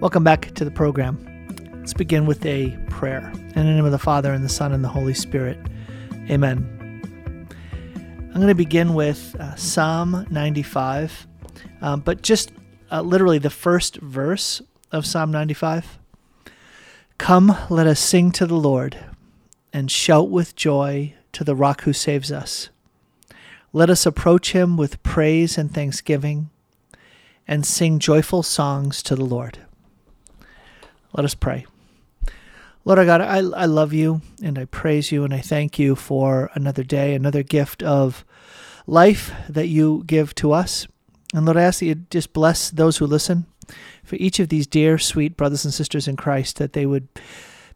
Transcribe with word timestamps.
Welcome 0.00 0.22
back 0.22 0.54
to 0.54 0.64
the 0.64 0.70
program. 0.70 1.18
Let's 1.80 1.92
begin 1.92 2.24
with 2.24 2.46
a 2.46 2.78
prayer. 2.88 3.32
In 3.34 3.52
the 3.54 3.64
name 3.64 3.84
of 3.84 3.90
the 3.90 3.98
Father, 3.98 4.32
and 4.32 4.44
the 4.44 4.48
Son, 4.48 4.72
and 4.72 4.84
the 4.84 4.88
Holy 4.88 5.12
Spirit. 5.12 5.58
Amen. 6.30 7.48
I'm 8.28 8.34
going 8.34 8.46
to 8.46 8.54
begin 8.54 8.94
with 8.94 9.34
uh, 9.40 9.56
Psalm 9.56 10.24
95, 10.30 11.26
um, 11.82 11.98
but 11.98 12.22
just 12.22 12.52
uh, 12.92 13.02
literally 13.02 13.38
the 13.40 13.50
first 13.50 13.96
verse 13.96 14.62
of 14.92 15.04
Psalm 15.04 15.32
95. 15.32 15.98
Come, 17.18 17.56
let 17.68 17.88
us 17.88 17.98
sing 17.98 18.30
to 18.32 18.46
the 18.46 18.54
Lord 18.54 19.04
and 19.72 19.90
shout 19.90 20.30
with 20.30 20.54
joy 20.54 21.14
to 21.32 21.42
the 21.42 21.56
rock 21.56 21.82
who 21.82 21.92
saves 21.92 22.30
us. 22.30 22.68
Let 23.72 23.90
us 23.90 24.06
approach 24.06 24.52
him 24.52 24.76
with 24.76 25.02
praise 25.02 25.58
and 25.58 25.74
thanksgiving 25.74 26.50
and 27.48 27.66
sing 27.66 27.98
joyful 27.98 28.44
songs 28.44 29.02
to 29.02 29.16
the 29.16 29.24
Lord. 29.24 29.58
Let 31.12 31.24
us 31.24 31.34
pray. 31.34 31.66
Lord 32.84 32.98
our 32.98 33.04
God, 33.04 33.20
I, 33.20 33.36
I 33.36 33.66
love 33.66 33.92
you 33.92 34.22
and 34.42 34.58
I 34.58 34.64
praise 34.64 35.12
you 35.12 35.24
and 35.24 35.34
I 35.34 35.40
thank 35.40 35.78
you 35.78 35.94
for 35.94 36.50
another 36.54 36.82
day, 36.82 37.14
another 37.14 37.42
gift 37.42 37.82
of 37.82 38.24
life 38.86 39.32
that 39.48 39.68
you 39.68 40.04
give 40.06 40.34
to 40.36 40.52
us. 40.52 40.86
And 41.34 41.44
Lord, 41.44 41.58
I 41.58 41.62
ask 41.62 41.80
that 41.80 41.86
you 41.86 41.94
just 42.10 42.32
bless 42.32 42.70
those 42.70 42.96
who 42.96 43.06
listen 43.06 43.46
for 44.02 44.16
each 44.16 44.40
of 44.40 44.48
these 44.48 44.66
dear, 44.66 44.98
sweet 44.98 45.36
brothers 45.36 45.64
and 45.64 45.74
sisters 45.74 46.08
in 46.08 46.16
Christ, 46.16 46.56
that 46.56 46.72
they 46.72 46.86
would 46.86 47.08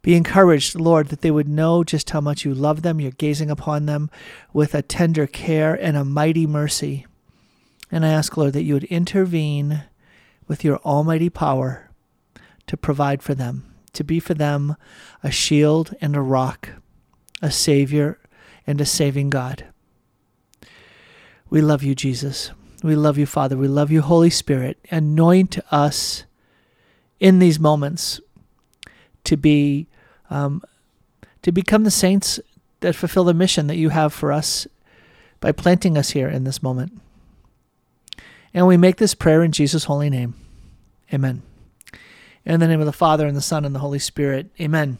be 0.01 0.15
encouraged, 0.15 0.75
Lord, 0.75 1.09
that 1.09 1.21
they 1.21 1.31
would 1.31 1.47
know 1.47 1.83
just 1.83 2.09
how 2.09 2.19
much 2.19 2.43
you 2.43 2.53
love 2.53 2.81
them. 2.81 2.99
You're 2.99 3.11
gazing 3.11 3.51
upon 3.51 3.85
them 3.85 4.09
with 4.51 4.73
a 4.73 4.81
tender 4.81 5.27
care 5.27 5.75
and 5.75 5.95
a 5.95 6.03
mighty 6.03 6.47
mercy. 6.47 7.05
And 7.91 8.05
I 8.05 8.09
ask, 8.09 8.35
Lord, 8.35 8.53
that 8.53 8.63
you 8.63 8.73
would 8.73 8.83
intervene 8.85 9.83
with 10.47 10.63
your 10.63 10.77
almighty 10.77 11.29
power 11.29 11.91
to 12.67 12.77
provide 12.77 13.21
for 13.21 13.33
them, 13.33 13.73
to 13.93 14.03
be 14.03 14.19
for 14.19 14.33
them 14.33 14.75
a 15.21 15.31
shield 15.31 15.93
and 16.01 16.15
a 16.15 16.21
rock, 16.21 16.69
a 17.41 17.51
Savior 17.51 18.19
and 18.65 18.79
a 18.79 18.85
saving 18.85 19.29
God. 19.29 19.65
We 21.49 21.61
love 21.61 21.83
you, 21.83 21.93
Jesus. 21.93 22.51
We 22.81 22.95
love 22.95 23.17
you, 23.17 23.25
Father. 23.25 23.57
We 23.57 23.67
love 23.67 23.91
you, 23.91 24.01
Holy 24.01 24.29
Spirit. 24.29 24.77
Anoint 24.89 25.59
us 25.71 26.25
in 27.19 27.39
these 27.39 27.59
moments 27.59 28.19
to 29.23 29.37
be 29.37 29.87
um, 30.29 30.61
to 31.41 31.51
become 31.51 31.83
the 31.83 31.91
saints 31.91 32.39
that 32.79 32.95
fulfill 32.95 33.23
the 33.23 33.33
mission 33.33 33.67
that 33.67 33.77
you 33.77 33.89
have 33.89 34.13
for 34.13 34.31
us 34.31 34.67
by 35.39 35.51
planting 35.51 35.97
us 35.97 36.11
here 36.11 36.27
in 36.27 36.43
this 36.43 36.63
moment. 36.63 36.99
And 38.53 38.67
we 38.67 38.77
make 38.77 38.97
this 38.97 39.13
prayer 39.15 39.43
in 39.43 39.51
Jesus' 39.51 39.85
holy 39.85 40.09
name. 40.09 40.35
Amen. 41.13 41.43
In 42.45 42.59
the 42.59 42.67
name 42.67 42.81
of 42.81 42.85
the 42.85 42.91
Father, 42.91 43.25
and 43.25 43.37
the 43.37 43.41
Son, 43.41 43.63
and 43.63 43.73
the 43.73 43.79
Holy 43.79 43.99
Spirit. 43.99 44.49
Amen. 44.59 44.97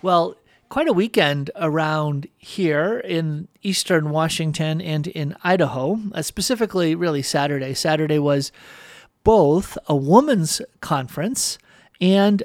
Well, 0.00 0.36
quite 0.70 0.88
a 0.88 0.92
weekend 0.92 1.50
around 1.56 2.26
here 2.38 2.98
in 3.00 3.48
eastern 3.62 4.08
Washington 4.08 4.80
and 4.80 5.06
in 5.06 5.36
Idaho, 5.44 6.00
uh, 6.12 6.22
specifically, 6.22 6.94
really 6.94 7.20
Saturday. 7.20 7.74
Saturday 7.74 8.18
was 8.18 8.50
both 9.24 9.76
a 9.88 9.94
women's 9.94 10.62
conference 10.80 11.58
and 12.00 12.42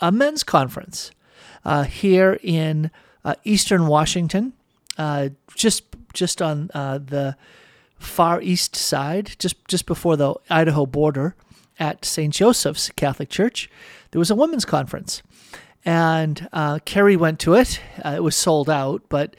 a 0.00 0.12
men's 0.12 0.44
conference 0.44 1.10
uh, 1.64 1.82
here 1.82 2.38
in 2.44 2.92
uh, 3.24 3.34
eastern 3.42 3.88
Washington, 3.88 4.52
uh, 4.98 5.30
just 5.56 5.84
just 6.12 6.40
on 6.40 6.70
uh, 6.74 6.98
the 6.98 7.36
far 7.98 8.40
east 8.40 8.76
side, 8.76 9.32
just 9.38 9.66
just 9.66 9.86
before 9.86 10.16
the 10.16 10.34
Idaho 10.48 10.86
border 10.86 11.34
at 11.80 12.04
St. 12.04 12.32
Joseph's 12.32 12.90
Catholic 12.90 13.30
Church, 13.30 13.68
there 14.10 14.20
was 14.20 14.30
a 14.30 14.36
women's 14.36 14.64
conference. 14.64 15.22
And 15.84 16.48
uh, 16.52 16.78
Carrie 16.84 17.16
went 17.16 17.40
to 17.40 17.54
it. 17.54 17.80
Uh, 18.04 18.14
it 18.16 18.22
was 18.22 18.36
sold 18.36 18.68
out, 18.68 19.02
but 19.08 19.34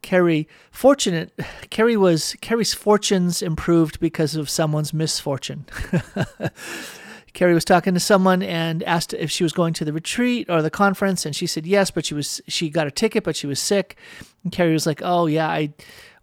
Carrie, 0.00 0.48
fortunate, 0.70 1.32
Carrie 1.70 1.96
was, 1.98 2.34
Carrie's 2.40 2.74
fortunes 2.74 3.42
improved 3.42 4.00
because 4.00 4.34
of 4.34 4.48
someone's 4.48 4.94
misfortune. 4.94 5.66
Carrie 7.34 7.54
was 7.54 7.64
talking 7.64 7.94
to 7.94 8.00
someone 8.00 8.42
and 8.42 8.82
asked 8.82 9.14
if 9.14 9.30
she 9.30 9.42
was 9.42 9.52
going 9.52 9.72
to 9.74 9.84
the 9.84 9.92
retreat 9.92 10.50
or 10.50 10.60
the 10.60 10.70
conference, 10.70 11.24
and 11.24 11.34
she 11.34 11.46
said 11.46 11.66
yes, 11.66 11.90
but 11.90 12.04
she 12.04 12.14
was 12.14 12.42
she 12.46 12.68
got 12.68 12.86
a 12.86 12.90
ticket, 12.90 13.24
but 13.24 13.36
she 13.36 13.46
was 13.46 13.58
sick. 13.58 13.96
And 14.44 14.52
Carrie 14.52 14.74
was 14.74 14.86
like, 14.86 15.00
"Oh 15.02 15.24
yeah, 15.24 15.48
I 15.48 15.72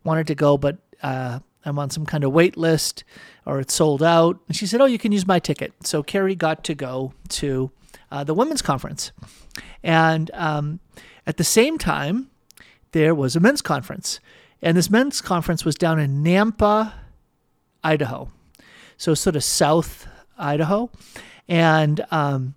wanted 0.04 0.28
to 0.28 0.36
go, 0.36 0.56
but 0.56 0.78
uh, 1.02 1.40
I'm 1.66 1.78
on 1.80 1.90
some 1.90 2.06
kind 2.06 2.24
of 2.24 2.32
wait 2.32 2.58
list 2.58 3.04
or 3.46 3.60
it's 3.60 3.74
sold 3.74 4.02
out. 4.02 4.40
And 4.48 4.56
she 4.56 4.66
said, 4.66 4.82
Oh, 4.82 4.86
you 4.86 4.98
can 4.98 5.12
use 5.12 5.28
my 5.28 5.40
ticket. 5.40 5.74
So 5.84 6.04
Carrie 6.04 6.36
got 6.36 6.64
to 6.66 6.76
go 6.76 7.14
to 7.30 7.72
uh, 8.12 8.24
the 8.24 8.34
women's 8.34 8.62
conference. 8.62 9.12
And 9.84 10.32
um, 10.34 10.80
at 11.28 11.38
the 11.38 11.44
same 11.44 11.78
time, 11.78 12.30
there 12.92 13.14
was 13.14 13.36
a 13.36 13.40
men's 13.40 13.62
conference. 13.62 14.20
And 14.62 14.76
this 14.76 14.90
men's 14.90 15.22
conference 15.22 15.64
was 15.64 15.76
down 15.76 16.00
in 16.00 16.24
Nampa, 16.24 16.94
Idaho. 17.84 18.30
So 18.98 19.14
sort 19.14 19.36
of 19.36 19.44
south 19.44 20.08
Idaho. 20.38 20.90
And, 21.48 22.06
um, 22.12 22.56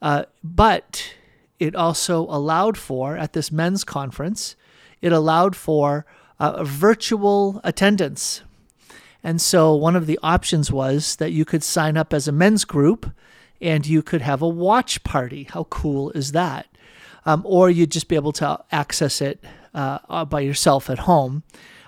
uh, 0.00 0.24
but 0.42 1.14
it 1.58 1.74
also 1.74 2.22
allowed 2.22 2.78
for, 2.78 3.16
at 3.16 3.32
this 3.32 3.50
men's 3.52 3.84
conference, 3.84 4.56
it 5.02 5.12
allowed 5.12 5.56
for 5.56 6.06
uh, 6.40 6.64
virtual 6.64 7.60
attendance. 7.62 8.42
And 9.22 9.40
so 9.40 9.74
one 9.74 9.94
of 9.94 10.06
the 10.06 10.18
options 10.22 10.72
was 10.72 11.16
that 11.16 11.32
you 11.32 11.44
could 11.44 11.62
sign 11.62 11.96
up 11.96 12.14
as 12.14 12.26
a 12.26 12.32
men's 12.32 12.64
group 12.64 13.12
and 13.60 13.86
you 13.86 14.02
could 14.02 14.22
have 14.22 14.40
a 14.40 14.48
watch 14.48 15.04
party. 15.04 15.44
How 15.44 15.64
cool 15.64 16.10
is 16.12 16.32
that? 16.32 16.66
Um, 17.26 17.42
or 17.44 17.68
you'd 17.68 17.90
just 17.90 18.08
be 18.08 18.16
able 18.16 18.32
to 18.32 18.64
access 18.72 19.20
it 19.20 19.44
uh, 19.74 19.98
uh 20.08 20.24
by 20.24 20.40
yourself 20.40 20.88
at 20.88 21.00
home, 21.00 21.42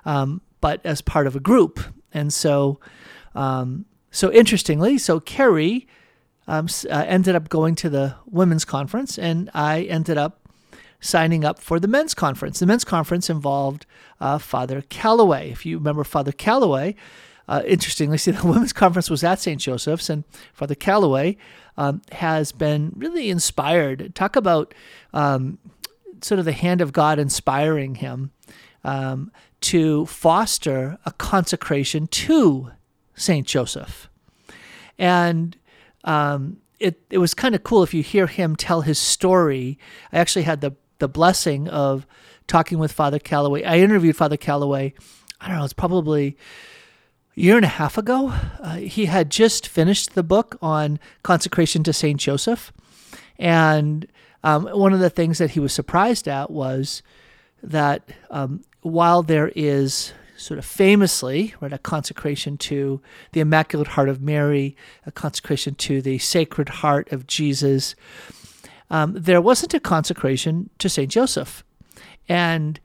um, 0.04 0.42
but 0.60 0.84
as 0.84 1.00
part 1.00 1.26
of 1.26 1.34
a 1.34 1.40
group. 1.40 1.80
And 2.12 2.30
so, 2.30 2.78
um, 3.34 3.86
so 4.10 4.30
interestingly, 4.30 4.98
so 4.98 5.18
Carrie 5.18 5.88
um, 6.46 6.68
uh, 6.90 7.04
ended 7.08 7.34
up 7.34 7.48
going 7.48 7.74
to 7.76 7.88
the 7.88 8.14
women's 8.26 8.66
conference, 8.66 9.18
and 9.18 9.48
I 9.54 9.82
ended 9.82 10.18
up 10.18 10.41
signing 11.02 11.44
up 11.44 11.58
for 11.58 11.78
the 11.78 11.88
men's 11.88 12.14
conference. 12.14 12.60
The 12.60 12.66
men's 12.66 12.84
conference 12.84 13.28
involved 13.28 13.84
uh, 14.20 14.38
Father 14.38 14.82
Calloway. 14.82 15.50
If 15.50 15.66
you 15.66 15.76
remember 15.76 16.04
Father 16.04 16.32
Calloway, 16.32 16.94
uh, 17.48 17.62
interestingly, 17.66 18.16
see 18.18 18.30
the 18.30 18.46
women's 18.46 18.72
conference 18.72 19.10
was 19.10 19.22
at 19.22 19.40
St. 19.40 19.60
Joseph's, 19.60 20.08
and 20.08 20.24
Father 20.54 20.76
Calloway 20.76 21.36
um, 21.76 22.00
has 22.12 22.52
been 22.52 22.92
really 22.96 23.28
inspired. 23.28 24.14
Talk 24.14 24.36
about 24.36 24.72
um, 25.12 25.58
sort 26.22 26.38
of 26.38 26.44
the 26.44 26.52
hand 26.52 26.80
of 26.80 26.92
God 26.92 27.18
inspiring 27.18 27.96
him 27.96 28.30
um, 28.84 29.32
to 29.62 30.06
foster 30.06 30.98
a 31.04 31.10
consecration 31.12 32.06
to 32.06 32.70
St. 33.14 33.46
Joseph. 33.46 34.08
And 34.98 35.56
um, 36.04 36.58
it, 36.78 37.00
it 37.10 37.18
was 37.18 37.34
kind 37.34 37.54
of 37.54 37.64
cool 37.64 37.82
if 37.82 37.92
you 37.92 38.02
hear 38.02 38.26
him 38.26 38.54
tell 38.54 38.82
his 38.82 38.98
story. 38.98 39.78
I 40.12 40.18
actually 40.18 40.42
had 40.42 40.60
the 40.60 40.76
the 41.02 41.08
blessing 41.08 41.68
of 41.68 42.06
talking 42.46 42.78
with 42.78 42.92
Father 42.92 43.18
Calloway. 43.18 43.64
I 43.64 43.78
interviewed 43.78 44.16
Father 44.16 44.36
Calloway, 44.36 44.94
I 45.40 45.48
don't 45.48 45.58
know, 45.58 45.64
it's 45.64 45.72
probably 45.72 46.36
a 47.36 47.40
year 47.40 47.56
and 47.56 47.64
a 47.64 47.68
half 47.68 47.98
ago. 47.98 48.32
Uh, 48.60 48.76
he 48.76 49.06
had 49.06 49.28
just 49.28 49.66
finished 49.66 50.14
the 50.14 50.22
book 50.22 50.56
on 50.62 51.00
consecration 51.24 51.82
to 51.82 51.92
St. 51.92 52.20
Joseph. 52.20 52.72
And 53.36 54.06
um, 54.44 54.66
one 54.66 54.92
of 54.92 55.00
the 55.00 55.10
things 55.10 55.38
that 55.38 55.50
he 55.50 55.60
was 55.60 55.72
surprised 55.72 56.28
at 56.28 56.52
was 56.52 57.02
that 57.64 58.08
um, 58.30 58.62
while 58.82 59.24
there 59.24 59.50
is 59.56 60.12
sort 60.36 60.58
of 60.58 60.64
famously, 60.64 61.52
right, 61.60 61.72
a 61.72 61.78
consecration 61.78 62.56
to 62.58 63.00
the 63.32 63.40
Immaculate 63.40 63.88
Heart 63.88 64.08
of 64.08 64.22
Mary, 64.22 64.76
a 65.04 65.10
consecration 65.10 65.74
to 65.76 66.00
the 66.00 66.18
Sacred 66.18 66.68
Heart 66.68 67.10
of 67.10 67.26
Jesus, 67.26 67.96
um, 68.92 69.14
there 69.14 69.40
wasn't 69.40 69.72
a 69.72 69.80
consecration 69.80 70.68
to 70.78 70.88
St. 70.88 71.10
Joseph. 71.10 71.64
And, 72.28 72.78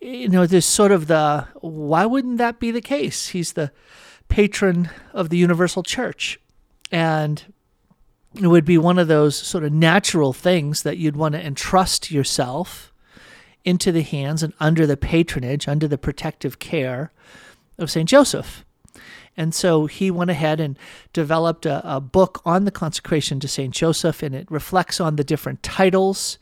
you 0.00 0.28
know, 0.28 0.44
there's 0.44 0.66
sort 0.66 0.90
of 0.90 1.06
the 1.06 1.46
why 1.60 2.04
wouldn't 2.04 2.38
that 2.38 2.58
be 2.58 2.72
the 2.72 2.80
case? 2.80 3.28
He's 3.28 3.52
the 3.52 3.70
patron 4.28 4.90
of 5.14 5.28
the 5.28 5.36
universal 5.36 5.84
church. 5.84 6.40
And 6.90 7.44
it 8.34 8.48
would 8.48 8.64
be 8.64 8.76
one 8.76 8.98
of 8.98 9.06
those 9.06 9.36
sort 9.36 9.62
of 9.62 9.72
natural 9.72 10.32
things 10.32 10.82
that 10.82 10.98
you'd 10.98 11.16
want 11.16 11.36
to 11.36 11.46
entrust 11.46 12.10
yourself 12.10 12.92
into 13.64 13.92
the 13.92 14.02
hands 14.02 14.42
and 14.42 14.52
under 14.58 14.84
the 14.84 14.96
patronage, 14.96 15.68
under 15.68 15.86
the 15.86 15.96
protective 15.96 16.58
care 16.58 17.12
of 17.78 17.88
St. 17.88 18.08
Joseph. 18.08 18.64
And 19.36 19.54
so 19.54 19.86
he 19.86 20.10
went 20.10 20.30
ahead 20.30 20.60
and 20.60 20.78
developed 21.12 21.66
a, 21.66 21.96
a 21.96 22.00
book 22.00 22.40
on 22.44 22.64
the 22.64 22.70
consecration 22.70 23.38
to 23.40 23.48
St. 23.48 23.74
Joseph, 23.74 24.22
and 24.22 24.34
it 24.34 24.50
reflects 24.50 25.00
on 25.00 25.16
the 25.16 25.24
different 25.24 25.62
titles 25.62 26.38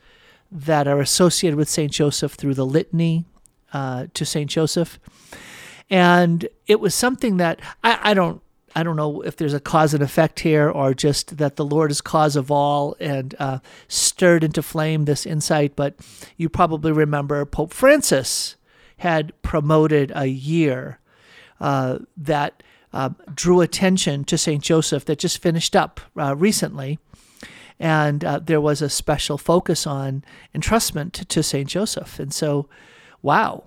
that 0.51 0.87
are 0.87 0.99
associated 0.99 1.57
with 1.57 1.69
St. 1.69 1.91
Joseph 1.91 2.33
through 2.33 2.53
the 2.53 2.65
litany 2.65 3.25
uh, 3.73 4.07
to 4.13 4.25
St. 4.25 4.49
Joseph. 4.49 4.99
And 5.89 6.47
it 6.67 6.79
was 6.79 6.95
something 6.95 7.37
that 7.37 7.59
I, 7.83 7.99
I 8.01 8.13
don't 8.13 8.41
I 8.77 8.83
don't 8.83 8.97
know 8.97 9.21
if 9.21 9.37
there's 9.37 9.53
a 9.53 9.59
cause 9.61 9.93
and 9.93 10.03
effect 10.03 10.41
here 10.41 10.69
or 10.69 10.93
just 10.93 11.37
that 11.37 11.55
the 11.55 11.63
Lord 11.63 11.91
is 11.91 12.01
cause 12.01 12.35
of 12.35 12.51
all 12.51 12.97
and 12.99 13.33
uh, 13.39 13.59
stirred 13.87 14.43
into 14.43 14.61
flame 14.61 15.05
this 15.05 15.25
insight, 15.25 15.77
but 15.77 15.95
you 16.35 16.49
probably 16.49 16.91
remember 16.91 17.45
Pope 17.45 17.73
Francis 17.73 18.57
had 18.97 19.31
promoted 19.41 20.11
a 20.13 20.25
year 20.25 20.99
uh, 21.61 21.99
that 22.17 22.63
uh, 22.95 23.09
drew 23.33 23.59
attention 23.59 24.23
to 24.23 24.37
St. 24.37 24.63
Joseph 24.63 25.03
that 25.05 25.19
just 25.19 25.39
finished 25.39 25.75
up 25.75 25.99
uh, 26.17 26.33
recently. 26.33 26.97
And 27.77 28.23
uh, 28.23 28.39
there 28.39 28.61
was 28.61 28.81
a 28.81 28.89
special 28.89 29.37
focus 29.37 29.85
on 29.85 30.23
entrustment 30.55 31.27
to, 31.27 31.43
St. 31.43 31.67
Joseph. 31.67 32.19
And 32.19 32.33
so, 32.33 32.69
wow. 33.21 33.65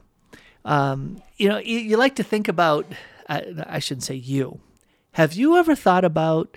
Um, 0.64 1.20
you 1.36 1.46
know, 1.46 1.58
you, 1.58 1.78
you, 1.78 1.96
like 1.98 2.16
to 2.16 2.22
think 2.22 2.48
about, 2.48 2.86
I 3.28 3.78
shouldn't 3.80 4.04
say 4.04 4.14
you, 4.14 4.60
have 5.12 5.34
you 5.34 5.56
ever 5.56 5.74
thought 5.74 6.06
about 6.06 6.56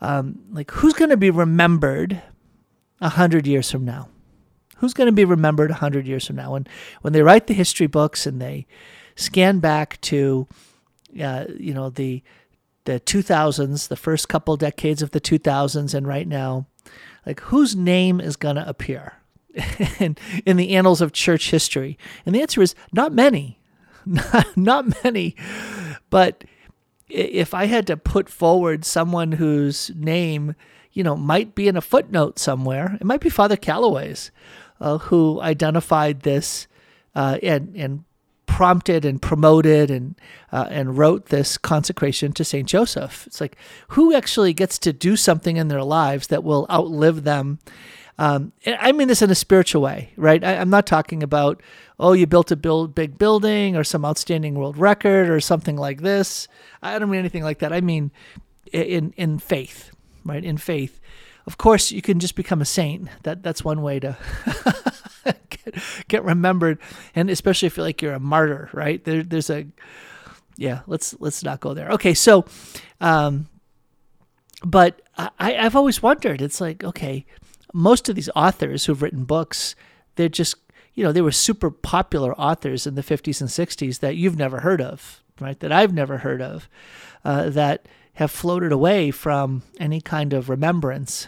um, 0.00 0.38
like 0.50 0.70
who's 0.70 0.94
going 0.94 1.10
to 1.10 1.18
be 1.18 1.30
remembered 1.30 2.22
a 3.02 3.10
hundred 3.10 3.46
years 3.46 3.70
from 3.70 3.84
now? 3.84 4.08
Who's 4.78 4.94
going 4.94 5.08
to 5.08 5.12
be 5.12 5.26
remembered 5.26 5.70
a 5.70 5.74
hundred 5.74 6.06
years 6.06 6.26
from 6.26 6.36
now? 6.36 6.54
And 6.54 6.66
when 7.02 7.12
they 7.12 7.20
write 7.20 7.46
the 7.46 7.54
history 7.54 7.86
books 7.86 8.26
and 8.26 8.40
they 8.40 8.66
scan 9.16 9.58
back 9.58 10.00
to, 10.02 10.48
uh, 11.20 11.46
you 11.58 11.74
know, 11.74 11.90
the 11.90 12.22
the 12.84 13.00
2000s, 13.00 13.88
the 13.88 13.96
first 13.96 14.28
couple 14.28 14.56
decades 14.56 15.02
of 15.02 15.10
the 15.10 15.20
2000s, 15.20 15.94
and 15.94 16.06
right 16.06 16.26
now, 16.26 16.66
like 17.26 17.40
whose 17.40 17.76
name 17.76 18.20
is 18.20 18.36
going 18.36 18.56
to 18.56 18.68
appear 18.68 19.14
in, 19.98 20.16
in 20.46 20.56
the 20.56 20.74
annals 20.74 21.00
of 21.00 21.12
church 21.12 21.50
history? 21.50 21.98
And 22.24 22.34
the 22.34 22.40
answer 22.42 22.62
is 22.62 22.74
not 22.92 23.12
many, 23.12 23.60
not, 24.06 24.56
not 24.56 25.04
many. 25.04 25.36
But 26.08 26.44
if 27.08 27.54
I 27.54 27.66
had 27.66 27.86
to 27.88 27.96
put 27.96 28.28
forward 28.28 28.84
someone 28.84 29.32
whose 29.32 29.90
name, 29.94 30.54
you 30.92 31.04
know, 31.04 31.16
might 31.16 31.54
be 31.54 31.68
in 31.68 31.76
a 31.76 31.82
footnote 31.82 32.38
somewhere, 32.38 32.96
it 33.00 33.04
might 33.04 33.20
be 33.20 33.28
Father 33.28 33.56
Calloway's, 33.56 34.30
uh, 34.80 34.98
who 34.98 35.40
identified 35.40 36.20
this 36.20 36.66
uh, 37.14 37.38
and 37.42 37.74
and 37.76 38.04
prompted 38.50 39.04
and 39.04 39.22
promoted 39.22 39.92
and 39.92 40.16
uh, 40.50 40.66
and 40.70 40.98
wrote 40.98 41.26
this 41.26 41.56
consecration 41.56 42.32
to 42.32 42.44
Saint 42.44 42.68
Joseph. 42.68 43.24
It's 43.28 43.40
like 43.40 43.56
who 43.88 44.12
actually 44.12 44.52
gets 44.52 44.76
to 44.80 44.92
do 44.92 45.16
something 45.16 45.56
in 45.56 45.68
their 45.68 45.84
lives 45.84 46.26
that 46.26 46.42
will 46.42 46.66
outlive 46.68 47.22
them. 47.22 47.60
Um, 48.18 48.52
I 48.66 48.90
mean 48.90 49.06
this 49.06 49.22
in 49.22 49.30
a 49.30 49.36
spiritual 49.36 49.82
way, 49.82 50.12
right? 50.16 50.42
I, 50.42 50.54
am 50.54 50.68
not 50.68 50.84
talking 50.84 51.22
about 51.22 51.62
oh 52.00 52.12
you 52.12 52.26
built 52.26 52.50
a 52.50 52.56
build, 52.56 52.92
big 52.92 53.18
building 53.18 53.76
or 53.76 53.84
some 53.84 54.04
outstanding 54.04 54.56
world 54.56 54.76
record 54.76 55.30
or 55.30 55.40
something 55.40 55.76
like 55.76 56.00
this. 56.02 56.48
I 56.82 56.98
don't 56.98 57.08
mean 57.08 57.20
anything 57.20 57.44
like 57.44 57.60
that. 57.60 57.72
I 57.72 57.80
mean 57.80 58.10
in 58.72 59.14
in 59.16 59.38
faith, 59.38 59.92
right? 60.24 60.44
In 60.44 60.56
faith. 60.56 61.00
Of 61.46 61.58
course, 61.58 61.90
you 61.90 62.02
can 62.02 62.20
just 62.20 62.34
become 62.34 62.60
a 62.60 62.64
saint. 62.64 63.08
That 63.22 63.42
that's 63.42 63.64
one 63.64 63.82
way 63.82 64.00
to 64.00 64.16
get, 65.50 65.74
get 66.08 66.24
remembered, 66.24 66.78
and 67.14 67.30
especially 67.30 67.66
if 67.66 67.76
you're 67.76 67.86
like 67.86 68.02
you're 68.02 68.14
a 68.14 68.20
martyr, 68.20 68.68
right? 68.72 69.02
There, 69.04 69.22
there's 69.22 69.50
a 69.50 69.66
yeah. 70.56 70.80
Let's 70.86 71.14
let's 71.18 71.42
not 71.42 71.60
go 71.60 71.74
there. 71.74 71.88
Okay, 71.90 72.14
so, 72.14 72.44
um, 73.00 73.48
but 74.64 75.00
I, 75.16 75.56
I've 75.56 75.76
always 75.76 76.02
wondered. 76.02 76.40
It's 76.40 76.60
like 76.60 76.84
okay, 76.84 77.26
most 77.72 78.08
of 78.08 78.14
these 78.14 78.30
authors 78.34 78.84
who've 78.84 79.00
written 79.00 79.24
books, 79.24 79.74
they're 80.16 80.28
just 80.28 80.56
you 80.94 81.04
know 81.04 81.12
they 81.12 81.22
were 81.22 81.32
super 81.32 81.70
popular 81.70 82.34
authors 82.34 82.86
in 82.86 82.94
the 82.94 83.02
50s 83.02 83.40
and 83.40 83.50
60s 83.50 84.00
that 84.00 84.16
you've 84.16 84.36
never 84.36 84.60
heard 84.60 84.80
of, 84.80 85.22
right? 85.40 85.58
That 85.60 85.72
I've 85.72 85.94
never 85.94 86.18
heard 86.18 86.42
of, 86.42 86.68
uh, 87.24 87.50
that 87.50 87.86
have 88.20 88.30
floated 88.30 88.70
away 88.70 89.10
from 89.10 89.62
any 89.78 89.98
kind 89.98 90.34
of 90.34 90.50
remembrance. 90.50 91.26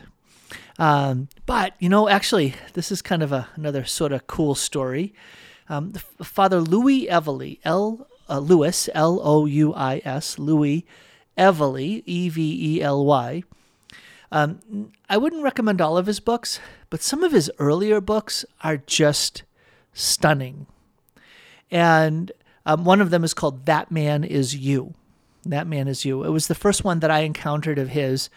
Um, 0.78 1.28
but, 1.46 1.72
you 1.78 1.88
know, 1.88 2.06
actually, 2.06 2.54
this 2.74 2.92
is 2.92 3.00
kind 3.00 3.22
of 3.22 3.32
a, 3.32 3.48
another 3.56 3.86
sort 3.86 4.12
of 4.12 4.26
cool 4.26 4.54
story. 4.54 5.14
Um, 5.70 5.92
Father 6.22 6.60
Louis 6.60 7.06
Evely, 7.06 7.60
L. 7.64 8.06
Uh, 8.28 8.38
Lewis, 8.40 8.90
L 8.94 9.20
O 9.22 9.46
U 9.46 9.72
I 9.74 10.02
S, 10.04 10.38
Louis 10.38 10.84
Evely, 11.36 12.02
E 12.04 12.28
V 12.28 12.76
E 12.76 12.82
L 12.82 13.04
Y. 13.06 13.42
Um, 14.30 14.92
I 15.08 15.16
wouldn't 15.16 15.42
recommend 15.42 15.80
all 15.80 15.96
of 15.96 16.06
his 16.06 16.20
books, 16.20 16.60
but 16.90 17.02
some 17.02 17.24
of 17.24 17.32
his 17.32 17.50
earlier 17.58 18.02
books 18.02 18.44
are 18.62 18.76
just 18.76 19.44
stunning. 19.94 20.66
And 21.70 22.32
um, 22.66 22.84
one 22.84 23.00
of 23.00 23.08
them 23.10 23.24
is 23.24 23.32
called 23.32 23.64
That 23.64 23.90
Man 23.90 24.24
Is 24.24 24.54
You. 24.54 24.94
That 25.44 25.66
Man 25.66 25.88
Is 25.88 26.04
You. 26.04 26.24
It 26.24 26.30
was 26.30 26.48
the 26.48 26.54
first 26.54 26.84
one 26.84 27.00
that 27.00 27.10
I 27.10 27.20
encountered 27.20 27.78
of 27.78 27.88
his 27.88 28.30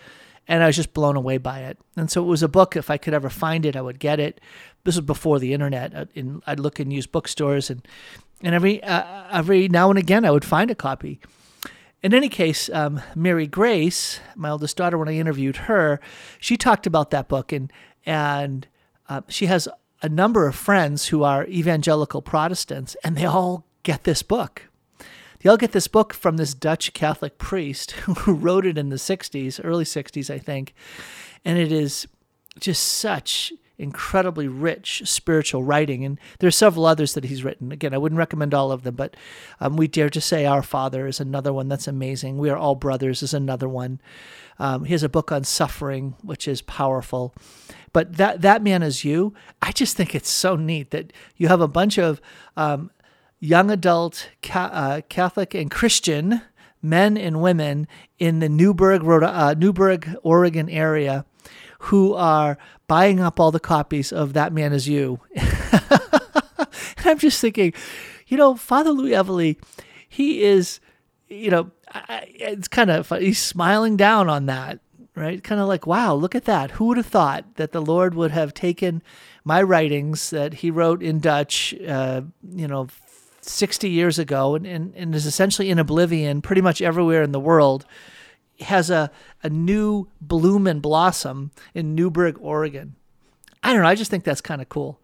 and 0.48 0.64
I 0.64 0.68
was 0.68 0.76
just 0.76 0.94
blown 0.94 1.16
away 1.16 1.38
by 1.38 1.62
it. 1.62 1.78
And 1.96 2.10
so 2.10 2.24
it 2.24 2.28
was 2.28 2.44
a 2.44 2.48
book. 2.48 2.76
If 2.76 2.90
I 2.90 2.98
could 2.98 3.14
ever 3.14 3.30
find 3.30 3.66
it, 3.66 3.76
I 3.76 3.82
would 3.82 4.00
get 4.00 4.20
it. 4.20 4.40
This 4.84 4.96
was 4.96 5.06
before 5.06 5.40
the 5.40 5.54
internet. 5.54 5.96
Uh, 5.96 6.06
I'd 6.46 6.60
look 6.60 6.80
in 6.80 6.92
used 6.92 7.12
bookstores, 7.12 7.70
and 7.70 7.86
and 8.42 8.54
every 8.54 8.84
uh, 8.84 9.26
every 9.32 9.68
now 9.68 9.90
and 9.90 9.98
again 9.98 10.26
I 10.26 10.32
would 10.32 10.46
find 10.46 10.70
a 10.70 10.76
copy. 10.76 11.20
In 12.04 12.14
any 12.14 12.30
case, 12.30 12.70
um, 12.70 13.02
Mary 13.16 13.48
Grace, 13.48 14.20
my 14.36 14.52
oldest 14.52 14.78
daughter, 14.78 14.98
when 14.98 15.10
I 15.10 15.14
interviewed 15.14 15.58
her, 15.58 16.00
she 16.40 16.56
talked 16.56 16.86
about 16.86 17.10
that 17.10 17.28
book, 17.28 17.52
and 17.52 17.74
and 18.06 18.68
uh, 19.10 19.22
she 19.28 19.48
has 19.48 19.68
a 20.04 20.10
number 20.10 20.48
of 20.48 20.56
friends 20.56 21.08
who 21.08 21.24
are 21.24 21.48
evangelical 21.48 22.22
Protestants, 22.22 22.96
and 23.04 23.18
they 23.18 23.26
all 23.26 23.66
get 23.82 24.04
this 24.04 24.22
book. 24.22 24.70
You'll 25.46 25.58
get 25.58 25.74
this 25.74 25.88
book 25.88 26.12
from 26.12 26.38
this 26.38 26.56
Dutch 26.56 26.92
Catholic 26.94 27.38
priest 27.38 27.92
who 27.92 28.34
wrote 28.34 28.66
it 28.66 28.80
in 28.80 28.90
the 28.90 28.96
60s, 28.96 29.62
early 29.64 29.84
60s, 29.84 30.34
I 30.34 30.40
think. 30.40 30.74
And 31.46 31.60
it 31.60 31.72
is 31.72 32.08
just 32.60 32.84
such 32.84 33.54
incredibly 33.78 34.48
rich 34.48 35.04
spiritual 35.06 35.62
writing. 35.62 36.04
And 36.04 36.20
there 36.40 36.48
are 36.48 36.52
several 36.52 36.88
others 36.88 37.14
that 37.14 37.26
he's 37.26 37.44
written. 37.44 37.72
Again, 37.72 37.94
I 37.94 38.00
wouldn't 38.00 38.18
recommend 38.18 38.56
all 38.56 38.72
of 38.72 38.82
them, 38.82 38.96
but 38.96 39.16
um, 39.60 39.78
We 39.78 39.88
Dare 39.88 40.10
to 40.10 40.20
Say 40.22 40.48
Our 40.48 40.64
Father 40.64 41.06
is 41.06 41.20
another 41.20 41.54
one 41.54 41.68
that's 41.68 41.88
amazing. 41.88 42.40
We 42.40 42.50
Are 42.50 42.58
All 42.58 42.74
Brothers 42.74 43.22
is 43.22 43.36
another 43.36 43.70
one. 43.70 44.02
Um, 44.58 44.86
he 44.86 44.94
has 44.94 45.04
a 45.04 45.10
book 45.10 45.32
on 45.32 45.44
suffering, 45.44 46.16
which 46.24 46.48
is 46.48 46.64
powerful. 46.64 47.36
But 47.94 48.18
that, 48.18 48.42
that 48.42 48.64
man 48.64 48.82
is 48.82 49.06
you. 49.06 49.36
I 49.62 49.72
just 49.72 49.96
think 49.96 50.16
it's 50.16 50.30
so 50.30 50.56
neat 50.56 50.90
that 50.90 51.14
you 51.38 51.50
have 51.50 51.62
a 51.62 51.68
bunch 51.68 52.00
of 52.00 52.20
um, 52.58 52.90
young 53.46 53.72
adult 53.72 54.30
ca- 54.42 54.72
uh, 54.74 55.02
Catholic 55.08 55.54
and 55.54 55.70
Christian 55.70 56.42
men 56.82 57.18
and 57.18 57.42
women 57.42 57.88
in 58.20 58.40
the 58.40 58.50
Newberg, 58.50 59.04
Rhode, 59.04 59.24
uh, 59.24 59.54
Newberg, 59.54 60.16
Oregon 60.24 60.70
area 60.70 61.26
who 61.80 62.14
are 62.14 62.58
buying 62.88 63.20
up 63.20 63.40
all 63.40 63.52
the 63.52 63.60
copies 63.60 64.12
of 64.12 64.34
That 64.34 64.54
Man 64.54 64.74
Is 64.74 64.88
You. 64.88 65.20
and 65.36 67.06
I'm 67.06 67.20
just 67.20 67.40
thinking, 67.40 67.74
you 68.28 68.38
know, 68.38 68.56
Father 68.56 68.92
Louis 68.92 69.12
Evely, 69.12 69.58
he 70.08 70.44
is, 70.44 70.80
you 71.28 71.50
know, 71.50 71.72
I, 71.94 72.28
it's 72.28 72.68
kind 72.68 72.90
of 72.90 73.10
he's 73.10 73.42
smiling 73.42 73.98
down 73.98 74.30
on 74.30 74.48
that, 74.48 74.80
right? 75.16 75.44
Kind 75.44 75.62
of 75.62 75.68
like, 75.68 75.86
wow, 75.86 76.14
look 76.14 76.36
at 76.36 76.46
that. 76.46 76.72
Who 76.72 76.86
would 76.86 76.98
have 76.98 77.06
thought 77.06 77.56
that 77.56 77.72
the 77.72 77.82
Lord 77.82 78.16
would 78.16 78.32
have 78.32 78.54
taken 78.54 79.04
my 79.44 79.62
writings 79.62 80.32
that 80.32 80.56
he 80.56 80.72
wrote 80.72 81.04
in 81.04 81.20
Dutch, 81.20 81.74
uh, 81.88 82.22
you 82.56 82.68
know, 82.68 82.88
60 83.50 83.90
years 83.90 84.20
ago 84.20 84.56
and, 84.56 84.66
and, 84.66 84.94
and 84.96 85.16
is 85.16 85.26
essentially 85.26 85.70
in 85.70 85.80
oblivion 85.80 86.42
pretty 86.42 86.62
much 86.62 86.82
everywhere 86.82 87.24
in 87.24 87.32
the 87.32 87.40
world, 87.40 87.86
has 88.60 88.90
a, 88.90 89.12
a 89.44 89.50
new 89.50 90.08
bloom 90.22 90.68
and 90.68 90.82
blossom 90.82 91.52
in 91.74 91.96
Newberg, 91.96 92.38
Oregon. 92.40 92.96
I 93.64 93.74
don't 93.74 93.82
know. 93.82 93.90
I 93.90 93.96
just 93.96 94.12
think 94.12 94.24
that's 94.24 94.42
kind 94.42 94.62
of 94.62 94.70
cool. 94.70 95.00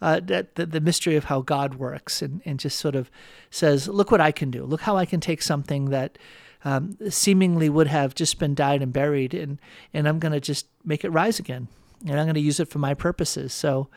Uh, 0.00 0.20
that 0.24 0.56
the, 0.56 0.66
the, 0.66 0.80
mystery 0.80 1.16
of 1.16 1.24
how 1.24 1.40
God 1.40 1.76
works 1.76 2.22
and, 2.22 2.42
and 2.44 2.58
just 2.58 2.78
sort 2.78 2.94
of 2.94 3.10
says, 3.50 3.88
look 3.88 4.10
what 4.10 4.20
I 4.20 4.32
can 4.32 4.50
do. 4.50 4.64
Look 4.64 4.82
how 4.82 4.96
I 4.96 5.06
can 5.06 5.20
take 5.20 5.40
something 5.40 5.86
that 5.90 6.18
um, 6.64 6.98
seemingly 7.08 7.68
would 7.68 7.86
have 7.86 8.14
just 8.14 8.38
been 8.38 8.54
died 8.54 8.82
and 8.82 8.92
buried, 8.92 9.32
and, 9.32 9.60
and 9.94 10.08
I'm 10.08 10.18
going 10.18 10.32
to 10.32 10.40
just 10.40 10.66
make 10.84 11.04
it 11.04 11.10
rise 11.10 11.38
again. 11.38 11.68
And 12.06 12.18
I'm 12.18 12.26
going 12.26 12.34
to 12.34 12.40
use 12.40 12.58
it 12.60 12.68
for 12.68 12.80
my 12.80 12.94
purposes. 12.94 13.52
So 13.52 13.88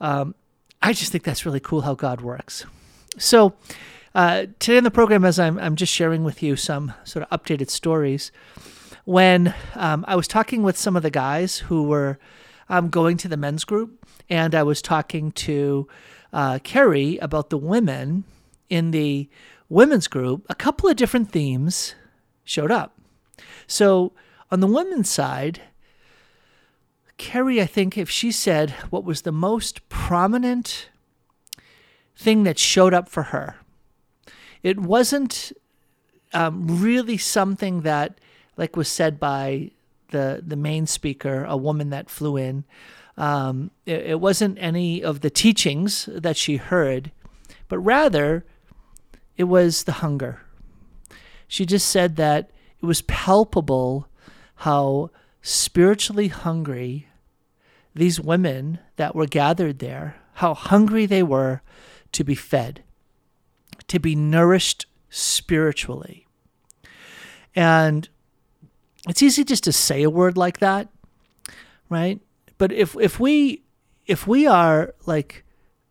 um, 0.00 0.34
I 0.80 0.92
just 0.92 1.12
think 1.12 1.22
that's 1.22 1.46
really 1.46 1.60
cool 1.60 1.82
how 1.82 1.94
God 1.94 2.20
works. 2.22 2.64
So, 3.18 3.52
uh, 4.14 4.46
today 4.58 4.78
in 4.78 4.84
the 4.84 4.90
program, 4.90 5.24
as 5.24 5.38
I'm, 5.38 5.58
I'm 5.58 5.76
just 5.76 5.92
sharing 5.92 6.24
with 6.24 6.42
you 6.42 6.56
some 6.56 6.94
sort 7.04 7.26
of 7.28 7.40
updated 7.40 7.68
stories, 7.68 8.32
when 9.04 9.54
um, 9.74 10.04
I 10.08 10.16
was 10.16 10.26
talking 10.26 10.62
with 10.62 10.78
some 10.78 10.96
of 10.96 11.02
the 11.02 11.10
guys 11.10 11.58
who 11.58 11.82
were 11.82 12.18
um, 12.70 12.88
going 12.88 13.18
to 13.18 13.28
the 13.28 13.36
men's 13.36 13.64
group, 13.64 14.06
and 14.30 14.54
I 14.54 14.62
was 14.62 14.80
talking 14.80 15.30
to 15.32 15.88
uh, 16.32 16.58
Carrie 16.64 17.18
about 17.18 17.50
the 17.50 17.58
women 17.58 18.24
in 18.70 18.92
the 18.92 19.28
women's 19.68 20.08
group, 20.08 20.46
a 20.48 20.54
couple 20.54 20.88
of 20.88 20.96
different 20.96 21.30
themes 21.30 21.94
showed 22.44 22.70
up. 22.70 22.98
So, 23.66 24.12
on 24.50 24.60
the 24.60 24.66
women's 24.66 25.10
side, 25.10 25.60
Carrie, 27.18 27.60
I 27.60 27.66
think 27.66 27.98
if 27.98 28.08
she 28.08 28.32
said 28.32 28.70
what 28.88 29.04
was 29.04 29.22
the 29.22 29.32
most 29.32 29.86
prominent 29.90 30.88
thing 32.16 32.44
that 32.44 32.58
showed 32.58 32.94
up 32.94 33.08
for 33.08 33.24
her. 33.24 33.56
It 34.62 34.78
wasn't 34.78 35.52
um, 36.32 36.80
really 36.80 37.18
something 37.18 37.82
that, 37.82 38.18
like 38.56 38.76
was 38.76 38.88
said 38.88 39.18
by 39.18 39.70
the 40.10 40.42
the 40.46 40.56
main 40.56 40.86
speaker, 40.86 41.44
a 41.44 41.56
woman 41.56 41.90
that 41.90 42.10
flew 42.10 42.36
in. 42.36 42.64
Um, 43.16 43.70
it, 43.84 44.06
it 44.06 44.20
wasn't 44.20 44.58
any 44.60 45.02
of 45.02 45.20
the 45.20 45.30
teachings 45.30 46.08
that 46.12 46.36
she 46.36 46.56
heard, 46.56 47.10
but 47.68 47.78
rather 47.78 48.44
it 49.36 49.44
was 49.44 49.84
the 49.84 49.92
hunger. 49.92 50.42
She 51.48 51.66
just 51.66 51.88
said 51.88 52.16
that 52.16 52.50
it 52.80 52.86
was 52.86 53.02
palpable 53.02 54.08
how 54.56 55.10
spiritually 55.42 56.28
hungry 56.28 57.08
these 57.94 58.20
women 58.20 58.78
that 58.96 59.14
were 59.14 59.26
gathered 59.26 59.78
there, 59.78 60.16
how 60.34 60.54
hungry 60.54 61.04
they 61.04 61.22
were 61.22 61.60
to 62.12 62.24
be 62.24 62.34
fed, 62.34 62.82
to 63.88 63.98
be 63.98 64.14
nourished 64.14 64.86
spiritually. 65.10 66.26
And 67.54 68.08
it's 69.08 69.22
easy 69.22 69.44
just 69.44 69.64
to 69.64 69.72
say 69.72 70.02
a 70.02 70.10
word 70.10 70.36
like 70.36 70.58
that, 70.60 70.88
right? 71.88 72.20
But 72.58 72.72
if 72.72 72.96
if 73.00 73.18
we 73.18 73.62
if 74.06 74.26
we 74.26 74.46
are 74.46 74.94
like 75.06 75.44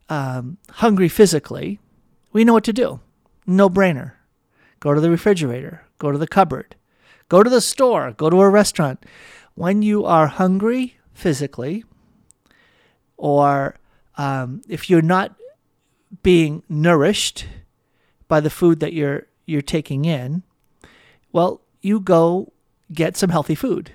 um, 0.10 0.58
hungry 0.70 1.10
physically, 1.10 1.80
we 2.32 2.44
know 2.44 2.54
what 2.54 2.64
to 2.66 2.74
do. 2.74 3.00
No 3.46 3.70
brainer. 3.70 4.14
Go 4.80 4.94
to 4.94 5.02
the 5.02 5.10
refrigerator. 5.10 5.86
Go 6.00 6.12
to 6.12 6.18
the 6.18 6.28
cupboard. 6.28 6.76
Go 7.30 7.44
to 7.44 7.50
the 7.50 7.62
store. 7.62 8.12
Go 8.12 8.30
to 8.30 8.42
a 8.42 8.50
restaurant. 8.50 9.06
When 9.56 9.82
you 9.82 10.06
are 10.06 10.28
hungry 10.28 10.98
physically, 11.14 11.84
or 13.18 13.76
um, 14.18 14.62
if 14.68 14.90
you're 14.90 15.02
not 15.02 15.36
being 16.24 16.64
nourished 16.70 17.46
by 18.28 18.40
the 18.40 18.50
food 18.50 18.80
that 18.80 18.94
you're 18.94 19.28
you're 19.46 19.62
taking 19.62 20.06
in, 20.06 20.44
well, 21.32 21.62
you 21.82 22.00
go 22.00 22.52
get 22.94 23.18
some 23.18 23.30
healthy 23.30 23.56
food. 23.56 23.92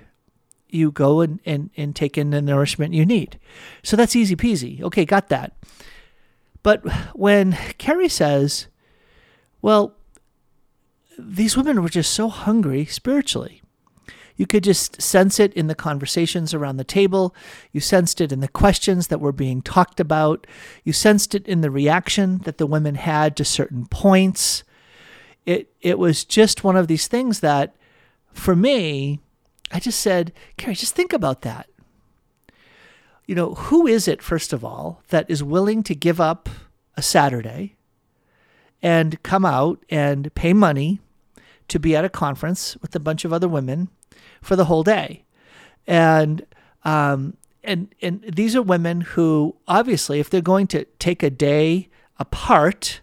You 0.69 0.91
go 0.91 1.21
and, 1.21 1.39
and, 1.45 1.69
and 1.77 1.95
take 1.95 2.17
in 2.17 2.31
the 2.31 2.41
nourishment 2.41 2.93
you 2.93 3.05
need. 3.05 3.39
So 3.83 3.95
that's 3.95 4.15
easy 4.15 4.35
peasy. 4.35 4.81
Okay, 4.81 5.05
got 5.05 5.29
that. 5.29 5.53
But 6.61 6.85
when 7.15 7.53
Carrie 7.77 8.09
says, 8.09 8.67
well, 9.61 9.95
these 11.17 11.55
women 11.55 11.81
were 11.81 11.89
just 11.89 12.13
so 12.13 12.27
hungry 12.27 12.85
spiritually. 12.85 13.61
You 14.37 14.45
could 14.45 14.63
just 14.63 15.01
sense 15.01 15.39
it 15.39 15.51
in 15.53 15.67
the 15.67 15.75
conversations 15.75 16.53
around 16.53 16.77
the 16.77 16.83
table. 16.83 17.35
You 17.71 17.81
sensed 17.81 18.21
it 18.21 18.31
in 18.31 18.39
the 18.39 18.47
questions 18.47 19.07
that 19.07 19.19
were 19.19 19.31
being 19.31 19.61
talked 19.61 19.99
about. 19.99 20.47
You 20.83 20.93
sensed 20.93 21.33
it 21.35 21.47
in 21.47 21.61
the 21.61 21.71
reaction 21.71 22.37
that 22.45 22.59
the 22.59 22.67
women 22.67 22.95
had 22.95 23.35
to 23.37 23.43
certain 23.43 23.87
points. 23.87 24.63
It, 25.45 25.73
it 25.81 25.97
was 25.97 26.23
just 26.23 26.63
one 26.63 26.75
of 26.75 26.87
these 26.87 27.07
things 27.07 27.39
that 27.39 27.75
for 28.31 28.55
me, 28.55 29.19
I 29.71 29.79
just 29.79 29.99
said, 29.99 30.31
Carrie, 30.55 30.75
just 30.75 30.95
think 30.95 31.13
about 31.13 31.41
that. 31.41 31.67
You 33.25 33.35
know, 33.35 33.55
who 33.55 33.87
is 33.87 34.07
it, 34.07 34.21
first 34.21 34.53
of 34.53 34.63
all, 34.63 35.01
that 35.09 35.29
is 35.29 35.43
willing 35.43 35.83
to 35.83 35.95
give 35.95 36.21
up 36.21 36.47
a 36.95 37.01
Saturday 37.01 37.75
and 38.81 39.21
come 39.23 39.43
out 39.43 39.83
and 39.89 40.33
pay 40.35 40.53
money 40.53 40.99
to 41.67 41.79
be 41.79 41.95
at 41.95 42.05
a 42.05 42.09
conference 42.09 42.77
with 42.81 42.95
a 42.95 42.99
bunch 42.99 43.25
of 43.25 43.33
other 43.33 43.47
women 43.47 43.89
for 44.47 44.55
the 44.55 44.65
whole 44.65 44.83
day? 44.83 45.23
And, 45.85 46.45
um, 46.83 47.37
and, 47.63 47.93
and 48.01 48.23
these 48.23 48.55
are 48.55 48.61
women 48.61 49.01
who, 49.01 49.55
obviously, 49.67 50.19
if 50.19 50.29
they're 50.29 50.41
going 50.41 50.67
to 50.67 50.85
take 50.99 51.21
a 51.21 51.29
day 51.29 51.89
apart, 52.17 53.01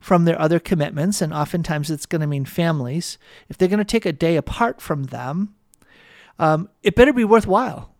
from 0.00 0.24
their 0.24 0.40
other 0.40 0.58
commitments, 0.58 1.20
and 1.20 1.32
oftentimes 1.32 1.90
it's 1.90 2.06
going 2.06 2.20
to 2.20 2.26
mean 2.26 2.44
families, 2.44 3.18
if 3.48 3.58
they're 3.58 3.68
going 3.68 3.78
to 3.78 3.84
take 3.84 4.06
a 4.06 4.12
day 4.12 4.36
apart 4.36 4.80
from 4.80 5.04
them, 5.04 5.54
um, 6.38 6.68
it 6.82 6.94
better 6.94 7.12
be 7.12 7.24
worthwhile. 7.24 7.94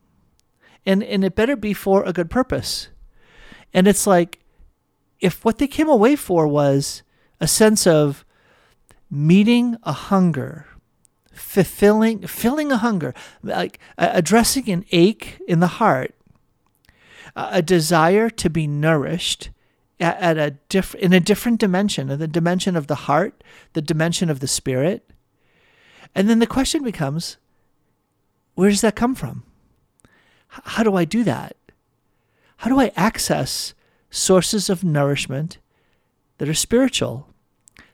And, 0.86 1.02
and 1.02 1.24
it 1.24 1.34
better 1.34 1.56
be 1.56 1.74
for 1.74 2.04
a 2.04 2.12
good 2.12 2.30
purpose. 2.30 2.88
And 3.74 3.86
it's 3.86 4.06
like, 4.06 4.40
if 5.20 5.44
what 5.44 5.58
they 5.58 5.66
came 5.66 5.88
away 5.88 6.14
for 6.16 6.46
was 6.46 7.02
a 7.40 7.48
sense 7.48 7.86
of 7.86 8.24
meeting 9.10 9.76
a 9.82 9.92
hunger, 9.92 10.66
fulfilling, 11.38 12.26
filling 12.26 12.72
a 12.72 12.76
hunger, 12.76 13.14
like 13.42 13.78
addressing 13.96 14.68
an 14.68 14.84
ache 14.92 15.38
in 15.46 15.60
the 15.60 15.66
heart, 15.66 16.14
a 17.36 17.62
desire 17.62 18.28
to 18.30 18.50
be 18.50 18.66
nourished, 18.66 19.50
at, 20.00 20.38
a 20.38 20.52
diff- 20.68 20.94
in 20.94 21.12
a 21.12 21.20
different 21.20 21.58
dimension, 21.58 22.10
in 22.10 22.18
the 22.18 22.28
dimension 22.28 22.76
of 22.76 22.86
the 22.86 22.94
heart, 22.94 23.42
the 23.72 23.82
dimension 23.82 24.30
of 24.30 24.40
the 24.40 24.46
spirit. 24.46 25.10
And 26.14 26.28
then 26.28 26.38
the 26.38 26.46
question 26.46 26.82
becomes, 26.82 27.36
where 28.54 28.70
does 28.70 28.80
that 28.80 28.96
come 28.96 29.14
from? 29.14 29.44
How 30.48 30.82
do 30.82 30.94
I 30.94 31.04
do 31.04 31.24
that? 31.24 31.56
How 32.58 32.70
do 32.70 32.80
I 32.80 32.92
access 32.96 33.74
sources 34.10 34.70
of 34.70 34.82
nourishment 34.82 35.58
that 36.38 36.48
are 36.48 36.54
spiritual, 36.54 37.28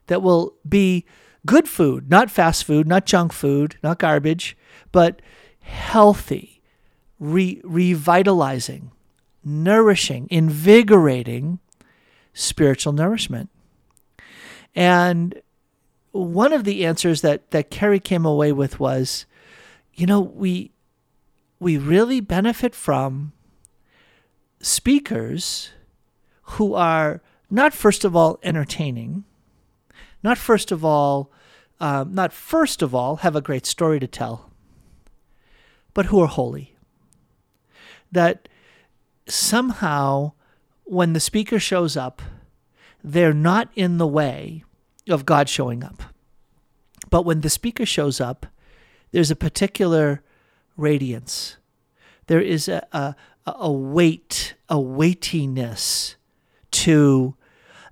that 0.06 0.22
will 0.22 0.54
be 0.68 1.04
good 1.46 1.68
food, 1.68 2.10
not 2.10 2.30
fast 2.30 2.64
food, 2.64 2.86
not 2.86 3.06
junk 3.06 3.32
food, 3.32 3.76
not 3.82 3.98
garbage, 3.98 4.56
but 4.92 5.20
healthy, 5.60 6.62
re- 7.18 7.60
revitalizing, 7.64 8.90
nourishing, 9.44 10.26
invigorating 10.30 11.58
spiritual 12.32 12.92
nourishment. 12.92 13.50
And 14.74 15.40
one 16.12 16.52
of 16.52 16.64
the 16.64 16.84
answers 16.84 17.20
that, 17.22 17.50
that 17.50 17.70
Carrie 17.70 18.00
came 18.00 18.24
away 18.24 18.52
with 18.52 18.80
was, 18.80 19.26
you 19.94 20.06
know, 20.06 20.20
we 20.20 20.72
we 21.60 21.78
really 21.78 22.20
benefit 22.20 22.74
from 22.74 23.32
speakers 24.60 25.70
who 26.42 26.74
are 26.74 27.22
not 27.48 27.72
first 27.72 28.04
of 28.04 28.14
all 28.14 28.38
entertaining, 28.42 29.24
not 30.22 30.36
first 30.36 30.72
of 30.72 30.84
all, 30.84 31.30
um, 31.80 32.14
not 32.14 32.32
first 32.32 32.82
of 32.82 32.94
all 32.94 33.16
have 33.16 33.36
a 33.36 33.40
great 33.40 33.66
story 33.66 34.00
to 34.00 34.06
tell, 34.06 34.50
but 35.92 36.06
who 36.06 36.20
are 36.20 36.26
holy. 36.26 36.76
That 38.12 38.48
somehow 39.26 40.32
when 40.84 41.12
the 41.12 41.20
speaker 41.20 41.58
shows 41.58 41.96
up, 41.96 42.22
they're 43.02 43.34
not 43.34 43.68
in 43.74 43.98
the 43.98 44.06
way 44.06 44.64
of 45.08 45.26
God 45.26 45.48
showing 45.48 45.82
up. 45.82 46.02
But 47.10 47.24
when 47.24 47.40
the 47.40 47.50
speaker 47.50 47.86
shows 47.86 48.20
up, 48.20 48.46
there's 49.12 49.30
a 49.30 49.36
particular 49.36 50.22
radiance. 50.76 51.56
There 52.26 52.40
is 52.40 52.68
a, 52.68 52.86
a, 52.92 53.14
a 53.46 53.70
weight, 53.70 54.54
a 54.68 54.80
weightiness 54.80 56.16
to 56.72 57.36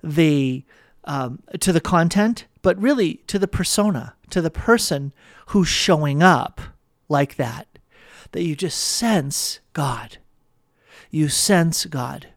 the 0.03 0.65
um, 1.05 1.41
to 1.59 1.71
the 1.71 1.81
content, 1.81 2.45
but 2.63 2.81
really 2.81 3.15
to 3.27 3.37
the 3.37 3.47
persona, 3.47 4.15
to 4.31 4.41
the 4.41 4.49
person 4.49 5.13
who's 5.47 5.67
showing 5.67 6.23
up 6.23 6.59
like 7.07 7.35
that. 7.35 7.67
That 8.31 8.41
you 8.41 8.55
just 8.55 8.79
sense 8.79 9.59
God. 9.73 10.17
You 11.11 11.29
sense 11.29 11.85
God. 11.85 12.29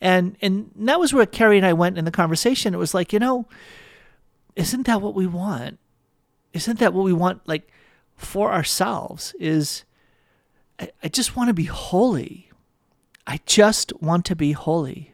And 0.00 0.36
and 0.40 0.70
that 0.76 1.00
was 1.00 1.12
where 1.12 1.26
Carrie 1.26 1.56
and 1.56 1.66
I 1.66 1.72
went 1.72 1.98
in 1.98 2.04
the 2.04 2.12
conversation. 2.12 2.74
It 2.74 2.78
was 2.78 2.94
like, 2.94 3.12
you 3.12 3.18
know, 3.18 3.48
isn't 4.54 4.86
that 4.86 5.02
what 5.02 5.14
we 5.14 5.26
want? 5.26 5.80
Isn't 6.52 6.78
that 6.78 6.94
what 6.94 7.04
we 7.04 7.12
want 7.12 7.40
like 7.48 7.72
for 8.14 8.52
ourselves 8.52 9.34
is 9.40 9.82
I, 10.78 10.90
I 11.02 11.08
just 11.08 11.34
want 11.34 11.48
to 11.48 11.54
be 11.54 11.64
holy. 11.64 12.50
I 13.26 13.40
just 13.46 13.92
want 14.00 14.26
to 14.26 14.36
be 14.36 14.52
holy. 14.52 15.13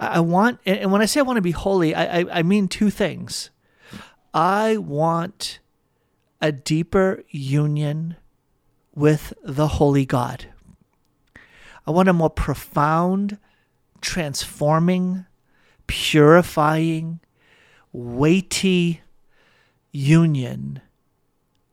I, 0.00 0.20
want 0.20 0.60
and 0.66 0.90
when 0.90 1.00
I 1.00 1.06
say 1.06 1.20
I 1.20 1.22
want 1.22 1.36
to 1.36 1.42
be 1.42 1.52
holy, 1.52 1.94
I, 1.94 2.20
I, 2.20 2.38
I 2.38 2.42
mean 2.42 2.68
two 2.68 2.90
things. 2.90 3.50
I 4.32 4.76
want 4.76 5.60
a 6.40 6.52
deeper 6.52 7.22
union 7.30 8.16
with 8.94 9.32
the 9.42 9.68
holy 9.68 10.04
God. 10.04 10.46
I 11.86 11.90
want 11.90 12.08
a 12.08 12.12
more 12.12 12.30
profound, 12.30 13.38
transforming, 14.00 15.26
purifying, 15.86 17.20
weighty 17.92 19.02
union 19.92 20.80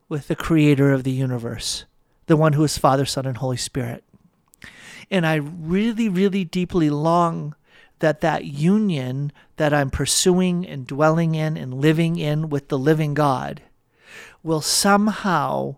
with 0.08 0.28
the 0.28 0.36
creator 0.36 0.92
of 0.92 1.04
the 1.04 1.12
universe, 1.12 1.86
the 2.28 2.38
one 2.38 2.54
who 2.54 2.64
is 2.64 2.78
Father, 2.78 3.06
Son, 3.06 3.26
and 3.26 3.38
Holy 3.38 3.58
Spirit. 3.58 4.04
And 5.10 5.26
I 5.26 5.36
really, 5.36 6.08
really 6.08 6.44
deeply 6.44 6.90
long 6.90 7.56
that 8.02 8.22
that 8.22 8.46
union 8.46 9.32
that 9.56 9.74
I'm 9.74 9.90
pursuing 9.90 10.68
and 10.68 10.86
dwelling 10.86 11.34
in 11.36 11.56
and 11.56 11.74
living 11.74 12.18
in 12.18 12.50
with 12.50 12.68
the 12.68 12.78
living 12.78 13.14
God 13.14 13.62
will 14.44 14.62
somehow, 14.62 15.78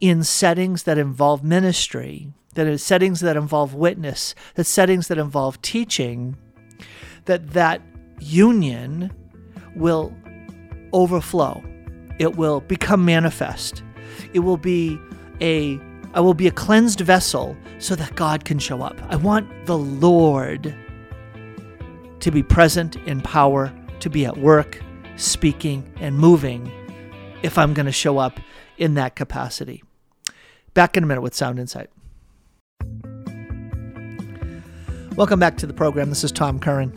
in 0.00 0.22
settings 0.22 0.84
that 0.84 0.98
involve 0.98 1.42
ministry, 1.42 2.32
that 2.54 2.66
is 2.66 2.82
settings 2.82 3.20
that 3.20 3.36
involve 3.36 3.74
witness, 3.74 4.34
that 4.54 4.64
settings 4.64 5.08
that 5.08 5.18
involve 5.18 5.60
teaching, 5.62 6.36
that 7.24 7.50
that 7.50 7.80
union 8.20 9.10
will 9.74 10.14
overflow. 10.92 11.62
It 12.18 12.36
will 12.36 12.60
become 12.60 13.04
manifest. 13.04 13.82
It 14.34 14.40
will 14.40 14.56
be 14.56 14.98
a 15.40 15.80
I 16.12 16.18
will 16.18 16.34
be 16.34 16.48
a 16.48 16.50
cleansed 16.50 17.00
vessel 17.00 17.56
so 17.78 17.94
that 17.94 18.16
God 18.16 18.44
can 18.44 18.58
show 18.58 18.82
up. 18.82 19.00
I 19.08 19.14
want 19.14 19.48
the 19.66 19.78
Lord 19.78 20.74
to 22.20 22.30
be 22.30 22.42
present 22.42 22.96
in 23.06 23.20
power, 23.20 23.72
to 24.00 24.10
be 24.10 24.24
at 24.26 24.36
work, 24.36 24.80
speaking, 25.16 25.90
and 26.00 26.18
moving 26.18 26.70
if 27.42 27.58
I'm 27.58 27.74
going 27.74 27.86
to 27.86 27.92
show 27.92 28.18
up 28.18 28.38
in 28.78 28.94
that 28.94 29.16
capacity. 29.16 29.82
Back 30.74 30.96
in 30.96 31.04
a 31.04 31.06
minute 31.06 31.22
with 31.22 31.34
Sound 31.34 31.58
Insight. 31.58 31.90
Welcome 35.16 35.40
back 35.40 35.56
to 35.58 35.66
the 35.66 35.74
program. 35.74 36.08
This 36.08 36.24
is 36.24 36.32
Tom 36.32 36.60
Curran. 36.60 36.92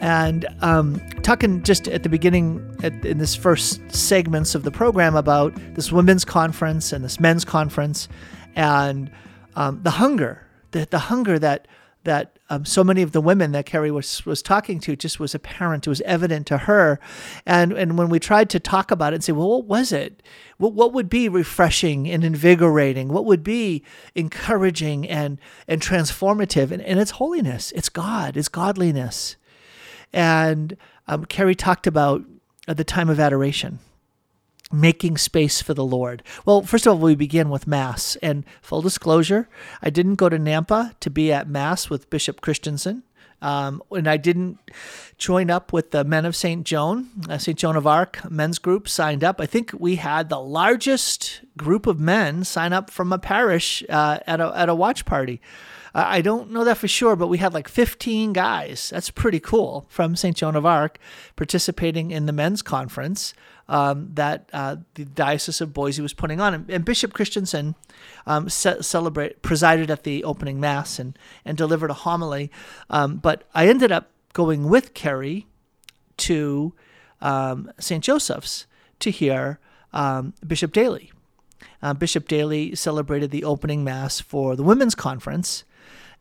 And 0.00 0.46
um, 0.60 1.00
talking 1.22 1.62
just 1.62 1.88
at 1.88 2.02
the 2.02 2.08
beginning, 2.08 2.76
at, 2.82 2.92
in 3.04 3.18
this 3.18 3.34
first 3.34 3.80
segments 3.90 4.54
of 4.54 4.62
the 4.62 4.70
program, 4.70 5.16
about 5.16 5.54
this 5.74 5.90
women's 5.90 6.24
conference 6.24 6.92
and 6.92 7.04
this 7.04 7.18
men's 7.18 7.44
conference, 7.44 8.08
and 8.54 9.10
um, 9.56 9.80
the 9.82 9.92
hunger, 9.92 10.46
the, 10.72 10.86
the 10.90 10.98
hunger 10.98 11.38
that 11.38 11.66
that 12.04 12.38
um, 12.50 12.64
so 12.64 12.84
many 12.84 13.02
of 13.02 13.12
the 13.12 13.20
women 13.20 13.52
that 13.52 13.66
Carrie 13.66 13.90
was 13.90 14.24
was 14.24 14.42
talking 14.42 14.78
to 14.80 14.96
just 14.96 15.18
was 15.18 15.34
apparent. 15.34 15.86
It 15.86 15.90
was 15.90 16.00
evident 16.02 16.46
to 16.48 16.58
her, 16.58 17.00
and 17.44 17.72
and 17.72 17.98
when 17.98 18.08
we 18.08 18.20
tried 18.20 18.50
to 18.50 18.60
talk 18.60 18.90
about 18.90 19.12
it 19.12 19.16
and 19.16 19.24
say, 19.24 19.32
well, 19.32 19.48
what 19.48 19.64
was 19.64 19.92
it? 19.92 20.22
What 20.58 20.74
what 20.74 20.92
would 20.92 21.08
be 21.08 21.28
refreshing 21.28 22.08
and 22.08 22.22
invigorating? 22.24 23.08
What 23.08 23.24
would 23.24 23.42
be 23.42 23.82
encouraging 24.14 25.08
and 25.08 25.38
and 25.66 25.80
transformative? 25.80 26.70
And, 26.70 26.82
and 26.82 27.00
it's 27.00 27.12
holiness. 27.12 27.72
It's 27.72 27.88
God. 27.88 28.36
It's 28.36 28.48
godliness. 28.48 29.36
And 30.12 30.76
um, 31.08 31.24
Carrie 31.24 31.56
talked 31.56 31.86
about 31.86 32.22
the 32.66 32.84
time 32.84 33.10
of 33.10 33.18
adoration 33.18 33.80
making 34.74 35.18
space 35.18 35.62
for 35.62 35.74
the 35.74 35.84
Lord. 35.84 36.22
Well, 36.44 36.62
first 36.62 36.86
of 36.86 36.94
all, 36.94 36.98
we 36.98 37.14
begin 37.14 37.50
with 37.50 37.66
Mass. 37.66 38.16
And 38.16 38.44
full 38.60 38.82
disclosure, 38.82 39.48
I 39.82 39.90
didn't 39.90 40.16
go 40.16 40.28
to 40.28 40.38
Nampa 40.38 40.98
to 41.00 41.10
be 41.10 41.32
at 41.32 41.48
Mass 41.48 41.88
with 41.88 42.10
Bishop 42.10 42.40
Christensen. 42.40 43.04
Um, 43.42 43.82
and 43.90 44.08
I 44.08 44.16
didn't 44.16 44.58
join 45.18 45.50
up 45.50 45.72
with 45.72 45.90
the 45.90 46.02
Men 46.02 46.24
of 46.24 46.34
St. 46.34 46.64
Joan, 46.64 47.10
uh, 47.28 47.36
St. 47.36 47.58
Joan 47.58 47.76
of 47.76 47.86
Arc 47.86 48.30
men's 48.30 48.58
group 48.58 48.88
signed 48.88 49.22
up. 49.22 49.38
I 49.38 49.44
think 49.44 49.72
we 49.78 49.96
had 49.96 50.30
the 50.30 50.40
largest 50.40 51.42
group 51.58 51.86
of 51.86 52.00
men 52.00 52.44
sign 52.44 52.72
up 52.72 52.90
from 52.90 53.12
a 53.12 53.18
parish 53.18 53.84
uh, 53.90 54.20
at, 54.26 54.40
a, 54.40 54.50
at 54.56 54.70
a 54.70 54.74
watch 54.74 55.04
party. 55.04 55.42
I 55.94 56.22
don't 56.22 56.50
know 56.50 56.64
that 56.64 56.78
for 56.78 56.88
sure, 56.88 57.14
but 57.14 57.28
we 57.28 57.38
had 57.38 57.54
like 57.54 57.68
15 57.68 58.32
guys. 58.32 58.90
That's 58.90 59.10
pretty 59.10 59.38
cool 59.38 59.86
from 59.88 60.16
St. 60.16 60.36
Joan 60.36 60.56
of 60.56 60.66
Arc 60.66 60.98
participating 61.36 62.10
in 62.10 62.26
the 62.26 62.32
men's 62.32 62.62
conference 62.62 63.32
um, 63.68 64.10
that 64.14 64.48
uh, 64.52 64.76
the 64.94 65.04
Diocese 65.04 65.60
of 65.60 65.72
Boise 65.72 66.02
was 66.02 66.12
putting 66.12 66.40
on. 66.40 66.54
And, 66.54 66.70
and 66.70 66.84
Bishop 66.84 67.12
Christensen 67.12 67.74
um, 68.26 68.48
ce- 68.48 68.80
celebrate, 68.80 69.42
presided 69.42 69.90
at 69.90 70.02
the 70.04 70.24
opening 70.24 70.60
Mass 70.60 70.98
and, 70.98 71.18
and 71.44 71.56
delivered 71.56 71.90
a 71.90 71.94
homily. 71.94 72.50
Um, 72.90 73.16
but 73.16 73.48
I 73.54 73.68
ended 73.68 73.92
up 73.92 74.10
going 74.32 74.68
with 74.68 74.94
Carrie 74.94 75.46
to 76.18 76.74
um, 77.20 77.72
St. 77.78 78.02
Joseph's 78.02 78.66
to 79.00 79.10
hear 79.10 79.58
um, 79.92 80.34
Bishop 80.46 80.72
Daly. 80.72 81.12
Uh, 81.82 81.94
Bishop 81.94 82.28
Daly 82.28 82.74
celebrated 82.74 83.30
the 83.30 83.44
opening 83.44 83.84
Mass 83.84 84.20
for 84.20 84.56
the 84.56 84.62
Women's 84.62 84.94
Conference. 84.94 85.64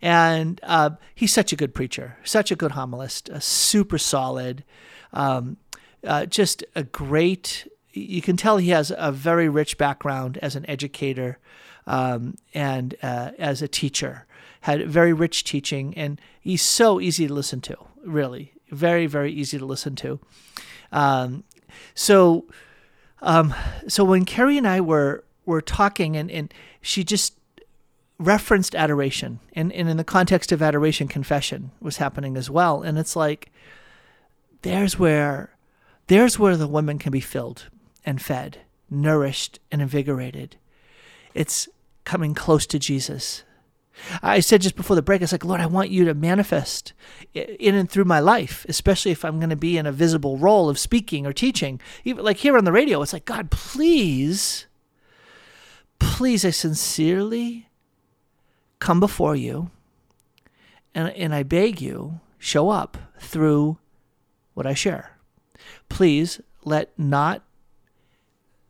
And 0.01 0.59
uh, 0.63 0.91
he's 1.15 1.33
such 1.33 1.53
a 1.53 1.55
good 1.55 1.73
preacher, 1.73 2.17
such 2.23 2.51
a 2.51 2.55
good 2.55 2.71
homilist, 2.71 3.29
a 3.29 3.39
super 3.39 3.97
solid, 3.97 4.65
um, 5.13 5.55
uh, 6.03 6.25
just 6.25 6.63
a 6.75 6.83
great. 6.83 7.67
You 7.91 8.21
can 8.21 8.37
tell 8.37 8.57
he 8.57 8.69
has 8.69 8.91
a 8.95 9.11
very 9.11 9.49
rich 9.49 9.77
background 9.77 10.39
as 10.41 10.55
an 10.55 10.67
educator 10.69 11.37
um, 11.85 12.35
and 12.53 12.95
uh, 13.03 13.31
as 13.37 13.61
a 13.61 13.67
teacher. 13.67 14.25
Had 14.61 14.87
very 14.87 15.13
rich 15.13 15.43
teaching, 15.43 15.93
and 15.95 16.19
he's 16.39 16.61
so 16.61 17.01
easy 17.01 17.27
to 17.27 17.33
listen 17.33 17.61
to. 17.61 17.77
Really, 18.05 18.53
very 18.69 19.07
very 19.07 19.31
easy 19.31 19.57
to 19.57 19.65
listen 19.65 19.95
to. 19.97 20.19
Um, 20.91 21.43
so, 21.95 22.45
um, 23.21 23.53
so 23.87 24.03
when 24.03 24.25
Carrie 24.25 24.57
and 24.57 24.67
I 24.67 24.79
were 24.79 25.23
were 25.45 25.61
talking, 25.61 26.15
and 26.15 26.31
and 26.31 26.53
she 26.81 27.03
just 27.03 27.33
referenced 28.19 28.75
adoration 28.75 29.39
and, 29.53 29.71
and 29.73 29.89
in 29.89 29.97
the 29.97 30.03
context 30.03 30.51
of 30.51 30.61
adoration 30.61 31.07
confession 31.07 31.71
was 31.81 31.97
happening 31.97 32.37
as 32.37 32.49
well 32.49 32.81
and 32.81 32.97
it's 32.97 33.15
like 33.15 33.51
there's 34.61 34.97
where 34.97 35.52
there's 36.07 36.39
where 36.39 36.57
the 36.57 36.67
women 36.67 36.97
can 36.99 37.11
be 37.11 37.19
filled 37.19 37.69
and 38.05 38.21
fed 38.21 38.59
nourished 38.89 39.59
and 39.71 39.81
invigorated. 39.81 40.57
It's 41.33 41.67
coming 42.03 42.33
close 42.33 42.65
to 42.67 42.79
jesus. 42.79 43.43
I 44.21 44.39
said 44.39 44.61
just 44.61 44.75
before 44.75 44.95
the 44.95 45.01
break 45.01 45.21
it's 45.21 45.31
like 45.31 45.45
lord 45.45 45.61
i 45.61 45.67
want 45.67 45.91
you 45.91 46.03
to 46.05 46.15
manifest 46.15 46.93
in 47.35 47.75
and 47.75 47.89
through 47.89 48.05
my 48.05 48.19
life 48.19 48.65
especially 48.67 49.11
if 49.11 49.23
i'm 49.23 49.37
going 49.37 49.51
to 49.51 49.55
be 49.55 49.77
in 49.77 49.85
a 49.85 49.91
visible 49.91 50.35
role 50.37 50.67
of 50.67 50.79
speaking 50.79 51.27
or 51.27 51.33
teaching. 51.33 51.79
Even 52.03 52.25
like 52.25 52.37
here 52.37 52.57
on 52.57 52.65
the 52.65 52.71
radio 52.71 53.01
it's 53.01 53.13
like 53.13 53.25
god 53.25 53.51
please 53.51 54.65
please 55.99 56.43
i 56.43 56.49
sincerely 56.49 57.69
come 58.79 58.99
before 58.99 59.35
you 59.35 59.69
and, 60.95 61.09
and 61.09 61.33
I 61.33 61.43
beg 61.43 61.81
you, 61.81 62.19
show 62.37 62.69
up 62.69 62.97
through 63.19 63.77
what 64.53 64.65
I 64.65 64.73
share. 64.73 65.12
Please 65.93 66.41
let 66.65 66.97
not 66.97 67.43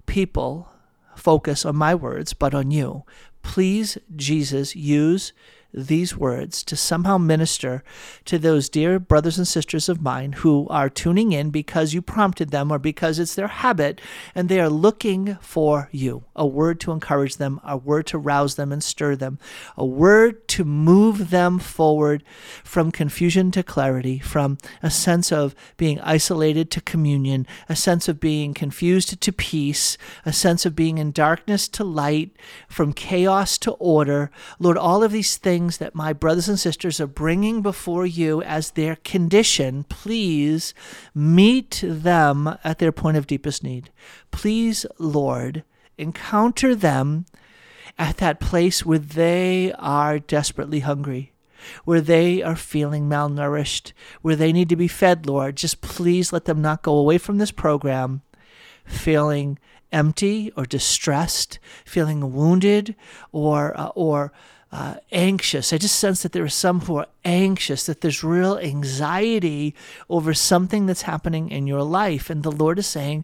people 0.07 0.67
focus 1.15 1.65
on 1.65 1.73
my 1.77 1.95
words, 1.95 2.33
but 2.33 2.53
on 2.53 2.69
you. 2.69 3.03
Please, 3.43 3.97
Jesus, 4.13 4.75
use 4.75 5.31
these 5.73 6.15
words 6.15 6.63
to 6.63 6.75
somehow 6.75 7.17
minister 7.17 7.83
to 8.25 8.37
those 8.37 8.69
dear 8.69 8.99
brothers 8.99 9.37
and 9.37 9.47
sisters 9.47 9.89
of 9.89 10.01
mine 10.01 10.33
who 10.33 10.67
are 10.69 10.89
tuning 10.89 11.31
in 11.31 11.49
because 11.49 11.93
you 11.93 12.01
prompted 12.01 12.51
them 12.51 12.71
or 12.71 12.77
because 12.77 13.17
it's 13.19 13.35
their 13.35 13.47
habit 13.47 13.99
and 14.35 14.49
they 14.49 14.59
are 14.59 14.69
looking 14.69 15.35
for 15.41 15.89
you 15.91 16.23
a 16.35 16.45
word 16.45 16.79
to 16.79 16.91
encourage 16.91 17.37
them, 17.37 17.59
a 17.63 17.77
word 17.77 18.05
to 18.07 18.17
rouse 18.17 18.55
them 18.55 18.71
and 18.71 18.83
stir 18.83 19.15
them, 19.15 19.39
a 19.77 19.85
word 19.85 20.47
to 20.47 20.63
move 20.63 21.29
them 21.29 21.59
forward 21.59 22.23
from 22.63 22.91
confusion 22.91 23.51
to 23.51 23.63
clarity, 23.63 24.19
from 24.19 24.57
a 24.81 24.89
sense 24.89 25.31
of 25.31 25.55
being 25.77 25.99
isolated 26.01 26.69
to 26.71 26.81
communion, 26.81 27.47
a 27.69 27.75
sense 27.75 28.07
of 28.07 28.19
being 28.19 28.53
confused 28.53 29.19
to 29.19 29.31
peace, 29.31 29.97
a 30.25 30.33
sense 30.33 30.65
of 30.65 30.75
being 30.75 30.97
in 30.97 31.11
darkness 31.11 31.67
to 31.67 31.83
light, 31.83 32.31
from 32.67 32.93
chaos 32.93 33.57
to 33.57 33.71
order. 33.73 34.31
Lord, 34.59 34.77
all 34.77 35.03
of 35.03 35.11
these 35.11 35.37
things 35.37 35.62
that 35.71 35.95
my 35.95 36.13
brothers 36.13 36.49
and 36.49 36.59
sisters 36.59 36.99
are 36.99 37.07
bringing 37.07 37.61
before 37.61 38.05
you 38.05 38.41
as 38.43 38.71
their 38.71 38.95
condition, 38.97 39.83
please 39.85 40.73
meet 41.13 41.83
them 41.85 42.57
at 42.63 42.79
their 42.79 42.91
point 42.91 43.17
of 43.17 43.27
deepest 43.27 43.63
need. 43.63 43.91
Please, 44.31 44.85
Lord, 44.97 45.63
encounter 45.97 46.75
them 46.75 47.25
at 47.97 48.17
that 48.17 48.39
place 48.39 48.85
where 48.85 48.99
they 48.99 49.73
are 49.77 50.19
desperately 50.19 50.79
hungry, 50.79 51.33
where 51.85 52.01
they 52.01 52.41
are 52.41 52.55
feeling 52.55 53.07
malnourished, 53.07 53.93
where 54.21 54.35
they 54.35 54.51
need 54.51 54.69
to 54.69 54.75
be 54.75 54.87
fed, 54.87 55.25
Lord. 55.25 55.57
Just 55.57 55.81
please 55.81 56.33
let 56.33 56.45
them 56.45 56.61
not 56.61 56.81
go 56.81 56.95
away 56.95 57.17
from 57.17 57.37
this 57.37 57.51
program 57.51 58.21
feeling 58.85 59.57
empty 59.91 60.51
or 60.57 60.65
distressed, 60.65 61.59
feeling 61.85 62.33
wounded 62.33 62.95
or 63.31 63.79
uh, 63.79 63.89
or 63.95 64.33
uh, 64.73 64.95
anxious. 65.11 65.71
I 65.71 65.77
just 65.77 65.99
sense 65.99 66.23
that 66.23 66.31
there 66.31 66.43
are 66.43 66.49
some 66.49 66.81
who 66.81 66.95
are 66.95 67.05
anxious, 67.23 67.85
that 67.85 68.01
there's 68.01 68.23
real 68.23 68.57
anxiety 68.57 69.75
over 70.09 70.33
something 70.33 70.87
that's 70.87 71.03
happening 71.03 71.51
in 71.51 71.67
your 71.67 71.83
life. 71.83 72.31
And 72.31 72.41
the 72.41 72.51
Lord 72.51 72.79
is 72.79 72.87
saying, 72.87 73.23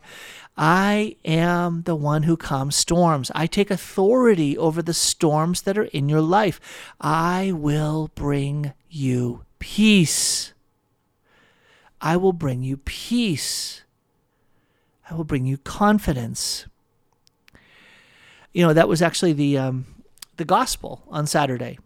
I 0.56 1.16
am 1.26 1.82
the 1.84 1.96
one 1.96 2.24
who 2.24 2.38
calms 2.38 2.76
storms. 2.76 3.32
I 3.34 3.48
take 3.48 3.72
authority 3.72 4.56
over 4.60 4.84
the 4.84 4.94
storms 4.94 5.64
that 5.64 5.76
are 5.76 5.86
in 5.86 6.08
your 6.08 6.22
life. 6.22 6.62
I 7.02 7.52
will 7.52 8.12
bring 8.14 8.74
you 8.88 9.44
peace. 9.58 10.54
I 12.00 12.16
will 12.16 12.34
bring 12.34 12.62
you 12.62 12.78
peace. 12.78 13.82
I 15.10 15.16
will 15.16 15.24
bring 15.24 15.48
you 15.48 15.58
confidence. 15.58 16.68
You 18.54 18.68
know, 18.68 18.74
that 18.74 18.88
was 18.88 19.02
actually 19.02 19.34
the. 19.34 19.58
Um, 19.58 19.86
the 20.40 20.46
gospel 20.46 21.04
on 21.10 21.28
Saturday 21.28 21.78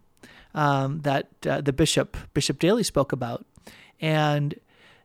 um, 0.54 1.00
that 1.00 1.28
uh, 1.46 1.60
the 1.60 1.72
bishop 1.72 2.16
Bishop 2.32 2.58
Daly 2.58 2.82
spoke 2.82 3.12
about, 3.12 3.44
and 4.00 4.54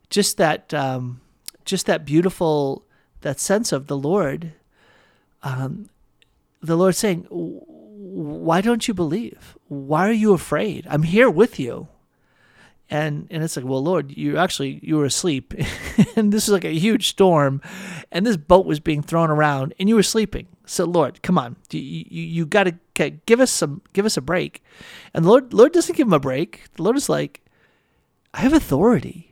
just 0.09 0.37
that 0.37 0.73
um, 0.73 1.19
just 1.65 1.85
that 1.87 2.05
beautiful 2.05 2.85
that 3.21 3.39
sense 3.39 3.73
of 3.73 3.87
the 3.87 3.97
Lord, 3.97 4.53
um, 5.43 5.89
the 6.61 6.77
Lord 6.77 6.95
saying, 6.95 7.25
"Why 7.29 8.61
don't 8.61 8.87
you 8.87 8.93
believe? 8.93 9.57
Why 9.67 10.07
are 10.07 10.13
you 10.13 10.31
afraid? 10.31 10.87
I'm 10.89 11.03
here 11.03 11.29
with 11.29 11.59
you." 11.59 11.89
and 12.91 13.27
and 13.29 13.43
it's 13.43 13.55
like 13.55 13.65
well 13.65 13.83
lord 13.83 14.17
you 14.17 14.35
actually 14.37 14.79
you 14.81 14.97
were 14.97 15.05
asleep 15.05 15.53
and 16.15 16.33
this 16.33 16.47
is 16.47 16.49
like 16.49 16.65
a 16.65 16.73
huge 16.73 17.07
storm 17.07 17.61
and 18.11 18.25
this 18.25 18.35
boat 18.35 18.65
was 18.65 18.79
being 18.79 19.03
thrown 19.03 19.29
around 19.29 19.75
and 19.79 19.87
you 19.87 19.93
were 19.93 20.01
sleeping 20.01 20.47
so 20.69 20.85
lord 20.85 21.21
come 21.21 21.37
on 21.37 21.55
you 21.71 21.79
you, 21.81 22.23
you 22.23 22.45
got 22.45 22.65
to 22.95 23.09
give 23.25 23.39
us 23.39 23.51
some 23.51 23.81
give 23.93 24.05
us 24.05 24.17
a 24.17 24.21
break 24.21 24.63
and 25.13 25.25
the 25.25 25.29
lord 25.29 25.53
lord 25.53 25.71
doesn't 25.71 25.95
give 25.95 26.07
him 26.07 26.13
a 26.13 26.19
break 26.19 26.63
the 26.75 26.83
lord 26.83 26.95
is 26.95 27.09
like 27.09 27.41
i 28.33 28.41
have 28.41 28.53
authority 28.53 29.29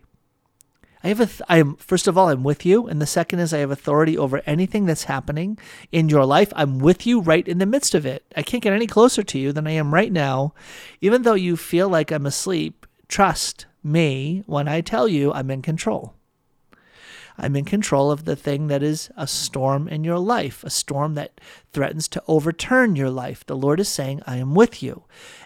I 1.04 1.10
have 1.10 1.20
a 1.22 1.26
th- 1.26 1.42
I 1.48 1.60
am 1.60 1.76
first 1.78 2.08
of 2.08 2.18
all 2.18 2.28
I'm 2.28 2.44
with 2.44 2.66
you 2.66 2.88
and 2.88 3.02
the 3.02 3.06
second 3.06 3.40
is 3.40 3.54
I 3.54 3.60
have 3.60 3.72
authority 3.72 4.18
over 4.18 4.42
anything 4.46 4.86
that's 4.86 5.06
happening 5.06 5.58
in 5.90 6.10
your 6.10 6.26
life. 6.26 6.52
I'm 6.56 6.80
with 6.80 7.06
you 7.06 7.22
right 7.22 7.48
in 7.48 7.60
the 7.60 7.66
midst 7.66 7.96
of 7.96 8.06
it. 8.06 8.26
I 8.36 8.42
can't 8.42 8.64
get 8.64 8.74
any 8.74 8.88
closer 8.88 9.24
to 9.24 9.40
you 9.40 9.54
than 9.54 9.68
I 9.68 9.72
am 9.72 9.94
right 9.94 10.12
now. 10.12 10.54
Even 11.00 11.22
though 11.22 11.36
you 11.36 11.56
feel 11.56 11.88
like 11.88 12.12
I'm 12.12 12.26
asleep, 12.26 12.86
trust 13.08 13.68
me 13.82 14.44
when 14.48 14.68
I 14.68 14.82
tell 14.82 15.08
you 15.08 15.32
I'm 15.32 15.52
in 15.52 15.62
control. 15.62 16.17
I'm 17.38 17.56
in 17.56 17.66
control 17.66 18.10
of 18.10 18.26
the 18.26 18.36
thing 18.36 18.68
that 18.68 18.82
is 18.82 19.12
a 19.16 19.28
storm 19.28 19.88
in 19.88 20.04
your 20.04 20.18
life, 20.18 20.64
a 20.64 20.70
storm 20.70 21.14
that 21.14 21.40
threatens 21.72 22.08
to 22.10 22.24
overturn 22.28 22.96
your 22.96 23.12
life. 23.12 23.46
The 23.46 23.56
Lord 23.56 23.80
is 23.80 23.88
saying, 23.88 24.22
I 24.26 24.38
am 24.38 24.56
with 24.56 24.82
you. 24.82 25.04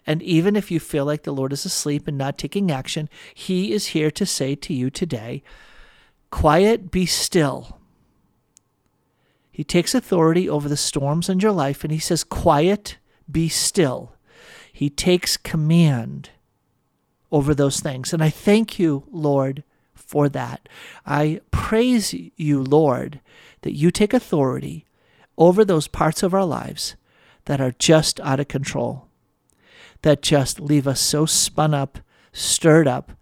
And 0.07 0.23
even 0.23 0.55
if 0.55 0.71
you 0.71 0.79
feel 0.79 1.05
like 1.05 1.23
the 1.23 1.33
Lord 1.33 1.51
is 1.51 1.65
asleep 1.65 2.07
and 2.07 2.17
not 2.17 2.37
taking 2.37 2.71
action, 2.71 3.09
He 3.33 3.73
is 3.73 3.87
here 3.87 4.11
to 4.11 4.25
say 4.25 4.55
to 4.55 4.73
you 4.73 4.89
today, 4.89 5.43
Quiet, 6.29 6.91
be 6.91 7.05
still. 7.05 7.79
He 9.51 9.65
takes 9.65 9.93
authority 9.93 10.47
over 10.47 10.69
the 10.69 10.77
storms 10.77 11.27
in 11.27 11.41
your 11.41 11.51
life 11.51 11.83
and 11.83 11.91
He 11.91 11.99
says, 11.99 12.23
Quiet, 12.23 12.97
be 13.29 13.49
still. 13.49 14.15
He 14.71 14.89
takes 14.89 15.35
command 15.35 16.29
over 17.31 17.53
those 17.53 17.81
things. 17.81 18.13
And 18.13 18.23
I 18.23 18.29
thank 18.29 18.79
you, 18.79 19.03
Lord, 19.11 19.63
for 20.11 20.27
that. 20.27 20.67
I 21.05 21.39
praise 21.51 22.13
you, 22.35 22.61
Lord, 22.61 23.21
that 23.61 23.77
you 23.77 23.91
take 23.91 24.13
authority 24.13 24.85
over 25.37 25.63
those 25.63 25.87
parts 25.87 26.21
of 26.21 26.33
our 26.33 26.43
lives 26.43 26.95
that 27.45 27.61
are 27.61 27.73
just 27.79 28.19
out 28.19 28.41
of 28.41 28.49
control, 28.49 29.07
that 30.01 30.21
just 30.21 30.59
leave 30.59 30.85
us 30.85 30.99
so 30.99 31.25
spun 31.25 31.73
up, 31.73 31.99
stirred 32.33 32.89
up, 32.89 33.13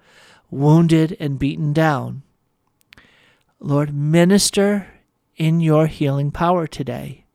wounded, 0.50 1.16
and 1.20 1.38
beaten 1.38 1.74
down. 1.74 2.24
Lord, 3.60 3.94
minister 3.94 4.88
in 5.38 5.62
your 5.62 5.86
healing 5.86 6.32
power 6.32 6.66
today. 6.66 7.26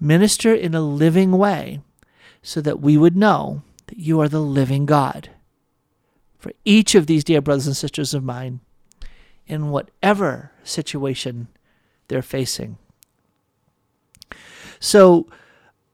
Minister 0.00 0.52
in 0.52 0.74
a 0.74 0.80
living 0.80 1.30
way 1.30 1.80
so 2.42 2.60
that 2.60 2.80
we 2.80 2.96
would 2.96 3.16
know 3.16 3.62
that 3.86 3.98
you 3.98 4.20
are 4.20 4.28
the 4.28 4.42
living 4.42 4.84
God 4.84 5.30
for 6.38 6.52
each 6.64 6.94
of 6.94 7.06
these 7.06 7.24
dear 7.24 7.40
brothers 7.40 7.66
and 7.66 7.76
sisters 7.76 8.14
of 8.14 8.22
mine 8.22 8.60
in 9.46 9.70
whatever 9.70 10.52
situation 10.62 11.48
they're 12.08 12.22
facing. 12.22 12.78
So, 14.80 15.26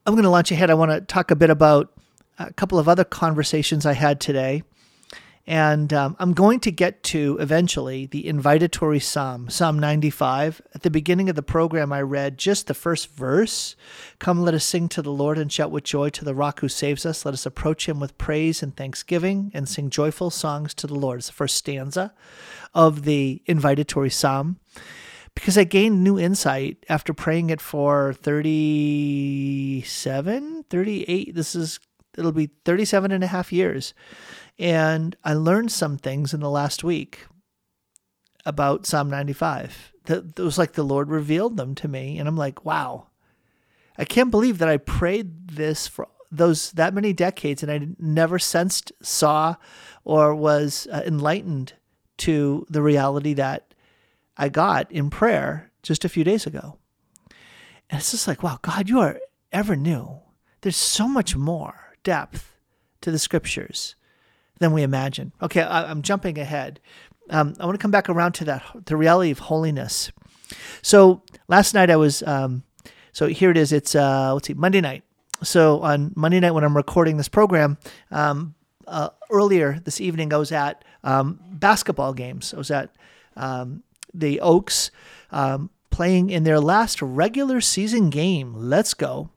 I'm 0.05 0.13
going 0.13 0.23
to 0.23 0.29
launch 0.29 0.51
ahead. 0.51 0.69
I 0.69 0.75
want 0.75 0.91
to 0.91 1.01
talk 1.01 1.31
a 1.31 1.35
bit 1.35 1.49
about 1.49 1.91
a 2.37 2.53
couple 2.53 2.77
of 2.77 2.87
other 2.87 3.03
conversations 3.03 3.85
I 3.85 3.93
had 3.93 4.19
today 4.19 4.61
and 5.47 5.93
um, 5.93 6.15
I'm 6.17 6.33
going 6.33 6.59
to 6.61 6.71
get 6.71 7.03
to 7.03 7.37
eventually 7.39 8.07
the 8.07 8.23
invitatory 8.23 9.01
psalm, 9.01 9.47
Psalm 9.49 9.77
95. 9.77 10.59
At 10.73 10.81
the 10.81 10.89
beginning 10.89 11.29
of 11.29 11.35
the 11.35 11.43
program, 11.43 11.93
I 11.93 12.01
read 12.01 12.39
just 12.39 12.65
the 12.65 12.73
first 12.73 13.11
verse 13.11 13.75
Come, 14.17 14.41
let 14.41 14.55
us 14.55 14.65
sing 14.65 14.89
to 14.89 15.03
the 15.03 15.11
Lord 15.11 15.37
and 15.37 15.51
shout 15.51 15.69
with 15.69 15.83
joy 15.83 16.09
to 16.09 16.25
the 16.25 16.33
rock 16.33 16.61
who 16.61 16.69
saves 16.69 17.05
us. 17.05 17.25
Let 17.25 17.35
us 17.35 17.45
approach 17.45 17.87
him 17.87 17.99
with 17.99 18.17
praise 18.17 18.63
and 18.63 18.75
thanksgiving 18.75 19.51
and 19.53 19.69
sing 19.69 19.91
joyful 19.91 20.31
songs 20.31 20.73
to 20.75 20.87
the 20.87 20.95
Lord. 20.95 21.19
It's 21.19 21.27
the 21.27 21.33
first 21.33 21.57
stanza 21.57 22.13
of 22.73 23.03
the 23.03 23.43
invitatory 23.47 24.11
psalm 24.11 24.59
because 25.35 25.57
I 25.57 25.65
gained 25.65 26.03
new 26.03 26.17
insight 26.17 26.83
after 26.89 27.13
praying 27.13 27.51
it 27.51 27.61
for 27.61 28.13
37, 28.13 30.63
38. 30.69 31.35
This 31.35 31.55
is, 31.55 31.79
it'll 32.17 32.31
be 32.31 32.49
37 32.63 33.11
and 33.11 33.23
a 33.23 33.27
half 33.27 33.53
years. 33.53 33.93
And 34.57 35.15
I 35.23 35.33
learned 35.33 35.71
some 35.71 35.97
things 35.97 36.33
in 36.33 36.39
the 36.39 36.49
last 36.49 36.83
week 36.83 37.25
about 38.45 38.85
Psalm 38.85 39.09
95. 39.09 39.93
That 40.05 40.39
was 40.39 40.57
like 40.57 40.73
the 40.73 40.83
Lord 40.83 41.09
revealed 41.09 41.57
them 41.57 41.75
to 41.75 41.87
me. 41.87 42.17
And 42.19 42.27
I'm 42.27 42.37
like, 42.37 42.63
wow, 42.63 43.07
I 43.97 44.05
can't 44.05 44.31
believe 44.31 44.59
that 44.59 44.69
I 44.69 44.77
prayed 44.77 45.49
this 45.49 45.87
for 45.87 46.07
those 46.31 46.71
that 46.73 46.93
many 46.93 47.13
decades 47.13 47.63
and 47.63 47.71
I 47.71 47.87
never 47.99 48.39
sensed, 48.39 48.91
saw, 49.01 49.55
or 50.03 50.35
was 50.35 50.87
uh, 50.91 51.01
enlightened 51.05 51.73
to 52.17 52.65
the 52.69 52.81
reality 52.81 53.33
that 53.33 53.73
I 54.37 54.49
got 54.49 54.91
in 54.91 55.09
prayer 55.09 55.71
just 55.81 56.03
a 56.03 56.09
few 56.09 56.23
days 56.23 56.45
ago. 56.45 56.77
And 57.89 57.99
it's 57.99 58.11
just 58.11 58.27
like, 58.27 58.43
wow, 58.43 58.59
God, 58.61 58.89
you 58.89 58.99
are 58.99 59.19
ever 59.51 59.75
new. 59.75 60.19
There's 60.61 60.75
so 60.75 61.07
much 61.07 61.35
more 61.35 61.93
depth 62.03 62.57
to 63.01 63.11
the 63.11 63.19
scriptures 63.19 63.95
than 64.59 64.71
we 64.71 64.83
imagine. 64.83 65.31
Okay, 65.41 65.61
I, 65.61 65.89
am 65.91 66.01
jumping 66.01 66.37
ahead. 66.37 66.79
Um, 67.29 67.55
I 67.59 67.65
want 67.65 67.75
to 67.77 67.81
come 67.81 67.91
back 67.91 68.09
around 68.09 68.33
to 68.33 68.45
that 68.45 68.63
the 68.85 68.95
reality 68.95 69.31
of 69.31 69.39
holiness. 69.39 70.11
So 70.81 71.21
last 71.47 71.73
night 71.73 71.89
I 71.89 71.95
was. 71.95 72.23
Um, 72.23 72.63
so 73.11 73.27
here 73.27 73.49
it 73.49 73.57
is. 73.57 73.71
It's 73.71 73.95
uh, 73.95 74.33
let's 74.33 74.47
see, 74.47 74.53
Monday 74.53 74.81
night. 74.81 75.03
So 75.43 75.81
on 75.81 76.11
Monday 76.15 76.39
night 76.39 76.51
when 76.51 76.63
I'm 76.63 76.75
recording 76.75 77.17
this 77.17 77.27
program, 77.27 77.77
um, 78.11 78.55
uh, 78.87 79.09
earlier 79.31 79.79
this 79.83 79.99
evening 79.99 80.33
I 80.33 80.37
was 80.37 80.51
at 80.51 80.83
um, 81.03 81.39
basketball 81.51 82.13
games. 82.13 82.53
I 82.53 82.57
was 82.57 82.71
at 82.71 82.95
um, 83.35 83.83
the 84.13 84.39
Oaks 84.41 84.91
um, 85.31 85.69
playing 85.89 86.29
in 86.29 86.43
their 86.43 86.59
last 86.59 87.01
regular 87.01 87.61
season 87.61 88.09
game. 88.09 88.53
Let's 88.53 88.93
go. 88.93 89.29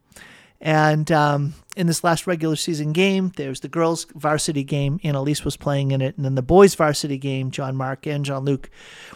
And 0.61 1.09
um, 1.11 1.53
in 1.77 1.87
this 1.87 2.03
last 2.03 2.27
regular 2.27 2.55
season 2.55 2.91
game, 2.91 3.31
there 3.37 3.49
was 3.49 3.61
the 3.61 3.69
girls' 3.69 4.05
varsity 4.13 4.63
game. 4.63 4.99
Annalise 5.03 5.45
was 5.45 5.55
playing 5.55 5.91
in 5.91 6.01
it. 6.01 6.17
And 6.17 6.25
then 6.25 6.35
the 6.35 6.41
boys' 6.41 6.75
varsity 6.75 7.17
game, 7.17 7.51
John 7.51 7.75
Mark 7.77 8.05
and 8.05 8.25
John 8.25 8.43
Luke 8.43 8.69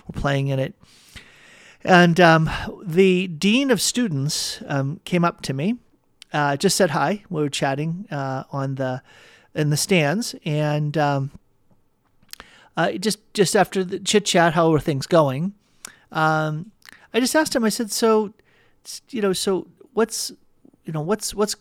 were 0.08 0.20
playing 0.20 0.48
in 0.48 0.60
it. 0.60 0.74
And 1.84 2.20
um, 2.20 2.50
the 2.82 3.28
dean 3.28 3.72
of 3.72 3.82
students 3.82 4.62
um, 4.68 5.02
came 5.04 5.26
up 5.26 5.42
to 5.42 5.54
me, 5.54 5.78
uh, 6.32 6.56
just 6.56 6.78
said 6.78 6.92
hi. 6.92 7.24
We 7.30 7.42
were 7.42 7.50
chatting 7.50 8.08
uh, 8.10 8.44
on 8.52 8.76
the 8.76 9.02
in 9.54 9.70
the 9.70 9.78
stands, 9.78 10.34
and 10.46 10.98
um, 10.98 11.32
uh, 12.78 12.94
just 12.94 13.20
just 13.34 13.56
after 13.56 13.84
the 13.84 14.00
chit 14.00 14.26
chat, 14.26 14.54
how 14.54 14.74
are 14.74 14.80
things 14.80 15.08
going? 15.08 15.54
Um, 16.12 16.72
I 17.14 17.20
just 17.20 17.36
asked 17.36 17.56
him. 17.56 17.66
I 17.66 17.70
said, 17.70 17.92
"So, 17.92 18.34
you 19.10 19.22
know, 19.22 19.34
so 19.34 19.68
what's 19.94 20.32
you 20.86 20.94
know 20.94 21.02
what's 21.02 21.34
what's 21.34 21.56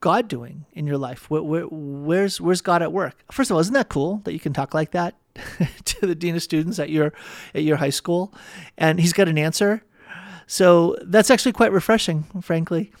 God 0.00 0.28
doing 0.28 0.66
in 0.72 0.86
your 0.86 0.98
life? 0.98 1.30
Where, 1.30 1.42
where, 1.42 1.64
where's 1.64 2.40
where's 2.40 2.60
God 2.60 2.82
at 2.82 2.92
work? 2.92 3.24
First 3.30 3.50
of 3.50 3.54
all, 3.54 3.60
isn't 3.60 3.74
that 3.74 3.88
cool 3.88 4.20
that 4.24 4.32
you 4.32 4.40
can 4.40 4.52
talk 4.52 4.74
like 4.74 4.92
that 4.92 5.14
to 5.84 6.06
the 6.06 6.14
dean 6.14 6.36
of 6.36 6.42
students 6.42 6.78
at 6.78 6.90
your 6.90 7.12
at 7.54 7.62
your 7.62 7.76
high 7.76 7.90
school, 7.90 8.32
and 8.76 9.00
he's 9.00 9.12
got 9.12 9.28
an 9.28 9.38
answer. 9.38 9.82
So 10.46 10.96
that's 11.02 11.30
actually 11.30 11.52
quite 11.52 11.72
refreshing, 11.72 12.24
frankly. 12.40 12.92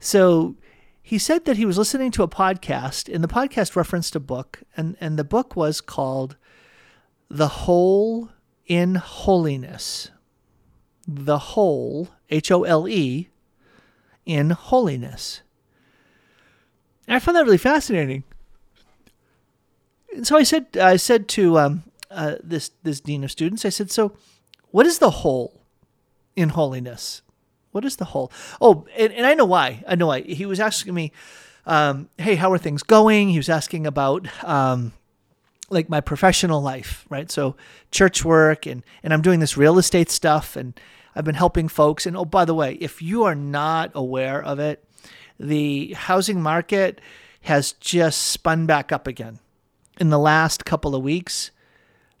So 0.00 0.56
he 1.00 1.18
said 1.18 1.44
that 1.44 1.56
he 1.56 1.64
was 1.64 1.78
listening 1.78 2.10
to 2.12 2.22
a 2.22 2.28
podcast, 2.28 3.12
and 3.12 3.22
the 3.22 3.28
podcast 3.28 3.76
referenced 3.76 4.16
a 4.16 4.20
book, 4.20 4.62
and 4.76 4.96
and 5.00 5.18
the 5.18 5.24
book 5.24 5.54
was 5.56 5.80
called 5.80 6.36
"The 7.28 7.48
Hole 7.48 8.30
in 8.66 8.96
Holiness." 8.96 10.10
The 11.10 11.38
hole, 11.38 12.10
H 12.28 12.50
O 12.50 12.64
L 12.64 12.86
E, 12.86 13.30
in 14.28 14.50
holiness. 14.50 15.40
And 17.08 17.16
I 17.16 17.18
found 17.18 17.36
that 17.36 17.44
really 17.44 17.56
fascinating. 17.58 18.22
And 20.14 20.26
so 20.26 20.36
I 20.36 20.42
said, 20.42 20.76
I 20.76 20.96
said 20.96 21.26
to 21.28 21.58
um, 21.58 21.82
uh, 22.10 22.36
this 22.42 22.70
this 22.82 23.00
dean 23.00 23.24
of 23.24 23.30
students, 23.30 23.64
I 23.64 23.70
said, 23.70 23.90
so 23.90 24.12
what 24.70 24.86
is 24.86 24.98
the 24.98 25.10
hole 25.10 25.62
in 26.36 26.50
holiness? 26.50 27.22
What 27.72 27.84
is 27.84 27.96
the 27.96 28.06
hole? 28.06 28.30
Oh, 28.60 28.86
and, 28.96 29.12
and 29.12 29.26
I 29.26 29.34
know 29.34 29.46
why. 29.46 29.82
I 29.88 29.94
know 29.94 30.08
why. 30.08 30.20
He 30.20 30.44
was 30.44 30.60
asking 30.60 30.94
me, 30.94 31.12
um, 31.66 32.08
hey, 32.18 32.34
how 32.34 32.52
are 32.52 32.58
things 32.58 32.82
going? 32.82 33.30
He 33.30 33.38
was 33.38 33.48
asking 33.48 33.86
about 33.86 34.28
um, 34.44 34.92
like 35.70 35.88
my 35.88 36.00
professional 36.02 36.60
life, 36.60 37.06
right? 37.08 37.30
So 37.30 37.56
church 37.90 38.24
work, 38.24 38.66
and 38.66 38.82
and 39.02 39.14
I'm 39.14 39.22
doing 39.22 39.40
this 39.40 39.56
real 39.56 39.78
estate 39.78 40.10
stuff, 40.10 40.56
and 40.56 40.78
I've 41.18 41.24
been 41.24 41.34
helping 41.34 41.66
folks. 41.68 42.06
And 42.06 42.16
oh, 42.16 42.24
by 42.24 42.44
the 42.44 42.54
way, 42.54 42.74
if 42.80 43.02
you 43.02 43.24
are 43.24 43.34
not 43.34 43.90
aware 43.92 44.40
of 44.40 44.60
it, 44.60 44.84
the 45.36 45.94
housing 45.94 46.40
market 46.40 47.00
has 47.40 47.72
just 47.72 48.22
spun 48.22 48.66
back 48.66 48.92
up 48.92 49.08
again. 49.08 49.40
In 49.98 50.10
the 50.10 50.18
last 50.18 50.64
couple 50.64 50.94
of 50.94 51.02
weeks, 51.02 51.50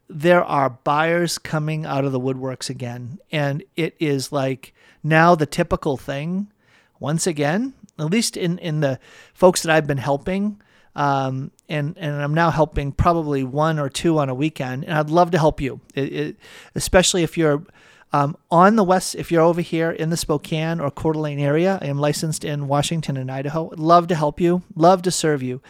there 0.08 0.42
are 0.42 0.70
buyers 0.70 1.38
coming 1.38 1.86
out 1.86 2.04
of 2.04 2.10
the 2.10 2.18
woodworks 2.18 2.68
again. 2.68 3.20
And 3.30 3.62
it 3.76 3.94
is 4.00 4.32
like 4.32 4.74
now 5.04 5.36
the 5.36 5.46
typical 5.46 5.96
thing, 5.96 6.50
once 6.98 7.24
again, 7.24 7.74
at 8.00 8.10
least 8.10 8.36
in, 8.36 8.58
in 8.58 8.80
the 8.80 8.98
folks 9.32 9.62
that 9.62 9.72
I've 9.72 9.86
been 9.86 9.98
helping, 9.98 10.60
Um, 10.96 11.52
and 11.68 11.96
and 11.96 12.22
I'm 12.22 12.34
now 12.34 12.50
helping 12.50 12.90
probably 12.92 13.44
one 13.44 13.78
or 13.78 13.88
two 13.88 14.18
on 14.18 14.28
a 14.28 14.34
weekend, 14.34 14.84
and 14.84 14.94
I'd 14.98 15.10
love 15.10 15.30
to 15.30 15.38
help 15.38 15.60
you, 15.60 15.80
it, 15.94 16.12
it, 16.12 16.36
especially 16.74 17.22
if 17.22 17.38
you're 17.38 17.62
um, 18.12 18.36
on 18.50 18.76
the 18.76 18.84
west. 18.84 19.14
If 19.14 19.30
you're 19.30 19.42
over 19.42 19.60
here 19.60 19.90
in 19.90 20.10
the 20.10 20.16
Spokane 20.16 20.80
or 20.80 20.90
Coeur 20.90 21.12
d'Alene 21.12 21.40
area, 21.40 21.78
I 21.80 21.86
am 21.86 21.98
licensed 21.98 22.44
in 22.44 22.68
Washington 22.68 23.16
and 23.16 23.30
Idaho. 23.30 23.70
Love 23.76 24.06
to 24.08 24.14
help 24.14 24.40
you, 24.40 24.62
love 24.74 25.02
to 25.02 25.10
serve 25.10 25.42
you. 25.42 25.60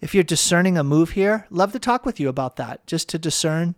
If 0.00 0.14
you're 0.14 0.24
discerning 0.24 0.76
a 0.76 0.84
move 0.84 1.10
here, 1.10 1.46
love 1.50 1.72
to 1.72 1.78
talk 1.78 2.04
with 2.04 2.20
you 2.20 2.28
about 2.28 2.56
that, 2.56 2.86
just 2.86 3.08
to 3.10 3.18
discern 3.18 3.74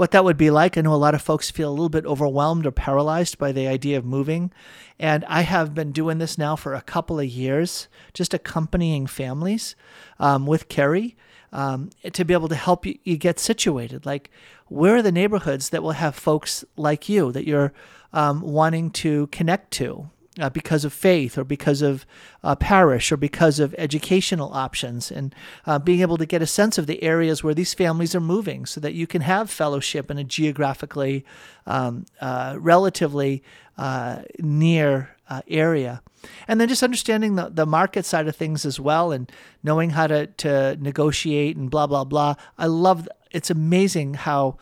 what 0.00 0.12
that 0.12 0.24
would 0.24 0.38
be 0.38 0.50
like. 0.50 0.78
I 0.78 0.80
know 0.80 0.94
a 0.94 0.96
lot 0.96 1.14
of 1.14 1.20
folks 1.20 1.50
feel 1.50 1.68
a 1.68 1.76
little 1.76 1.90
bit 1.90 2.06
overwhelmed 2.06 2.64
or 2.64 2.70
paralyzed 2.70 3.36
by 3.36 3.52
the 3.52 3.68
idea 3.68 3.98
of 3.98 4.04
moving. 4.06 4.50
And 4.98 5.26
I 5.26 5.42
have 5.42 5.74
been 5.74 5.92
doing 5.92 6.16
this 6.16 6.38
now 6.38 6.56
for 6.56 6.72
a 6.72 6.80
couple 6.80 7.20
of 7.20 7.26
years, 7.26 7.86
just 8.14 8.32
accompanying 8.32 9.06
families 9.06 9.76
um, 10.18 10.46
with 10.46 10.70
Carrie 10.70 11.18
um, 11.52 11.90
to 12.14 12.24
be 12.24 12.32
able 12.32 12.48
to 12.48 12.54
help 12.54 12.86
you, 12.86 12.98
you, 13.04 13.18
get 13.18 13.38
situated. 13.38 14.06
Like, 14.06 14.30
where 14.68 14.96
are 14.96 15.02
the 15.02 15.12
neighborhoods 15.12 15.68
that 15.68 15.82
will 15.82 15.90
have 15.90 16.14
folks 16.14 16.64
like 16.78 17.10
you 17.10 17.30
that 17.32 17.46
you're 17.46 17.74
um, 18.14 18.40
wanting 18.40 18.92
to 18.92 19.26
connect 19.26 19.70
to? 19.72 20.08
Uh, 20.38 20.48
because 20.50 20.84
of 20.84 20.92
faith 20.92 21.36
or 21.36 21.44
because 21.44 21.82
of 21.82 22.06
uh, 22.44 22.54
parish 22.54 23.10
or 23.10 23.16
because 23.16 23.58
of 23.58 23.74
educational 23.76 24.52
options, 24.52 25.10
and 25.10 25.34
uh, 25.66 25.78
being 25.78 26.00
able 26.00 26.16
to 26.16 26.26
get 26.26 26.42
a 26.42 26.46
sense 26.46 26.78
of 26.78 26.86
the 26.86 27.02
areas 27.02 27.42
where 27.42 27.54
these 27.54 27.74
families 27.74 28.14
are 28.14 28.20
moving 28.20 28.64
so 28.66 28.80
that 28.80 28.94
you 28.94 29.06
can 29.06 29.22
have 29.22 29.50
fellowship 29.50 30.10
in 30.10 30.18
a 30.18 30.24
geographically 30.24 31.24
um, 31.66 32.06
uh, 32.20 32.56
relatively 32.58 33.42
uh, 33.76 34.22
near 34.38 35.16
uh, 35.28 35.42
area. 35.48 36.02
And 36.46 36.60
then 36.60 36.68
just 36.68 36.82
understanding 36.82 37.36
the, 37.36 37.48
the 37.48 37.66
market 37.66 38.04
side 38.04 38.28
of 38.28 38.36
things 38.36 38.66
as 38.66 38.78
well 38.78 39.10
and 39.10 39.30
knowing 39.62 39.90
how 39.90 40.06
to, 40.06 40.26
to 40.26 40.76
negotiate 40.80 41.56
and 41.56 41.70
blah, 41.70 41.86
blah, 41.86 42.04
blah. 42.04 42.34
I 42.58 42.66
love 42.66 43.08
it's 43.30 43.50
amazing 43.50 44.14
how 44.14 44.58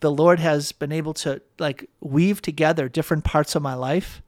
the 0.00 0.10
Lord 0.10 0.40
has 0.40 0.72
been 0.72 0.92
able 0.92 1.14
to 1.14 1.42
like 1.58 1.88
weave 2.00 2.40
together 2.40 2.88
different 2.88 3.24
parts 3.24 3.54
of 3.54 3.62
my 3.62 3.74
life 3.74 4.22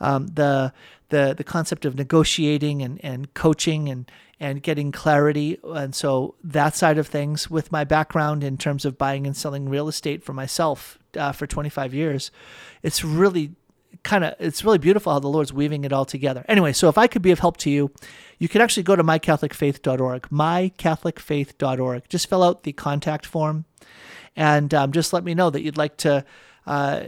um, 0.00 0.28
the 0.28 0.72
the 1.08 1.34
the 1.36 1.44
concept 1.44 1.84
of 1.84 1.96
negotiating 1.96 2.82
and, 2.82 3.02
and 3.04 3.32
coaching 3.34 3.88
and 3.88 4.10
and 4.38 4.62
getting 4.62 4.92
clarity. 4.92 5.58
And 5.64 5.94
so 5.94 6.34
that 6.44 6.76
side 6.76 6.98
of 6.98 7.06
things, 7.06 7.50
with 7.50 7.72
my 7.72 7.84
background 7.84 8.44
in 8.44 8.58
terms 8.58 8.84
of 8.84 8.98
buying 8.98 9.26
and 9.26 9.36
selling 9.36 9.68
real 9.68 9.88
estate 9.88 10.22
for 10.22 10.32
myself 10.32 10.98
uh, 11.16 11.32
for 11.32 11.46
25 11.46 11.94
years, 11.94 12.30
it's 12.82 13.02
really 13.02 13.52
kind 14.02 14.24
of 14.24 14.34
it's 14.38 14.62
really 14.64 14.78
beautiful 14.78 15.12
how 15.12 15.18
the 15.18 15.28
Lord's 15.28 15.52
weaving 15.52 15.84
it 15.84 15.92
all 15.92 16.04
together. 16.04 16.44
Anyway, 16.48 16.72
so 16.72 16.88
if 16.88 16.98
I 16.98 17.06
could 17.06 17.22
be 17.22 17.30
of 17.30 17.38
help 17.38 17.56
to 17.58 17.70
you, 17.70 17.90
you 18.38 18.48
can 18.48 18.60
actually 18.60 18.82
go 18.82 18.96
to 18.96 19.02
mycatholicfaith.org, 19.02 20.22
mycatholicfaith.org. 20.28 22.08
Just 22.08 22.28
fill 22.28 22.42
out 22.42 22.62
the 22.64 22.72
contact 22.72 23.24
form, 23.24 23.64
and 24.34 24.72
um, 24.74 24.92
just 24.92 25.12
let 25.12 25.24
me 25.24 25.34
know 25.34 25.50
that 25.50 25.62
you'd 25.62 25.78
like 25.78 25.96
to 25.98 26.24
uh, 26.66 27.04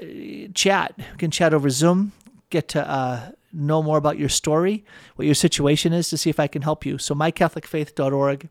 chat. 0.55 0.95
You 0.97 1.19
can 1.19 1.31
chat 1.31 1.53
over 1.53 1.69
Zoom 1.69 2.13
get 2.51 2.69
to 2.69 2.89
uh, 2.89 3.31
know 3.53 3.83
more 3.83 3.99
about 3.99 4.19
your 4.19 4.29
story, 4.29 4.85
what 5.17 5.27
your 5.27 5.35
situation 5.35 5.93
is, 5.93 6.09
to 6.11 6.19
see 6.19 6.31
if 6.31 6.41
I 6.41 6.47
can 6.47 6.63
help 6.63 6.85
you. 6.85 6.99
So, 6.99 7.15
mycatholicfaith.org, 7.15 8.49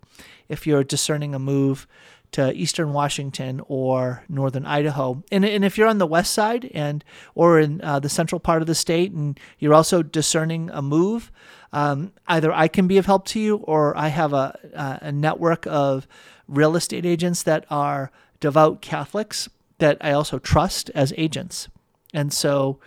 if 0.50 0.68
you're 0.68 0.84
discerning 0.84 1.36
a 1.36 1.40
move 1.40 1.88
to 2.32 2.54
Eastern 2.54 2.92
Washington 2.92 3.62
or 3.68 4.24
Northern 4.28 4.66
Idaho, 4.66 5.24
and, 5.32 5.46
and 5.46 5.64
if 5.64 5.78
you're 5.78 5.88
on 5.88 5.98
the 5.98 6.08
west 6.08 6.34
side 6.34 6.70
and 6.74 7.04
or 7.36 7.60
in 7.60 7.82
uh, 7.82 8.00
the 8.00 8.10
central 8.10 8.40
part 8.40 8.62
of 8.62 8.68
the 8.68 8.76
state, 8.76 9.12
and 9.12 9.40
you're 9.60 9.74
also 9.74 10.04
discerning 10.04 10.70
a 10.72 10.82
move, 10.82 11.32
um, 11.72 12.12
either 12.28 12.52
I 12.52 12.68
can 12.68 12.88
be 12.88 12.98
of 12.98 13.06
help 13.06 13.26
to 13.28 13.40
you, 13.40 13.58
or 13.58 13.96
I 13.98 14.10
have 14.10 14.34
a, 14.34 15.00
a 15.02 15.12
network 15.12 15.66
of 15.68 16.08
real 16.48 16.76
estate 16.76 17.06
agents 17.06 17.44
that 17.44 17.66
are 17.70 18.12
devout 18.40 18.82
Catholics 18.82 19.50
that 19.80 19.98
I 20.02 20.12
also 20.12 20.40
trust 20.40 20.90
as 20.96 21.14
agents, 21.18 21.70
and 22.14 22.34
so 22.34 22.80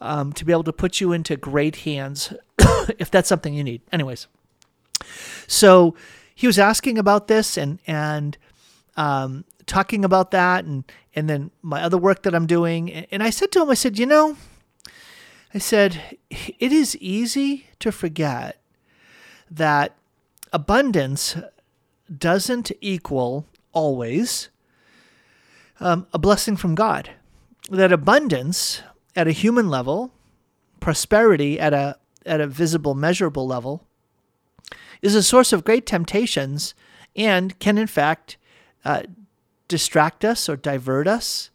um, 0.00 0.32
to 0.34 0.44
be 0.44 0.52
able 0.52 0.64
to 0.64 0.72
put 0.72 1.00
you 1.00 1.12
into 1.12 1.36
great 1.36 1.76
hands 1.76 2.32
if 2.98 3.10
that's 3.10 3.28
something 3.28 3.54
you 3.54 3.64
need. 3.64 3.82
Anyways, 3.92 4.26
so 5.46 5.94
he 6.34 6.46
was 6.46 6.58
asking 6.58 6.98
about 6.98 7.28
this 7.28 7.56
and 7.56 7.78
and 7.86 8.36
um, 8.96 9.44
talking 9.66 10.04
about 10.04 10.30
that 10.30 10.64
and 10.64 10.84
and 11.14 11.30
then 11.30 11.50
my 11.62 11.82
other 11.82 11.98
work 11.98 12.22
that 12.22 12.34
I'm 12.34 12.46
doing. 12.46 12.90
And 12.92 13.22
I 13.22 13.30
said 13.30 13.50
to 13.52 13.62
him, 13.62 13.70
I 13.70 13.74
said, 13.74 13.98
you 13.98 14.06
know, 14.06 14.36
I 15.54 15.58
said 15.58 16.18
it 16.30 16.72
is 16.72 16.96
easy 16.96 17.66
to 17.78 17.90
forget 17.90 18.60
that 19.50 19.96
abundance 20.52 21.36
doesn't 22.14 22.70
equal 22.80 23.46
always 23.72 24.50
um, 25.80 26.06
a 26.12 26.18
blessing 26.18 26.56
from 26.56 26.74
God. 26.74 27.10
That 27.70 27.92
abundance 27.92 28.82
at 29.16 29.26
a 29.26 29.32
human 29.32 29.68
level, 29.68 30.12
prosperity 30.78 31.58
at 31.58 31.72
a 31.72 31.98
at 32.24 32.40
a 32.40 32.46
visible, 32.46 32.94
measurable 32.94 33.46
level, 33.46 33.86
is 35.00 35.14
a 35.14 35.22
source 35.22 35.52
of 35.52 35.64
great 35.64 35.86
temptations 35.86 36.74
and 37.14 37.58
can, 37.60 37.78
in 37.78 37.86
fact, 37.86 38.36
uh, 38.84 39.02
distract 39.68 40.24
us 40.24 40.48
or 40.48 40.56
divert 40.56 41.06
us 41.06 41.50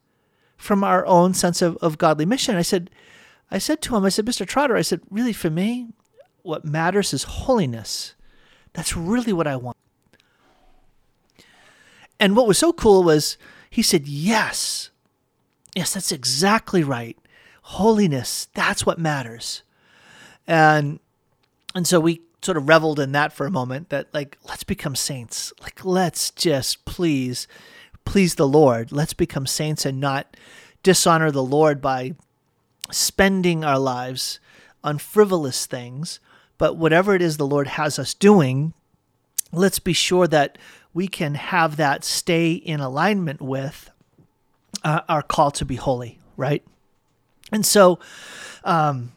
from 0.57 0.83
our 0.83 1.05
own 1.05 1.33
sense 1.33 1.61
of, 1.61 1.75
of 1.77 1.97
godly 1.97 2.25
mission. 2.25 2.55
I 2.55 2.61
said, 2.61 2.89
I 3.49 3.57
said 3.57 3.81
to 3.81 3.95
him, 3.95 4.05
I 4.05 4.09
said, 4.09 4.25
Mr. 4.25 4.47
Trotter, 4.47 4.77
I 4.77 4.81
said, 4.81 5.01
really 5.09 5.33
for 5.33 5.49
me, 5.49 5.89
what 6.41 6.63
matters 6.63 7.13
is 7.13 7.23
holiness. 7.23 8.15
That's 8.73 8.95
really 8.95 9.33
what 9.33 9.47
I 9.47 9.57
want. 9.57 9.77
And 12.19 12.35
what 12.35 12.47
was 12.47 12.57
so 12.57 12.71
cool 12.71 13.03
was 13.03 13.37
he 13.69 13.81
said, 13.81 14.07
Yes, 14.07 14.91
yes, 15.75 15.93
that's 15.93 16.11
exactly 16.11 16.83
right 16.83 17.17
holiness 17.61 18.47
that's 18.53 18.85
what 18.85 18.99
matters. 18.99 19.63
And 20.47 20.99
and 21.73 21.87
so 21.87 21.99
we 21.99 22.21
sort 22.41 22.57
of 22.57 22.67
reveled 22.67 22.99
in 22.99 23.11
that 23.11 23.31
for 23.31 23.45
a 23.45 23.51
moment 23.51 23.89
that 23.89 24.13
like 24.13 24.37
let's 24.47 24.63
become 24.63 24.95
saints. 24.95 25.53
Like 25.61 25.85
let's 25.85 26.31
just 26.31 26.85
please 26.85 27.47
please 28.05 28.35
the 28.35 28.47
lord. 28.47 28.91
Let's 28.91 29.13
become 29.13 29.45
saints 29.45 29.85
and 29.85 29.99
not 29.99 30.35
dishonor 30.83 31.31
the 31.31 31.43
lord 31.43 31.81
by 31.81 32.15
spending 32.91 33.63
our 33.63 33.79
lives 33.79 34.39
on 34.83 34.97
frivolous 34.97 35.65
things. 35.65 36.19
But 36.57 36.77
whatever 36.77 37.15
it 37.15 37.21
is 37.21 37.37
the 37.37 37.47
lord 37.47 37.67
has 37.67 37.97
us 37.97 38.13
doing 38.13 38.73
let's 39.51 39.79
be 39.79 39.93
sure 39.93 40.27
that 40.27 40.57
we 40.93 41.07
can 41.07 41.35
have 41.35 41.77
that 41.77 42.03
stay 42.03 42.53
in 42.53 42.79
alignment 42.79 43.41
with 43.41 43.89
uh, 44.83 45.01
our 45.09 45.21
call 45.21 45.51
to 45.51 45.65
be 45.65 45.75
holy 45.75 46.19
right 46.37 46.63
and 47.51 47.65
so, 47.65 47.99
um, 48.63 49.11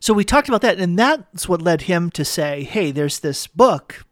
so 0.00 0.14
we 0.14 0.24
talked 0.24 0.48
about 0.48 0.62
that, 0.62 0.78
and 0.78 0.98
that's 0.98 1.48
what 1.48 1.60
led 1.60 1.82
him 1.82 2.10
to 2.12 2.24
say, 2.24 2.64
"Hey, 2.64 2.90
there's 2.90 3.18
this 3.20 3.46
book 3.46 4.04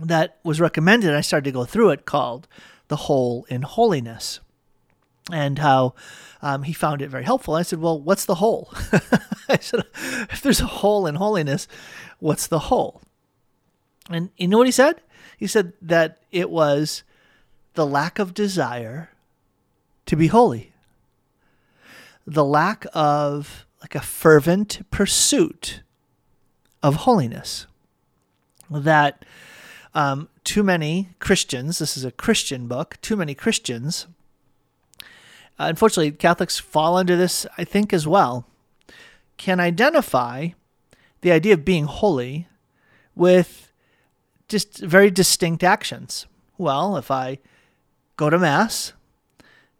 that 0.00 0.38
was 0.42 0.60
recommended." 0.60 1.14
I 1.14 1.20
started 1.20 1.44
to 1.44 1.52
go 1.52 1.64
through 1.64 1.90
it 1.90 2.06
called 2.06 2.48
"The 2.88 2.96
Hole 2.96 3.46
in 3.48 3.62
Holiness," 3.62 4.40
and 5.30 5.58
how 5.58 5.94
um, 6.40 6.62
he 6.62 6.72
found 6.72 7.02
it 7.02 7.10
very 7.10 7.24
helpful. 7.24 7.54
I 7.54 7.62
said, 7.62 7.80
"Well, 7.80 8.00
what's 8.00 8.24
the 8.24 8.36
hole?" 8.36 8.72
I 9.48 9.58
said, 9.60 9.84
"If 10.30 10.40
there's 10.40 10.60
a 10.60 10.66
hole 10.66 11.06
in 11.06 11.16
holiness, 11.16 11.68
what's 12.18 12.46
the 12.46 12.60
hole?" 12.60 13.02
And 14.10 14.30
you 14.36 14.48
know 14.48 14.58
what 14.58 14.66
he 14.66 14.72
said? 14.72 15.02
He 15.36 15.46
said 15.46 15.74
that 15.82 16.18
it 16.32 16.50
was 16.50 17.02
the 17.74 17.86
lack 17.86 18.18
of 18.18 18.34
desire 18.34 19.10
to 20.06 20.16
be 20.16 20.28
holy 20.28 20.72
the 22.28 22.44
lack 22.44 22.84
of 22.92 23.66
like 23.80 23.94
a 23.94 24.00
fervent 24.00 24.82
pursuit 24.90 25.82
of 26.82 26.96
holiness. 26.96 27.66
That 28.70 29.24
um, 29.94 30.28
too 30.44 30.62
many 30.62 31.08
Christians, 31.20 31.78
this 31.78 31.96
is 31.96 32.04
a 32.04 32.12
Christian 32.12 32.68
book, 32.68 32.98
too 33.00 33.16
many 33.16 33.34
Christians, 33.34 34.06
uh, 35.58 35.64
unfortunately, 35.64 36.12
Catholics 36.12 36.58
fall 36.58 36.96
under 36.96 37.16
this, 37.16 37.46
I 37.56 37.64
think, 37.64 37.92
as 37.92 38.06
well, 38.06 38.46
can 39.38 39.58
identify 39.58 40.50
the 41.22 41.32
idea 41.32 41.54
of 41.54 41.64
being 41.64 41.84
holy 41.84 42.46
with 43.16 43.72
just 44.48 44.78
very 44.78 45.10
distinct 45.10 45.64
actions. 45.64 46.26
Well, 46.58 46.96
if 46.96 47.10
I 47.10 47.38
go 48.16 48.30
to 48.30 48.38
Mass, 48.38 48.92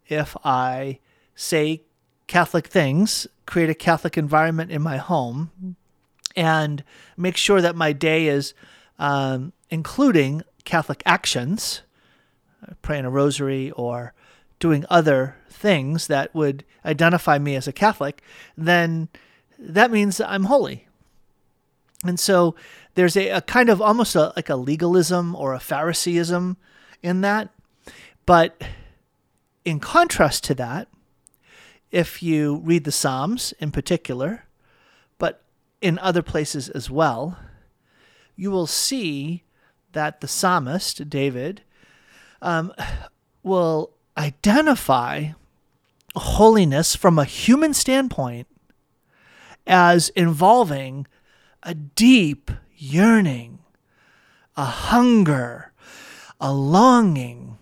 if 0.09 0.35
I 0.43 0.99
say 1.33 1.83
Catholic 2.29 2.67
things, 2.67 3.27
create 3.47 3.71
a 3.71 3.75
Catholic 3.75 4.17
environment 4.17 4.71
in 4.71 4.81
my 4.83 4.97
home, 4.97 5.75
and 6.35 6.83
make 7.17 7.35
sure 7.35 7.59
that 7.59 7.75
my 7.75 7.91
day 7.91 8.27
is 8.27 8.53
um, 8.99 9.51
including 9.71 10.43
Catholic 10.63 11.01
actions, 11.05 11.81
praying 12.83 13.05
a 13.05 13.09
rosary 13.09 13.71
or 13.71 14.13
doing 14.59 14.85
other 14.91 15.37
things 15.49 16.05
that 16.05 16.33
would 16.35 16.63
identify 16.85 17.39
me 17.39 17.55
as 17.55 17.67
a 17.67 17.73
Catholic, 17.73 18.21
then 18.55 19.09
that 19.57 19.89
means 19.89 20.21
I'm 20.21 20.43
holy. 20.43 20.87
And 22.05 22.19
so 22.19 22.53
there's 22.93 23.17
a, 23.17 23.29
a 23.29 23.41
kind 23.41 23.69
of 23.69 23.81
almost 23.81 24.15
a, 24.15 24.33
like 24.35 24.49
a 24.49 24.55
legalism 24.55 25.35
or 25.35 25.53
a 25.53 25.59
Phariseeism 25.59 26.57
in 27.01 27.21
that. 27.21 27.49
But 28.27 28.61
in 29.65 29.79
contrast 29.79 30.43
to 30.45 30.53
that, 30.55 30.87
if 31.91 32.21
you 32.21 32.61
read 32.63 32.83
the 32.83 32.91
Psalms 32.91 33.53
in 33.59 33.71
particular, 33.71 34.45
but 35.17 35.43
in 35.81 35.97
other 35.99 36.21
places 36.21 36.69
as 36.69 36.89
well, 36.89 37.37
you 38.35 38.51
will 38.51 38.67
see 38.67 39.43
that 39.91 40.21
the 40.21 40.27
psalmist, 40.27 41.09
David, 41.09 41.61
um, 42.41 42.73
will 43.43 43.91
identify 44.17 45.29
holiness 46.15 46.95
from 46.95 47.17
a 47.17 47.25
human 47.25 47.73
standpoint 47.73 48.47
as 49.67 50.09
involving 50.09 51.07
a 51.63 51.73
deep 51.73 52.51
yearning, 52.75 53.59
a 54.55 54.65
hunger, 54.65 55.71
a 56.39 56.53
longing, 56.53 57.57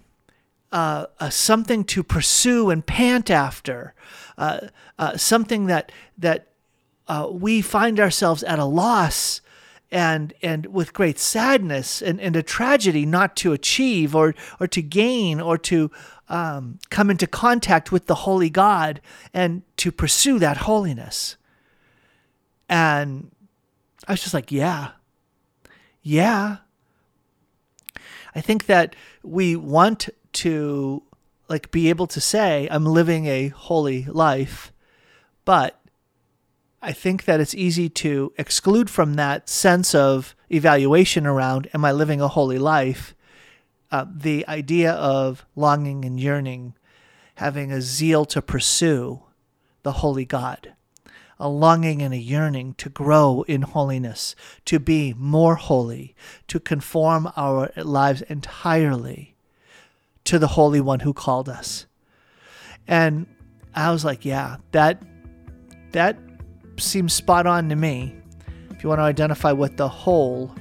uh, 0.78 1.08
uh, 1.20 1.28
something 1.28 1.84
to 1.84 2.04
pursue 2.04 2.70
and 2.70 2.86
pant 2.86 3.32
after, 3.32 3.96
uh, 4.38 4.60
uh 5.00 5.18
something 5.18 5.66
that 5.66 5.92
that 6.20 6.50
uh, 7.08 7.28
we 7.32 7.64
find 7.64 8.00
ourselves 8.00 8.44
at 8.44 8.60
a 8.60 8.66
loss 8.66 9.42
and 9.90 10.36
and 10.44 10.68
with 10.68 10.94
great 10.94 11.18
sadness 11.18 12.00
and, 12.00 12.22
and 12.22 12.36
a 12.36 12.44
tragedy 12.44 13.08
not 13.08 13.36
to 13.36 13.54
achieve 13.54 14.16
or 14.16 14.36
or 14.60 14.68
to 14.68 14.84
gain 14.84 15.42
or 15.42 15.58
to 15.58 15.90
um, 16.30 16.78
come 16.92 17.10
into 17.10 17.26
contact 17.26 17.92
with 17.92 18.06
the 18.06 18.22
holy 18.28 18.52
God 18.52 19.02
and 19.34 19.64
to 19.78 19.92
pursue 19.92 20.38
that 20.38 20.58
holiness. 20.58 21.38
And 22.70 23.32
I 24.08 24.12
was 24.12 24.22
just 24.22 24.36
like, 24.36 24.52
yeah, 24.52 24.92
yeah. 26.04 26.58
I 28.36 28.42
think 28.42 28.68
that 28.68 28.96
we 29.24 29.56
want 29.56 30.10
to 30.34 31.04
like 31.50 31.72
be 31.72 31.90
able 31.90 32.08
to 32.08 32.22
say 32.22 32.68
I'm 32.70 32.86
living 32.86 33.26
a 33.26 33.50
holy 33.50 34.06
life, 34.06 34.72
but 35.46 35.80
I 36.82 36.92
think 36.92 37.26
that 37.26 37.40
it's 37.40 37.56
easy 37.56 37.90
to 37.90 38.34
exclude 38.38 38.90
from 38.90 39.16
that 39.16 39.50
sense 39.50 39.96
of 39.96 40.36
evaluation 40.50 41.26
around 41.26 41.70
am 41.74 41.84
I 41.84 41.92
living 41.92 42.22
a 42.22 42.28
holy 42.28 42.60
life? 42.60 43.16
Uh, 43.90 44.06
the 44.14 44.46
idea 44.48 44.92
of 44.92 45.46
longing 45.56 46.04
and 46.04 46.20
yearning, 46.20 46.76
having 47.36 47.72
a 47.72 47.82
zeal 47.82 48.26
to 48.26 48.42
pursue 48.42 49.22
the 49.84 49.94
holy 49.94 50.26
God, 50.26 50.74
a 51.40 51.48
longing 51.48 52.02
and 52.02 52.14
a 52.14 52.18
yearning 52.18 52.74
to 52.76 52.90
grow 52.90 53.44
in 53.48 53.62
holiness, 53.62 54.36
to 54.66 54.80
be 54.80 55.14
more 55.18 55.56
holy, 55.56 56.16
to 56.48 56.60
conform 56.60 57.32
our 57.38 57.72
lives 57.78 58.22
entirely 58.24 59.37
to 60.28 60.40
the 60.40 60.48
Holy 60.48 60.82
One 60.82 61.00
who 61.00 61.14
called 61.14 61.50
us. 61.50 61.86
And 62.88 63.28
I 63.74 63.92
was 63.92 64.06
like, 64.06 64.26
yeah, 64.26 64.58
that 64.72 65.02
that 65.92 66.18
seems 66.78 67.14
spot 67.14 67.48
on 67.48 67.70
to 67.70 67.76
me. 67.76 68.16
If 68.72 68.84
you 68.84 68.90
want 68.90 69.00
to 69.00 69.04
identify 69.04 69.52
what 69.52 69.78
the 69.78 69.88
hole 69.88 70.54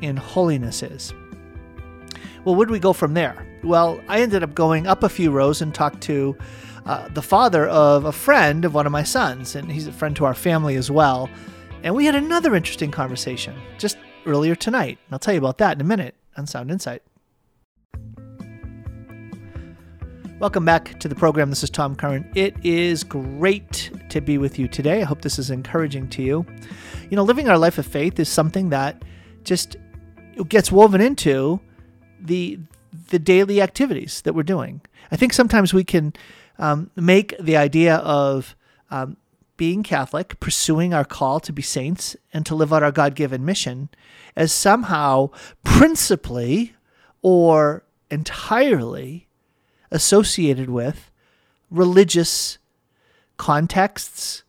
in 0.00 0.16
holiness 0.16 0.82
is. 0.82 1.12
Well, 2.44 2.54
where 2.54 2.66
do 2.66 2.72
we 2.72 2.78
go 2.78 2.92
from 2.92 3.14
there? 3.14 3.44
Well, 3.62 4.00
I 4.08 4.20
ended 4.20 4.42
up 4.42 4.54
going 4.54 4.86
up 4.86 5.02
a 5.02 5.08
few 5.08 5.30
rows 5.30 5.60
and 5.60 5.74
talked 5.74 6.00
to 6.02 6.36
uh, 6.86 7.08
the 7.08 7.20
father 7.20 7.66
of 7.66 8.04
a 8.04 8.12
friend 8.12 8.64
of 8.64 8.72
one 8.72 8.86
of 8.86 8.92
my 8.92 9.02
sons, 9.02 9.54
and 9.54 9.70
he's 9.70 9.86
a 9.86 9.92
friend 9.92 10.16
to 10.16 10.24
our 10.24 10.34
family 10.34 10.76
as 10.76 10.90
well. 10.90 11.28
And 11.82 11.94
we 11.94 12.06
had 12.06 12.14
another 12.14 12.54
interesting 12.54 12.90
conversation 12.90 13.54
just 13.78 13.98
earlier 14.24 14.54
tonight. 14.54 14.98
And 15.06 15.12
I'll 15.12 15.18
tell 15.18 15.34
you 15.34 15.40
about 15.40 15.58
that 15.58 15.76
in 15.76 15.80
a 15.80 15.84
minute 15.84 16.14
on 16.36 16.46
Sound 16.46 16.70
Insight. 16.70 17.02
Welcome 20.40 20.64
back 20.64 21.00
to 21.00 21.08
the 21.08 21.16
program. 21.16 21.50
This 21.50 21.64
is 21.64 21.70
Tom 21.70 21.96
Curran. 21.96 22.30
It 22.36 22.54
is 22.62 23.02
great 23.02 23.90
to 24.10 24.20
be 24.20 24.38
with 24.38 24.56
you 24.56 24.68
today. 24.68 25.00
I 25.00 25.04
hope 25.04 25.22
this 25.22 25.36
is 25.36 25.50
encouraging 25.50 26.08
to 26.10 26.22
you. 26.22 26.46
You 27.10 27.16
know, 27.16 27.24
living 27.24 27.48
our 27.48 27.58
life 27.58 27.76
of 27.76 27.84
faith 27.84 28.20
is 28.20 28.28
something 28.28 28.68
that 28.68 29.02
just 29.42 29.74
gets 30.46 30.70
woven 30.70 31.00
into 31.00 31.58
the 32.20 32.60
the 33.10 33.18
daily 33.18 33.60
activities 33.60 34.20
that 34.20 34.32
we're 34.32 34.44
doing. 34.44 34.80
I 35.10 35.16
think 35.16 35.32
sometimes 35.32 35.74
we 35.74 35.82
can 35.82 36.12
um, 36.60 36.92
make 36.94 37.34
the 37.40 37.56
idea 37.56 37.96
of 37.96 38.54
um, 38.92 39.16
being 39.56 39.82
Catholic, 39.82 40.38
pursuing 40.38 40.94
our 40.94 41.04
call 41.04 41.40
to 41.40 41.52
be 41.52 41.62
saints 41.62 42.14
and 42.32 42.46
to 42.46 42.54
live 42.54 42.72
out 42.72 42.84
our 42.84 42.92
God 42.92 43.16
given 43.16 43.44
mission, 43.44 43.88
as 44.36 44.52
somehow 44.52 45.30
principally 45.64 46.76
or 47.22 47.82
entirely 48.08 49.27
associated 49.90 50.70
with 50.70 51.10
religious 51.70 52.58
contexts, 53.36 54.42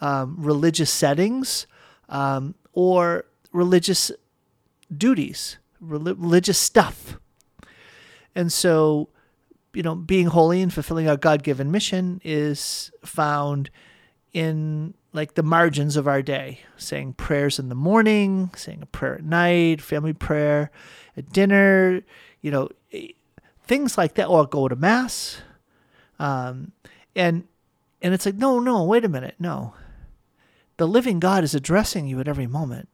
um, 0.00 0.36
religious 0.38 0.90
settings, 0.90 1.66
um, 2.08 2.54
or 2.72 3.24
religious 3.52 4.10
duties, 4.94 5.58
religious 5.80 6.58
stuff. 6.58 7.18
And 8.34 8.52
so, 8.52 9.08
you 9.72 9.82
know, 9.82 9.94
being 9.94 10.26
holy 10.26 10.60
and 10.60 10.72
fulfilling 10.72 11.08
our 11.08 11.16
God 11.16 11.42
given 11.42 11.70
mission 11.70 12.20
is 12.24 12.90
found 13.04 13.70
in 14.32 14.94
like 15.12 15.34
the 15.34 15.42
margins 15.44 15.96
of 15.96 16.08
our 16.08 16.20
day, 16.20 16.60
saying 16.76 17.12
prayers 17.12 17.60
in 17.60 17.68
the 17.68 17.74
morning, 17.76 18.50
saying 18.56 18.82
a 18.82 18.86
prayer 18.86 19.14
at 19.14 19.24
night, 19.24 19.80
family 19.80 20.12
prayer 20.12 20.72
at 21.16 21.32
dinner, 21.32 22.02
you 22.40 22.50
know, 22.50 22.68
things 23.66 23.98
like 23.98 24.14
that, 24.14 24.26
or 24.26 24.46
go 24.46 24.68
to 24.68 24.76
mass. 24.76 25.38
Um, 26.18 26.72
and 27.16 27.44
and 28.02 28.14
it's 28.14 28.26
like, 28.26 28.36
no, 28.36 28.58
no, 28.58 28.84
wait 28.84 29.04
a 29.04 29.08
minute, 29.08 29.36
no. 29.38 29.74
The 30.76 30.88
living 30.88 31.20
God 31.20 31.44
is 31.44 31.54
addressing 31.54 32.06
you 32.06 32.20
at 32.20 32.28
every 32.28 32.46
moment. 32.46 32.88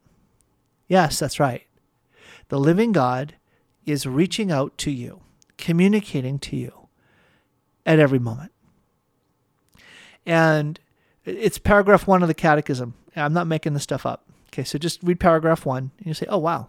Yes, 0.86 1.18
that's 1.18 1.40
right. 1.40 1.66
The 2.48 2.58
living 2.58 2.92
God 2.92 3.34
is 3.86 4.06
reaching 4.06 4.52
out 4.52 4.76
to 4.78 4.90
you, 4.90 5.20
communicating 5.56 6.38
to 6.40 6.56
you 6.56 6.88
at 7.86 7.98
every 7.98 8.18
moment. 8.18 8.52
And 10.26 10.78
it's 11.24 11.58
paragraph 11.58 12.06
one 12.06 12.22
of 12.22 12.28
the 12.28 12.34
catechism. 12.34 12.94
I'm 13.16 13.32
not 13.32 13.46
making 13.46 13.74
this 13.74 13.82
stuff 13.82 14.04
up. 14.06 14.24
Okay, 14.48 14.64
so 14.64 14.78
just 14.78 15.02
read 15.02 15.20
paragraph 15.20 15.64
one 15.64 15.92
and 15.98 16.06
you 16.06 16.14
say, 16.14 16.26
oh, 16.28 16.38
wow, 16.38 16.68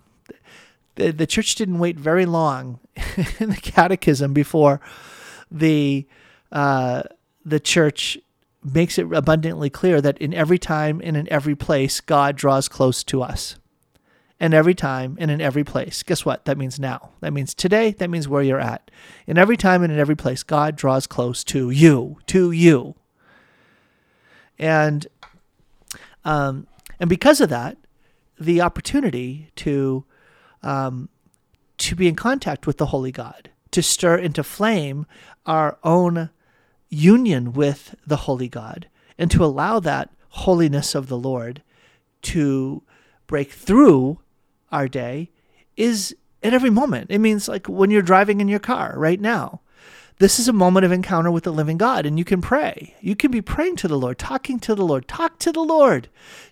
the, 1.02 1.12
the 1.12 1.28
church 1.28 1.56
didn't 1.56 1.80
wait 1.80 1.98
very 1.98 2.26
long 2.26 2.80
in 3.40 3.50
the 3.50 3.60
catechism 3.62 4.34
before 4.34 4.80
the 5.50 6.08
uh, 6.52 7.04
the 7.44 7.60
church 7.60 8.18
makes 8.64 9.00
it 9.00 9.12
abundantly 9.12 9.70
clear 9.70 10.02
that 10.02 10.18
in 10.20 10.34
every 10.34 10.60
time 10.60 11.02
and 11.04 11.18
in 11.18 11.32
every 11.32 11.56
place 11.56 12.00
God 12.00 12.36
draws 12.36 12.68
close 12.68 13.04
to 13.06 13.24
us. 13.24 13.58
And 14.40 14.56
every 14.56 14.74
time 14.74 15.18
and 15.20 15.30
in 15.30 15.40
every 15.40 15.64
place. 15.64 16.02
Guess 16.02 16.26
what? 16.26 16.46
That 16.46 16.58
means 16.58 16.80
now. 16.80 17.12
That 17.20 17.32
means 17.32 17.54
today. 17.54 17.92
That 17.92 18.10
means 18.10 18.28
where 18.28 18.42
you're 18.42 18.60
at. 18.60 18.90
In 19.28 19.38
every 19.38 19.56
time 19.56 19.84
and 19.84 19.94
in 19.94 20.00
every 20.00 20.16
place, 20.16 20.42
God 20.42 20.76
draws 20.76 21.06
close 21.06 21.44
to 21.46 21.70
you, 21.70 22.18
to 22.26 22.52
you. 22.52 22.96
And 24.58 25.08
um, 26.26 26.66
and 27.00 27.08
because 27.08 27.40
of 27.40 27.50
that, 27.50 27.78
the 28.40 28.62
opportunity 28.62 29.50
to 29.58 30.06
um, 30.64 31.10
to 31.78 31.96
be 31.96 32.08
in 32.08 32.16
contact 32.16 32.68
with 32.68 32.78
the 32.78 32.88
Holy 32.88 33.12
God, 33.12 33.50
to 33.72 33.82
stir 33.82 34.18
into 34.18 34.44
flame 34.44 35.06
our 35.46 35.78
own 35.84 36.30
union 36.90 37.54
with 37.54 37.96
the 38.06 38.18
Holy 38.18 38.48
God, 38.48 38.88
and 39.18 39.32
to 39.32 39.44
allow 39.44 39.80
that 39.80 40.10
holiness 40.30 40.96
of 40.96 41.08
the 41.08 41.18
Lord 41.18 41.64
to 42.22 42.84
break 43.28 43.52
through 43.52 44.20
our 44.72 44.88
day 44.88 45.30
is 45.78 46.16
at 46.44 46.54
every 46.54 46.70
moment. 46.70 47.08
It 47.10 47.20
means 47.20 47.48
like 47.48 47.68
when 47.68 47.92
you're 47.92 48.02
driving 48.02 48.42
in 48.42 48.48
your 48.48 48.60
car 48.60 48.94
right 48.98 49.20
now. 49.20 49.62
This 50.18 50.38
is 50.38 50.48
a 50.48 50.54
moment 50.54 50.86
of 50.86 50.92
encounter 50.92 51.32
with 51.32 51.46
the 51.46 51.52
living 51.52 51.78
God, 51.78 52.06
and 52.06 52.20
you 52.20 52.24
can 52.24 52.42
pray. 52.42 52.96
You 53.02 53.16
can 53.16 53.32
be 53.32 53.42
praying 53.42 53.78
to 53.78 53.88
the 53.88 53.98
Lord, 53.98 54.20
talking 54.20 54.60
to 54.60 54.76
the 54.76 54.86
Lord. 54.86 55.08
Talk 55.08 55.40
to 55.40 55.52
the 55.52 55.64
Lord. 55.64 56.10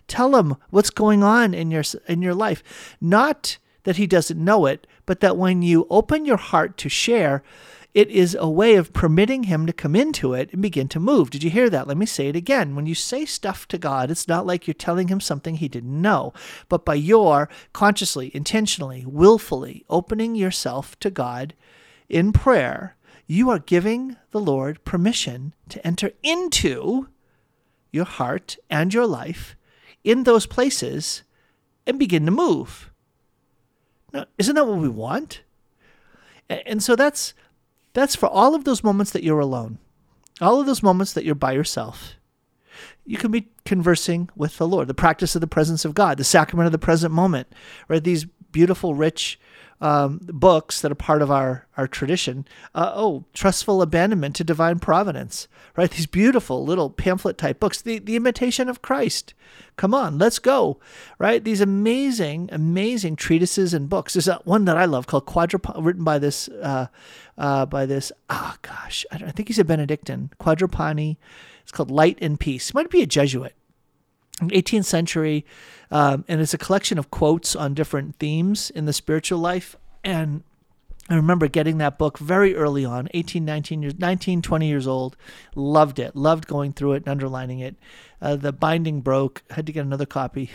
Tell 0.08 0.34
him 0.34 0.56
what's 0.70 0.90
going 0.90 1.22
on 1.22 1.54
in 1.54 1.70
your 1.70 1.84
in 2.08 2.20
your 2.20 2.34
life. 2.34 2.64
Not 3.00 3.58
that 3.84 3.96
he 3.96 4.06
doesn't 4.06 4.42
know 4.42 4.66
it, 4.66 4.86
but 5.06 5.20
that 5.20 5.36
when 5.36 5.62
you 5.62 5.86
open 5.90 6.24
your 6.24 6.36
heart 6.36 6.76
to 6.78 6.88
share, 6.88 7.42
it 7.92 8.08
is 8.08 8.36
a 8.38 8.48
way 8.48 8.76
of 8.76 8.92
permitting 8.92 9.44
him 9.44 9.66
to 9.66 9.72
come 9.72 9.96
into 9.96 10.32
it 10.32 10.52
and 10.52 10.62
begin 10.62 10.86
to 10.88 11.00
move. 11.00 11.30
Did 11.30 11.42
you 11.42 11.50
hear 11.50 11.68
that? 11.70 11.88
Let 11.88 11.96
me 11.96 12.06
say 12.06 12.28
it 12.28 12.36
again. 12.36 12.76
When 12.76 12.86
you 12.86 12.94
say 12.94 13.24
stuff 13.24 13.66
to 13.68 13.78
God, 13.78 14.10
it's 14.10 14.28
not 14.28 14.46
like 14.46 14.66
you're 14.66 14.74
telling 14.74 15.08
him 15.08 15.20
something 15.20 15.56
he 15.56 15.68
didn't 15.68 16.00
know, 16.00 16.32
but 16.68 16.84
by 16.84 16.94
your 16.94 17.48
consciously, 17.72 18.30
intentionally, 18.34 19.04
willfully 19.06 19.84
opening 19.88 20.36
yourself 20.36 20.98
to 21.00 21.10
God 21.10 21.54
in 22.08 22.32
prayer, 22.32 22.96
you 23.26 23.50
are 23.50 23.58
giving 23.58 24.16
the 24.30 24.40
Lord 24.40 24.84
permission 24.84 25.54
to 25.68 25.84
enter 25.84 26.12
into 26.22 27.08
your 27.92 28.04
heart 28.04 28.56
and 28.68 28.92
your 28.94 29.06
life 29.06 29.56
in 30.04 30.24
those 30.24 30.46
places 30.46 31.22
and 31.86 31.98
begin 31.98 32.24
to 32.26 32.30
move. 32.30 32.89
Now, 34.12 34.26
isn't 34.38 34.54
that 34.54 34.66
what 34.66 34.78
we 34.78 34.88
want? 34.88 35.42
And 36.48 36.82
so 36.82 36.96
that's 36.96 37.34
that's 37.92 38.16
for 38.16 38.28
all 38.28 38.54
of 38.54 38.64
those 38.64 38.84
moments 38.84 39.12
that 39.12 39.22
you're 39.22 39.40
alone. 39.40 39.78
All 40.40 40.60
of 40.60 40.66
those 40.66 40.82
moments 40.82 41.12
that 41.12 41.24
you're 41.24 41.34
by 41.34 41.52
yourself. 41.52 42.14
You 43.04 43.18
can 43.18 43.30
be 43.30 43.48
conversing 43.64 44.30
with 44.36 44.58
the 44.58 44.66
Lord, 44.66 44.88
the 44.88 44.94
practice 44.94 45.34
of 45.34 45.40
the 45.40 45.46
presence 45.46 45.84
of 45.84 45.94
God, 45.94 46.16
the 46.16 46.24
sacrament 46.24 46.66
of 46.66 46.72
the 46.72 46.78
present 46.78 47.12
moment, 47.12 47.48
right? 47.88 48.02
These 48.02 48.26
beautiful, 48.52 48.94
rich 48.94 49.38
um, 49.80 50.20
books 50.22 50.80
that 50.80 50.92
are 50.92 50.96
part 50.96 51.22
of 51.22 51.30
our, 51.30 51.66
our 51.76 51.88
tradition. 51.88 52.46
Uh, 52.74 52.92
oh, 52.94 53.24
Trustful 53.32 53.80
Abandonment 53.82 54.36
to 54.36 54.44
Divine 54.44 54.78
Providence, 54.78 55.48
right? 55.76 55.90
These 55.90 56.06
beautiful 56.06 56.64
little 56.64 56.90
pamphlet 56.90 57.38
type 57.38 57.60
books. 57.60 57.80
The, 57.80 57.98
the 57.98 58.16
Imitation 58.16 58.68
of 58.68 58.82
Christ. 58.82 59.34
Come 59.76 59.94
on, 59.94 60.18
let's 60.18 60.38
go, 60.38 60.78
right? 61.18 61.42
These 61.42 61.60
amazing, 61.60 62.50
amazing 62.52 63.16
treatises 63.16 63.72
and 63.72 63.88
books. 63.88 64.12
There's 64.12 64.28
one 64.44 64.66
that 64.66 64.76
I 64.76 64.84
love 64.84 65.06
called 65.06 65.26
Quadrupani, 65.26 65.84
written 65.84 66.04
by 66.04 66.18
this, 66.18 66.48
uh, 66.48 66.88
uh, 67.38 67.66
by 67.66 67.86
this, 67.86 68.12
oh 68.28 68.54
gosh, 68.60 69.06
I, 69.10 69.16
I 69.26 69.30
think 69.30 69.48
he's 69.48 69.58
a 69.58 69.64
Benedictine, 69.64 70.30
Quadrupani. 70.38 71.16
It's 71.62 71.72
called 71.72 71.90
Light 71.90 72.18
and 72.20 72.38
Peace. 72.38 72.74
Might 72.74 72.90
be 72.90 73.02
a 73.02 73.06
Jesuit. 73.06 73.54
18th 74.48 74.86
century, 74.86 75.44
um, 75.90 76.24
and 76.28 76.40
it's 76.40 76.54
a 76.54 76.58
collection 76.58 76.98
of 76.98 77.10
quotes 77.10 77.54
on 77.54 77.74
different 77.74 78.16
themes 78.16 78.70
in 78.70 78.86
the 78.86 78.92
spiritual 78.92 79.38
life. 79.38 79.76
And 80.02 80.42
I 81.08 81.16
remember 81.16 81.48
getting 81.48 81.78
that 81.78 81.98
book 81.98 82.18
very 82.18 82.54
early 82.54 82.84
on, 82.84 83.08
18, 83.12 83.44
19 83.44 83.82
years, 83.82 83.98
19, 83.98 84.42
20 84.42 84.68
years 84.68 84.86
old. 84.86 85.16
Loved 85.54 85.98
it. 85.98 86.14
Loved 86.14 86.46
going 86.46 86.72
through 86.72 86.92
it 86.92 86.96
and 86.98 87.08
underlining 87.08 87.58
it. 87.58 87.76
Uh, 88.22 88.36
the 88.36 88.52
binding 88.52 89.00
broke. 89.00 89.42
Had 89.50 89.66
to 89.66 89.72
get 89.72 89.84
another 89.84 90.06
copy. 90.06 90.50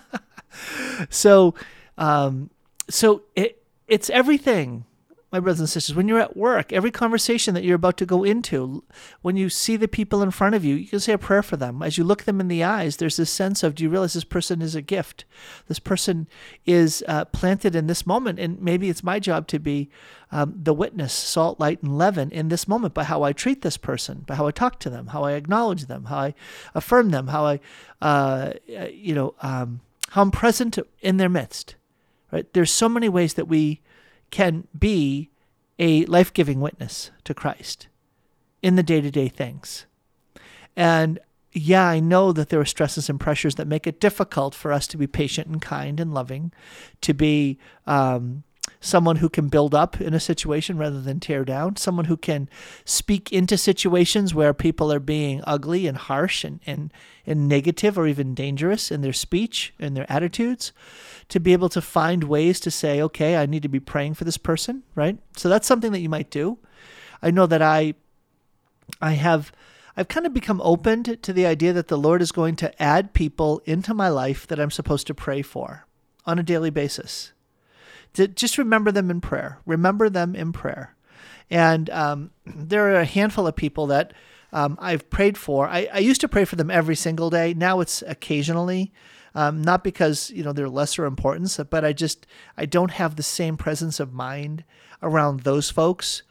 so, 1.10 1.54
um, 1.96 2.50
so 2.88 3.22
it 3.36 3.62
it's 3.86 4.10
everything 4.10 4.84
my 5.32 5.38
brothers 5.38 5.60
and 5.60 5.68
sisters, 5.68 5.94
when 5.94 6.08
you're 6.08 6.18
at 6.18 6.36
work, 6.36 6.72
every 6.72 6.90
conversation 6.90 7.54
that 7.54 7.62
you're 7.62 7.76
about 7.76 7.96
to 7.98 8.06
go 8.06 8.24
into, 8.24 8.82
when 9.22 9.36
you 9.36 9.48
see 9.48 9.76
the 9.76 9.86
people 9.86 10.22
in 10.22 10.32
front 10.32 10.56
of 10.56 10.64
you, 10.64 10.74
you 10.74 10.88
can 10.88 10.98
say 10.98 11.12
a 11.12 11.18
prayer 11.18 11.42
for 11.42 11.56
them. 11.56 11.82
As 11.82 11.96
you 11.96 12.02
look 12.02 12.24
them 12.24 12.40
in 12.40 12.48
the 12.48 12.64
eyes, 12.64 12.96
there's 12.96 13.16
this 13.16 13.30
sense 13.30 13.62
of, 13.62 13.76
do 13.76 13.84
you 13.84 13.90
realize 13.90 14.14
this 14.14 14.24
person 14.24 14.60
is 14.60 14.74
a 14.74 14.82
gift? 14.82 15.24
This 15.68 15.78
person 15.78 16.26
is 16.66 17.04
uh, 17.06 17.26
planted 17.26 17.76
in 17.76 17.86
this 17.86 18.04
moment. 18.04 18.40
And 18.40 18.60
maybe 18.60 18.88
it's 18.88 19.04
my 19.04 19.20
job 19.20 19.46
to 19.48 19.60
be 19.60 19.88
um, 20.32 20.54
the 20.56 20.74
witness, 20.74 21.12
salt, 21.12 21.60
light, 21.60 21.80
and 21.80 21.96
leaven 21.96 22.32
in 22.32 22.48
this 22.48 22.66
moment 22.66 22.92
by 22.92 23.04
how 23.04 23.22
I 23.22 23.32
treat 23.32 23.62
this 23.62 23.76
person, 23.76 24.24
by 24.26 24.34
how 24.34 24.48
I 24.48 24.50
talk 24.50 24.80
to 24.80 24.90
them, 24.90 25.08
how 25.08 25.22
I 25.22 25.32
acknowledge 25.32 25.86
them, 25.86 26.06
how 26.06 26.18
I 26.18 26.34
affirm 26.74 27.10
them, 27.10 27.28
how 27.28 27.46
I, 27.46 27.60
uh, 28.02 28.54
you 28.66 29.14
know, 29.14 29.34
um, 29.42 29.80
how 30.08 30.22
I'm 30.22 30.32
present 30.32 30.76
in 31.00 31.18
their 31.18 31.28
midst. 31.28 31.76
Right? 32.32 32.52
There's 32.52 32.72
so 32.72 32.88
many 32.88 33.08
ways 33.08 33.34
that 33.34 33.46
we 33.46 33.80
can 34.30 34.66
be 34.78 35.30
a 35.78 36.04
life 36.06 36.32
giving 36.32 36.60
witness 36.60 37.10
to 37.24 37.34
Christ 37.34 37.88
in 38.62 38.76
the 38.76 38.82
day 38.82 39.00
to 39.00 39.10
day 39.10 39.28
things. 39.28 39.86
And 40.76 41.18
yeah, 41.52 41.86
I 41.86 42.00
know 42.00 42.32
that 42.32 42.48
there 42.48 42.60
are 42.60 42.64
stresses 42.64 43.08
and 43.08 43.18
pressures 43.18 43.56
that 43.56 43.66
make 43.66 43.86
it 43.86 44.00
difficult 44.00 44.54
for 44.54 44.72
us 44.72 44.86
to 44.88 44.96
be 44.96 45.06
patient 45.06 45.48
and 45.48 45.60
kind 45.60 45.98
and 45.98 46.14
loving, 46.14 46.52
to 47.00 47.12
be 47.12 47.58
um, 47.86 48.44
someone 48.80 49.16
who 49.16 49.28
can 49.28 49.48
build 49.48 49.74
up 49.74 50.00
in 50.00 50.14
a 50.14 50.20
situation 50.20 50.78
rather 50.78 51.00
than 51.02 51.20
tear 51.20 51.44
down, 51.44 51.76
someone 51.76 52.06
who 52.06 52.16
can 52.16 52.48
speak 52.86 53.30
into 53.30 53.58
situations 53.58 54.34
where 54.34 54.54
people 54.54 54.90
are 54.90 54.98
being 54.98 55.42
ugly 55.46 55.86
and 55.86 55.98
harsh 55.98 56.44
and, 56.44 56.60
and, 56.66 56.90
and 57.26 57.46
negative 57.46 57.98
or 57.98 58.06
even 58.06 58.34
dangerous 58.34 58.90
in 58.90 59.02
their 59.02 59.12
speech 59.12 59.74
and 59.78 59.94
their 59.94 60.10
attitudes, 60.10 60.72
to 61.28 61.38
be 61.38 61.52
able 61.52 61.68
to 61.68 61.82
find 61.82 62.24
ways 62.24 62.58
to 62.58 62.70
say, 62.70 63.02
okay, 63.02 63.36
I 63.36 63.44
need 63.44 63.62
to 63.62 63.68
be 63.68 63.80
praying 63.80 64.14
for 64.14 64.24
this 64.24 64.38
person, 64.38 64.82
right? 64.94 65.18
So 65.36 65.50
that's 65.50 65.66
something 65.66 65.92
that 65.92 66.00
you 66.00 66.08
might 66.08 66.30
do. 66.30 66.58
I 67.22 67.30
know 67.30 67.46
that 67.46 67.62
I 67.62 67.94
I 69.00 69.12
have 69.12 69.52
I've 69.96 70.08
kind 70.08 70.24
of 70.24 70.32
become 70.32 70.60
opened 70.62 71.22
to 71.22 71.32
the 71.32 71.44
idea 71.44 71.74
that 71.74 71.88
the 71.88 71.98
Lord 71.98 72.22
is 72.22 72.32
going 72.32 72.56
to 72.56 72.82
add 72.82 73.12
people 73.12 73.60
into 73.66 73.92
my 73.92 74.08
life 74.08 74.46
that 74.46 74.58
I'm 74.58 74.70
supposed 74.70 75.06
to 75.08 75.14
pray 75.14 75.42
for 75.42 75.86
on 76.24 76.38
a 76.38 76.42
daily 76.42 76.70
basis 76.70 77.32
to 78.14 78.28
just 78.28 78.58
remember 78.58 78.92
them 78.92 79.10
in 79.10 79.20
prayer. 79.20 79.58
Remember 79.66 80.08
them 80.08 80.34
in 80.34 80.52
prayer. 80.52 80.94
And 81.50 81.90
um, 81.90 82.30
there 82.46 82.92
are 82.92 83.00
a 83.00 83.04
handful 83.04 83.46
of 83.46 83.56
people 83.56 83.86
that 83.88 84.12
um, 84.52 84.78
I've 84.80 85.10
prayed 85.10 85.38
for. 85.38 85.68
I, 85.68 85.88
I, 85.92 85.98
used 85.98 86.20
to 86.22 86.28
pray 86.28 86.44
for 86.44 86.56
them 86.56 86.70
every 86.70 86.96
single 86.96 87.30
day. 87.30 87.54
Now 87.54 87.80
it's 87.80 88.02
occasionally, 88.02 88.92
um, 89.34 89.62
not 89.62 89.84
because 89.84 90.30
you 90.30 90.42
know 90.42 90.52
they're 90.52 90.68
lesser 90.68 91.04
importance, 91.04 91.60
but 91.70 91.84
I 91.84 91.92
just 91.92 92.26
I 92.56 92.66
don't 92.66 92.90
have 92.90 93.14
the 93.14 93.22
same 93.22 93.56
presence 93.56 94.00
of 94.00 94.12
mind 94.12 94.64
around 95.02 95.40
those 95.40 95.70
folks. 95.70 96.22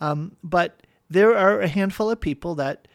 Um, 0.00 0.36
but 0.42 0.82
there 1.08 1.36
are 1.36 1.60
a 1.60 1.68
handful 1.68 2.10
of 2.10 2.20
people 2.20 2.56
that 2.56 2.88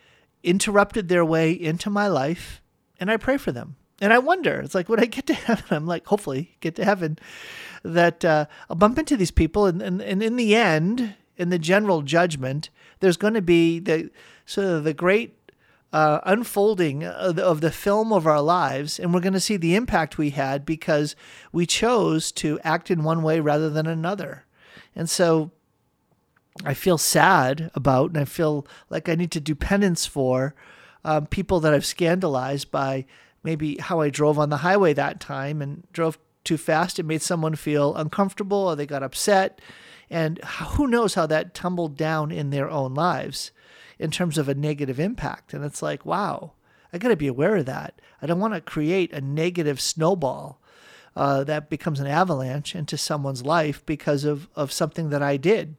interrupted 0.44 1.08
their 1.08 1.24
way 1.24 1.52
into 1.54 1.90
my 1.90 2.08
life, 2.08 2.62
and 3.00 3.10
I 3.10 3.16
pray 3.16 3.38
for 3.38 3.54
them. 3.54 3.78
And 4.02 4.12
I 4.12 4.20
wonder, 4.20 4.60
it's 4.60 4.76
like 4.76 4.90
when 4.90 5.00
I 5.00 5.06
get 5.06 5.28
to 5.28 5.34
heaven, 5.34 5.66
I'm 5.70 5.88
like, 5.88 6.06
hopefully 6.08 6.58
get 6.60 6.76
to 6.76 6.86
heaven. 6.86 7.18
That 7.84 8.24
uh, 8.24 8.46
I'll 8.70 8.76
bump 8.76 8.98
into 8.98 9.18
these 9.18 9.32
people, 9.32 9.66
and, 9.66 9.82
and, 9.82 10.02
and 10.02 10.24
in 10.24 10.36
the 10.36 10.56
end, 10.56 11.16
in 11.38 11.50
the 11.50 11.60
general 11.60 12.02
judgment, 12.02 12.70
there's 13.00 13.18
going 13.18 13.34
to 13.34 13.42
be 13.42 13.80
the 13.80 14.10
sort 14.46 14.68
of 14.68 14.84
the 14.84 14.94
great 14.94 15.36
uh, 15.92 16.20
unfolding 16.26 17.04
of 17.04 17.36
the, 17.36 17.46
of 17.46 17.62
the, 17.62 17.72
film 17.72 18.12
of 18.12 18.26
our 18.26 18.42
lives, 18.42 19.00
and 19.00 19.14
we're 19.14 19.20
going 19.20 19.34
to 19.34 19.40
see 19.40 19.58
the 19.58 19.76
impact 19.76 20.18
we 20.18 20.32
had 20.32 20.66
because 20.66 21.16
we 21.52 21.66
chose 21.66 22.32
to 22.32 22.60
act 22.64 22.90
in 22.90 23.04
one 23.04 23.22
way 23.22 23.40
rather 23.40 23.70
than 23.70 23.86
another. 23.86 24.46
And 24.96 25.10
so 25.10 25.52
I 26.66 26.74
feel 26.74 26.98
sad 26.98 27.70
about, 27.76 28.10
and 28.10 28.18
I 28.18 28.26
feel 28.26 28.66
like 28.90 29.08
I 29.08 29.16
need 29.16 29.32
to 29.32 29.40
do 29.40 29.54
penance 29.54 30.06
for 30.06 30.56
um, 31.06 31.28
people 31.28 31.60
that 31.60 31.74
I've 31.74 31.86
scandalized 31.86 32.72
by 32.72 33.06
maybe 33.44 33.78
how 33.78 34.02
I 34.02 34.10
drove 34.10 34.40
on 34.40 34.50
the 34.50 34.58
highway 34.58 34.94
that 34.94 35.20
time 35.20 35.62
and 35.62 35.86
drove 35.92 36.18
too 36.44 36.58
fast. 36.58 37.00
It 37.00 37.06
made 37.06 37.22
someone 37.22 37.56
feel 37.56 37.96
uncomfortable 37.96 38.58
or 38.58 38.76
they 38.76 38.86
got 38.86 39.04
upset. 39.04 39.60
And 40.10 40.40
who 40.44 40.88
knows 40.88 41.16
how 41.16 41.26
that 41.28 41.54
tumbled 41.54 41.98
down 41.98 42.32
in 42.32 42.50
their 42.50 42.70
own 42.70 42.94
lives 42.94 43.52
in 44.00 44.12
terms 44.12 44.38
of 44.38 44.50
a 44.50 44.56
negative 44.56 45.00
impact. 45.00 45.54
And 45.54 45.64
it's 45.64 45.82
like, 45.82 46.06
wow, 46.06 46.54
I 46.92 46.98
got 46.98 47.10
to 47.10 47.16
be 47.16 47.28
aware 47.28 47.56
of 47.56 47.66
that. 47.66 48.00
I 48.22 48.26
don't 48.26 48.40
want 48.40 48.54
to 48.54 48.62
create 48.62 49.12
a 49.12 49.22
negative 49.22 49.82
snowball 49.82 50.60
uh, 51.16 51.44
that 51.44 51.70
becomes 51.70 52.00
an 52.00 52.08
avalanche 52.08 52.76
into 52.76 52.98
someone's 52.98 53.46
life 53.46 53.86
because 53.86 54.24
of, 54.24 54.48
of 54.56 54.72
something 54.72 55.10
that 55.10 55.22
I 55.22 55.38
did 55.38 55.76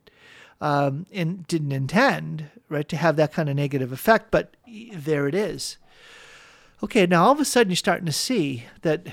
um, 0.60 1.06
and 1.12 1.46
didn't 1.46 1.72
intend, 1.72 2.50
right, 2.68 2.88
to 2.88 2.96
have 2.96 3.16
that 3.16 3.32
kind 3.32 3.48
of 3.48 3.56
negative 3.56 3.92
effect. 3.92 4.30
But 4.30 4.56
there 4.92 5.26
it 5.28 5.34
is. 5.34 5.78
Okay, 6.84 7.06
now 7.06 7.24
all 7.24 7.32
of 7.32 7.40
a 7.40 7.46
sudden 7.46 7.70
you're 7.70 7.76
starting 7.76 8.04
to 8.04 8.12
see 8.12 8.64
that 8.82 9.06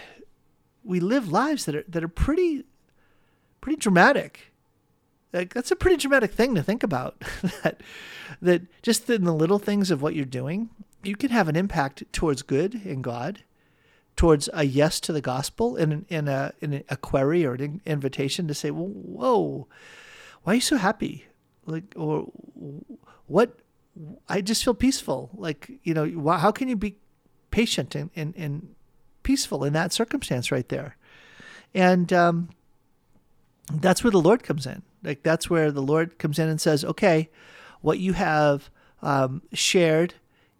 we 0.84 1.00
live 1.00 1.32
lives 1.32 1.64
that 1.64 1.74
are 1.74 1.86
that 1.88 2.04
are 2.04 2.10
pretty 2.10 2.66
pretty 3.62 3.78
dramatic. 3.78 4.52
Like 5.32 5.54
that's 5.54 5.72
a 5.72 5.78
pretty 5.78 5.96
dramatic 5.96 6.34
thing 6.34 6.54
to 6.56 6.64
think 6.64 6.84
about. 6.84 7.24
that 7.64 7.80
that 8.42 8.64
just 8.82 9.10
in 9.10 9.24
the 9.24 9.34
little 9.34 9.58
things 9.58 9.90
of 9.90 10.02
what 10.02 10.16
you're 10.16 10.26
doing, 10.26 10.70
you 11.02 11.16
can 11.16 11.30
have 11.30 11.48
an 11.48 11.56
impact 11.56 12.04
towards 12.12 12.42
good 12.42 12.76
in 12.86 13.02
God, 13.02 13.46
towards 14.18 14.50
a 14.52 14.66
yes 14.66 15.00
to 15.00 15.14
the 15.14 15.22
gospel 15.22 15.78
in 15.78 16.06
in 16.10 16.28
a 16.28 16.52
in 16.60 16.84
a 16.90 16.98
query 16.98 17.46
or 17.46 17.54
an 17.54 17.80
invitation 17.86 18.50
to 18.50 18.54
say, 18.54 18.70
well, 18.72 18.88
"Whoa, 18.88 19.68
why 20.44 20.52
are 20.52 20.56
you 20.56 20.62
so 20.62 20.76
happy?" 20.76 21.28
Like 21.66 21.94
or 21.96 22.34
what? 23.28 23.60
I 24.28 24.42
just 24.42 24.66
feel 24.66 24.74
peaceful. 24.74 25.30
Like 25.34 25.72
you 25.84 25.94
know, 25.94 26.32
how 26.32 26.52
can 26.52 26.68
you 26.68 26.76
be 26.76 26.98
patient 27.52 27.96
and 27.96 28.10
and, 28.16 28.36
and 28.36 28.76
peaceful 29.24 29.64
in 29.64 29.74
that 29.74 29.94
circumstance 29.94 30.52
right 30.52 30.68
there. 30.70 30.98
And 31.74 32.12
um, 32.12 32.50
that's 33.72 34.04
where 34.04 34.12
the 34.12 34.22
Lord 34.22 34.44
comes 34.44 34.66
in. 34.66 34.82
Like 35.04 35.24
that's 35.24 35.50
where 35.50 35.72
the 35.72 35.82
Lord 35.82 36.18
comes 36.18 36.40
in 36.40 36.50
and 36.50 36.60
says, 36.60 36.84
okay, 36.84 37.30
what 37.82 38.00
you 38.00 38.14
have 38.14 38.70
um, 39.02 39.42
shared 39.54 40.16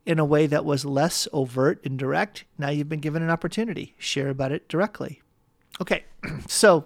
in 0.06 0.20
a 0.20 0.26
way 0.26 0.48
that 0.48 0.66
was 0.66 0.84
less 0.84 1.28
overt 1.32 1.80
and 1.86 1.98
direct, 1.98 2.46
now 2.58 2.70
you've 2.70 2.90
been 2.90 3.00
given 3.00 3.22
an 3.22 3.30
opportunity. 3.30 3.96
Share 4.00 4.30
about 4.30 4.52
it 4.52 4.68
directly. 4.68 5.22
Okay, 5.80 6.06
so 6.48 6.86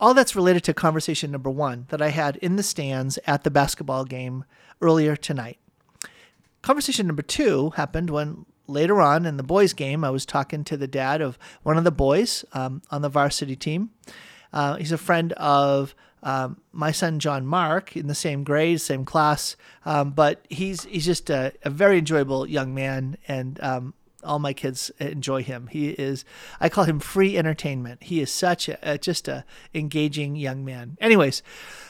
all 0.00 0.14
that's 0.14 0.36
related 0.36 0.64
to 0.64 0.74
conversation 0.74 1.30
number 1.30 1.50
one 1.50 1.86
that 1.90 2.00
I 2.00 2.08
had 2.08 2.36
in 2.36 2.56
the 2.56 2.62
stands 2.62 3.18
at 3.26 3.44
the 3.44 3.50
basketball 3.50 4.04
game 4.04 4.44
earlier 4.80 5.16
tonight. 5.16 5.58
Conversation 6.68 7.06
number 7.06 7.22
two 7.22 7.70
happened 7.76 8.10
when 8.10 8.44
later 8.66 9.00
on 9.00 9.24
in 9.24 9.38
the 9.38 9.42
boys' 9.42 9.72
game, 9.72 10.04
I 10.04 10.10
was 10.10 10.26
talking 10.26 10.64
to 10.64 10.76
the 10.76 10.86
dad 10.86 11.22
of 11.22 11.38
one 11.62 11.78
of 11.78 11.84
the 11.84 11.90
boys 11.90 12.44
um, 12.52 12.82
on 12.90 13.00
the 13.00 13.08
varsity 13.08 13.56
team. 13.56 13.88
Uh, 14.52 14.76
he's 14.76 14.92
a 14.92 14.98
friend 14.98 15.32
of 15.32 15.94
um, 16.22 16.60
my 16.70 16.92
son 16.92 17.20
John 17.20 17.46
Mark 17.46 17.96
in 17.96 18.06
the 18.06 18.14
same 18.14 18.44
grade, 18.44 18.82
same 18.82 19.06
class, 19.06 19.56
um, 19.86 20.10
but 20.10 20.44
he's 20.50 20.84
he's 20.84 21.06
just 21.06 21.30
a, 21.30 21.54
a, 21.62 21.70
very 21.70 21.96
enjoyable 21.96 22.46
young 22.46 22.74
man 22.74 23.16
and 23.26 23.58
um, 23.62 23.94
all 24.24 24.38
my 24.38 24.52
kids 24.52 24.90
enjoy 24.98 25.42
him. 25.42 25.68
He 25.68 25.90
is, 25.90 26.24
I 26.60 26.68
call 26.68 26.84
him 26.84 27.00
free 27.00 27.36
entertainment. 27.36 28.04
He 28.04 28.20
is 28.20 28.32
such 28.32 28.68
a, 28.68 28.78
a 28.82 28.98
just 28.98 29.28
a 29.28 29.44
engaging 29.74 30.36
young 30.36 30.64
man. 30.64 30.96
Anyways, 31.00 31.42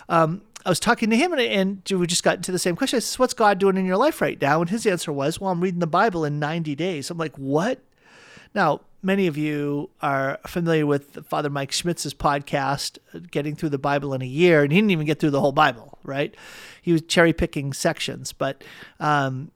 um, 0.09 0.43
I 0.67 0.69
was 0.69 0.81
talking 0.81 1.09
to 1.11 1.17
him 1.17 1.33
and, 1.33 1.41
and 1.41 1.83
we 1.91 2.07
just 2.07 2.23
got 2.23 2.43
to 2.43 2.53
the 2.53 2.59
same 2.59 2.77
question. 2.77 2.99
I 2.99 3.01
said, 3.01 3.19
what's 3.19 3.35
God 3.35 3.59
doing 3.59 3.77
in 3.77 3.87
your 3.87 3.97
life 3.97 4.21
right 4.21 4.41
now? 4.41 4.61
And 4.61 4.69
his 4.69 4.87
answer 4.87 5.13
was, 5.13 5.41
well, 5.41 5.51
I'm 5.51 5.61
reading 5.61 5.81
the 5.81 5.87
Bible 5.87 6.25
in 6.25 6.39
90 6.39 6.75
days. 6.75 7.11
I'm 7.11 7.19
like, 7.19 7.37
what? 7.37 7.81
Now, 8.55 8.83
many 9.03 9.27
of 9.27 9.37
you 9.37 9.91
are 10.03 10.39
familiar 10.47 10.87
with 10.87 11.27
Father 11.27 11.51
Mike 11.51 11.73
Schmitz's 11.73 12.15
podcast, 12.15 12.99
Getting 13.31 13.55
Through 13.55 13.69
the 13.71 13.79
Bible 13.79 14.15
in 14.15 14.23
a 14.23 14.27
Year, 14.27 14.63
and 14.63 14.73
he 14.73 14.79
didn't 14.79 14.91
even 14.91 15.07
get 15.07 15.21
through 15.21 15.31
the 15.31 15.41
whole 15.41 15.53
Bible, 15.53 15.99
right? 16.03 16.35
He 16.83 16.93
was 16.93 17.03
cherry 17.03 17.33
picking 17.33 17.73
sections, 17.73 18.33
but 18.33 18.65
um, 18.99 19.51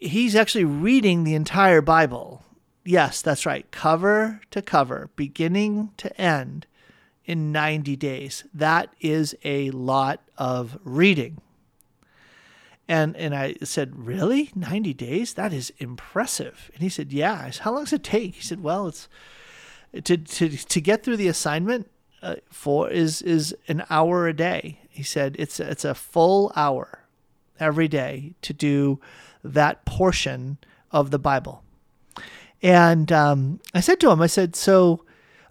he's 0.00 0.34
actually 0.34 0.64
reading 0.64 1.24
the 1.24 1.34
entire 1.34 1.80
Bible. 1.80 2.42
Yes, 2.84 3.22
that's 3.22 3.46
right, 3.46 3.70
cover 3.70 4.40
to 4.50 4.62
cover, 4.62 5.10
beginning 5.14 5.90
to 5.98 6.18
end 6.20 6.66
in 7.24 7.52
90 7.52 7.96
days. 7.96 8.44
That 8.52 8.92
is 9.00 9.36
a 9.44 9.70
lot 9.70 10.22
of 10.38 10.78
reading. 10.82 11.40
And 12.88 13.16
and 13.16 13.36
I 13.36 13.54
said, 13.62 14.04
"Really? 14.04 14.50
90 14.56 14.94
days? 14.94 15.34
That 15.34 15.52
is 15.52 15.72
impressive." 15.78 16.72
And 16.74 16.82
he 16.82 16.88
said, 16.88 17.12
"Yeah." 17.12 17.40
I 17.46 17.50
said, 17.50 17.62
"How 17.62 17.72
long 17.72 17.84
does 17.84 17.92
it 17.92 18.02
take?" 18.02 18.34
He 18.34 18.42
said, 18.42 18.64
"Well, 18.64 18.88
it's 18.88 19.08
to 19.92 20.16
to 20.16 20.48
to 20.48 20.80
get 20.80 21.04
through 21.04 21.18
the 21.18 21.28
assignment 21.28 21.88
uh, 22.20 22.36
for 22.50 22.90
is 22.90 23.22
is 23.22 23.54
an 23.68 23.84
hour 23.90 24.26
a 24.26 24.32
day." 24.32 24.80
He 24.88 25.04
said, 25.04 25.36
"It's 25.38 25.60
it's 25.60 25.84
a 25.84 25.94
full 25.94 26.50
hour 26.56 27.04
every 27.60 27.86
day 27.86 28.34
to 28.42 28.52
do 28.52 28.98
that 29.42 29.84
portion 29.84 30.58
of 30.90 31.10
the 31.10 31.18
Bible." 31.18 31.62
And 32.62 33.10
um, 33.10 33.60
I 33.72 33.80
said 33.80 34.00
to 34.00 34.10
him, 34.10 34.20
I 34.20 34.26
said, 34.26 34.54
"So, 34.56 35.04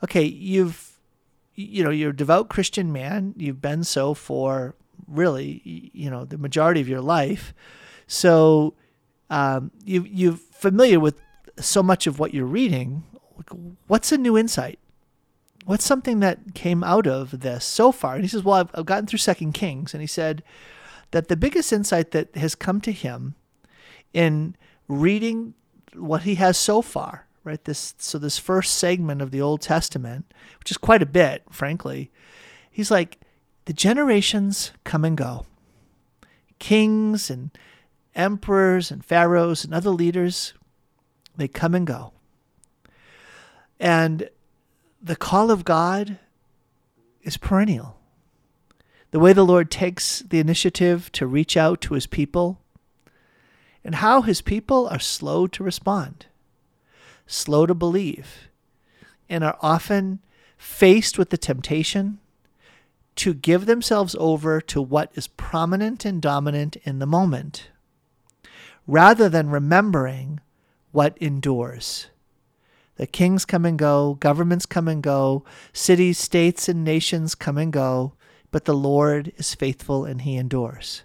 okay, 0.03 0.23
you've 0.23 0.89
you 1.59 1.83
know, 1.83 1.89
you're 1.89 2.11
a 2.11 2.15
devout 2.15 2.47
Christian 2.47 2.93
man. 2.93 3.33
You've 3.35 3.61
been 3.61 3.83
so 3.83 4.13
for 4.13 4.75
really, 5.07 5.61
you 5.93 6.09
know, 6.09 6.23
the 6.23 6.37
majority 6.37 6.79
of 6.79 6.87
your 6.87 7.01
life. 7.01 7.53
So 8.07 8.75
um, 9.29 9.71
you 9.83 10.05
you're 10.09 10.39
familiar 10.51 10.99
with 10.99 11.19
so 11.59 11.83
much 11.83 12.07
of 12.07 12.17
what 12.17 12.33
you're 12.33 12.45
reading. 12.45 13.03
What's 13.87 14.11
a 14.11 14.17
new 14.17 14.37
insight? 14.37 14.79
What's 15.65 15.85
something 15.85 16.21
that 16.21 16.55
came 16.55 16.83
out 16.83 17.05
of 17.05 17.41
this 17.41 17.65
so 17.65 17.91
far? 17.91 18.15
And 18.15 18.23
he 18.23 18.29
says, 18.29 18.43
"Well, 18.43 18.55
I've, 18.55 18.71
I've 18.73 18.85
gotten 18.85 19.05
through 19.05 19.19
Second 19.19 19.53
Kings," 19.53 19.93
and 19.93 20.01
he 20.01 20.07
said 20.07 20.43
that 21.11 21.27
the 21.27 21.35
biggest 21.35 21.73
insight 21.73 22.11
that 22.11 22.35
has 22.35 22.55
come 22.55 22.79
to 22.81 22.91
him 22.91 23.35
in 24.13 24.55
reading 24.87 25.53
what 25.93 26.23
he 26.23 26.35
has 26.35 26.57
so 26.57 26.81
far, 26.81 27.27
right? 27.43 27.63
This 27.63 27.93
so 27.97 28.17
this 28.17 28.37
first 28.37 28.75
segment 28.75 29.21
of 29.21 29.31
the 29.31 29.41
Old 29.41 29.61
Testament, 29.61 30.33
which 30.59 30.71
is 30.71 30.77
quite 30.77 31.01
a 31.01 31.07
bit, 31.07 31.43
frankly, 31.49 32.11
he's 32.69 32.91
like, 32.91 33.19
the 33.65 33.73
generations 33.73 34.71
come 34.83 35.05
and 35.05 35.17
go. 35.17 35.45
Kings 36.57 37.29
and 37.29 37.51
emperors 38.15 38.91
and 38.91 39.05
pharaohs 39.05 39.63
and 39.63 39.73
other 39.73 39.91
leaders, 39.91 40.53
they 41.37 41.47
come 41.47 41.75
and 41.75 41.87
go. 41.87 42.11
And 43.79 44.29
the 45.01 45.15
call 45.15 45.51
of 45.51 45.63
God 45.63 46.19
is 47.21 47.37
perennial. 47.37 47.97
The 49.11 49.19
way 49.19 49.33
the 49.33 49.45
Lord 49.45 49.71
takes 49.71 50.19
the 50.19 50.39
initiative 50.39 51.11
to 51.13 51.25
reach 51.25 51.55
out 51.55 51.81
to 51.81 51.93
his 51.93 52.05
people, 52.05 52.59
and 53.89 53.95
how 53.95 54.21
his 54.21 54.39
people 54.39 54.87
are 54.89 54.99
slow 54.99 55.47
to 55.47 55.63
respond, 55.63 56.27
slow 57.25 57.65
to 57.65 57.73
believe, 57.73 58.47
and 59.27 59.43
are 59.43 59.57
often 59.63 60.19
faced 60.59 61.17
with 61.17 61.31
the 61.31 61.39
temptation 61.39 62.19
to 63.15 63.33
give 63.33 63.65
themselves 63.65 64.15
over 64.19 64.61
to 64.61 64.79
what 64.79 65.09
is 65.15 65.25
prominent 65.25 66.05
and 66.05 66.21
dominant 66.21 66.77
in 66.83 66.99
the 66.99 67.07
moment, 67.07 67.69
rather 68.85 69.27
than 69.27 69.49
remembering 69.49 70.39
what 70.91 71.17
endures. 71.17 72.09
The 72.97 73.07
kings 73.07 73.43
come 73.43 73.65
and 73.65 73.79
go, 73.79 74.17
governments 74.19 74.67
come 74.67 74.87
and 74.87 75.01
go, 75.01 75.43
cities, 75.73 76.19
states, 76.19 76.69
and 76.69 76.83
nations 76.83 77.33
come 77.33 77.57
and 77.57 77.73
go, 77.73 78.13
but 78.51 78.65
the 78.65 78.75
Lord 78.75 79.33
is 79.37 79.55
faithful 79.55 80.05
and 80.05 80.21
he 80.21 80.35
endures. 80.35 81.01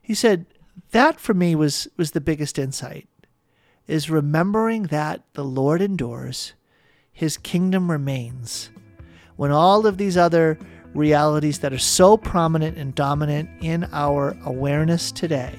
He 0.00 0.14
said, 0.14 0.46
that 0.90 1.20
for 1.20 1.34
me 1.34 1.54
was, 1.54 1.88
was 1.96 2.12
the 2.12 2.20
biggest 2.20 2.58
insight, 2.58 3.08
is 3.86 4.10
remembering 4.10 4.84
that 4.84 5.22
the 5.32 5.44
Lord 5.44 5.80
endures, 5.80 6.52
his 7.12 7.36
kingdom 7.36 7.90
remains. 7.90 8.70
When 9.36 9.50
all 9.50 9.86
of 9.86 9.98
these 9.98 10.16
other 10.16 10.58
realities 10.94 11.60
that 11.60 11.72
are 11.72 11.78
so 11.78 12.16
prominent 12.16 12.76
and 12.76 12.94
dominant 12.94 13.48
in 13.60 13.88
our 13.92 14.36
awareness 14.44 15.12
today, 15.12 15.54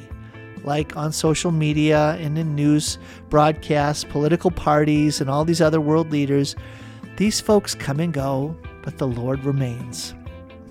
like 0.63 0.95
on 0.97 1.11
social 1.11 1.51
media 1.51 2.17
and 2.19 2.37
in 2.37 2.55
news 2.55 2.97
broadcasts, 3.29 4.03
political 4.03 4.51
parties, 4.51 5.21
and 5.21 5.29
all 5.29 5.45
these 5.45 5.61
other 5.61 5.81
world 5.81 6.11
leaders, 6.11 6.55
these 7.17 7.41
folks 7.41 7.75
come 7.75 7.99
and 7.99 8.13
go, 8.13 8.55
but 8.83 8.97
the 8.97 9.07
Lord 9.07 9.43
remains. 9.43 10.13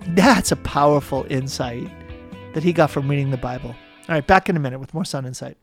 That's 0.09 0.53
a 0.53 0.57
powerful 0.57 1.26
insight 1.28 1.90
that 2.55 2.62
he 2.62 2.72
got 2.72 2.90
from 2.90 3.09
reading 3.09 3.30
the 3.30 3.36
Bible. 3.36 3.74
All 4.09 4.14
right, 4.14 4.26
back 4.26 4.48
in 4.48 4.56
a 4.56 4.59
minute 4.59 4.78
with 4.78 4.94
more 4.94 5.04
Sound 5.04 5.26
Insight. 5.26 5.59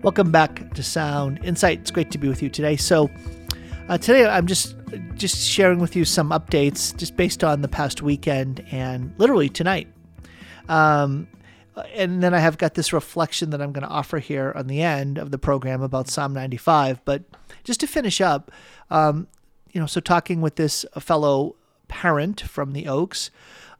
Welcome 0.00 0.30
back 0.32 0.72
to 0.72 0.82
Sound 0.82 1.40
Insight. 1.44 1.80
It's 1.80 1.90
great 1.90 2.10
to 2.12 2.16
be 2.16 2.26
with 2.26 2.42
you 2.42 2.48
today. 2.48 2.76
So, 2.76 3.10
uh, 3.90 3.98
today, 3.98 4.24
I'm 4.24 4.46
just 4.46 4.76
just 5.16 5.36
sharing 5.36 5.78
with 5.78 5.94
you 5.94 6.06
some 6.06 6.30
updates, 6.30 6.96
just 6.96 7.18
based 7.18 7.44
on 7.44 7.60
the 7.60 7.68
past 7.68 8.00
weekend 8.00 8.64
and 8.70 9.12
literally 9.18 9.50
tonight. 9.50 9.88
Um, 10.70 11.28
and 11.92 12.22
then 12.22 12.32
I 12.32 12.38
have 12.38 12.56
got 12.56 12.72
this 12.72 12.94
reflection 12.94 13.50
that 13.50 13.60
I'm 13.60 13.72
going 13.72 13.86
to 13.86 13.92
offer 13.92 14.20
here 14.20 14.54
on 14.56 14.68
the 14.68 14.80
end 14.80 15.18
of 15.18 15.30
the 15.30 15.38
program 15.38 15.82
about 15.82 16.08
Psalm 16.08 16.32
95. 16.32 17.04
But 17.04 17.24
just 17.62 17.80
to 17.80 17.86
finish 17.86 18.22
up, 18.22 18.50
um, 18.90 19.26
you 19.72 19.80
know, 19.82 19.86
so 19.86 20.00
talking 20.00 20.40
with 20.40 20.56
this 20.56 20.86
fellow 20.98 21.56
parent 21.88 22.40
from 22.40 22.72
the 22.72 22.86
Oaks, 22.86 23.30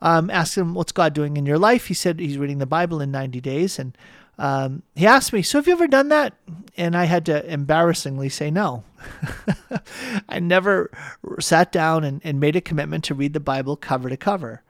um, 0.02 0.30
asked 0.30 0.56
him, 0.56 0.74
"What's 0.74 0.92
God 0.92 1.14
doing 1.14 1.36
in 1.36 1.46
your 1.46 1.58
life?" 1.58 1.86
He 1.86 1.94
said 1.94 2.20
he's 2.20 2.38
reading 2.38 2.58
the 2.58 2.66
Bible 2.66 3.00
in 3.00 3.10
90 3.10 3.40
days, 3.40 3.78
and 3.78 3.96
um, 4.38 4.82
he 4.94 5.06
asked 5.06 5.32
me, 5.32 5.42
So 5.42 5.58
have 5.58 5.66
you 5.66 5.72
ever 5.72 5.86
done 5.86 6.08
that? 6.10 6.34
And 6.76 6.96
I 6.96 7.04
had 7.04 7.24
to 7.26 7.44
embarrassingly 7.50 8.28
say 8.28 8.50
no. 8.50 8.84
I 10.28 10.40
never 10.40 10.90
sat 11.40 11.72
down 11.72 12.04
and, 12.04 12.20
and, 12.22 12.38
made 12.38 12.56
a 12.56 12.60
commitment 12.60 13.04
to 13.04 13.14
read 13.14 13.32
the 13.32 13.40
Bible 13.40 13.76
cover 13.76 14.10
to 14.10 14.16
cover. 14.16 14.62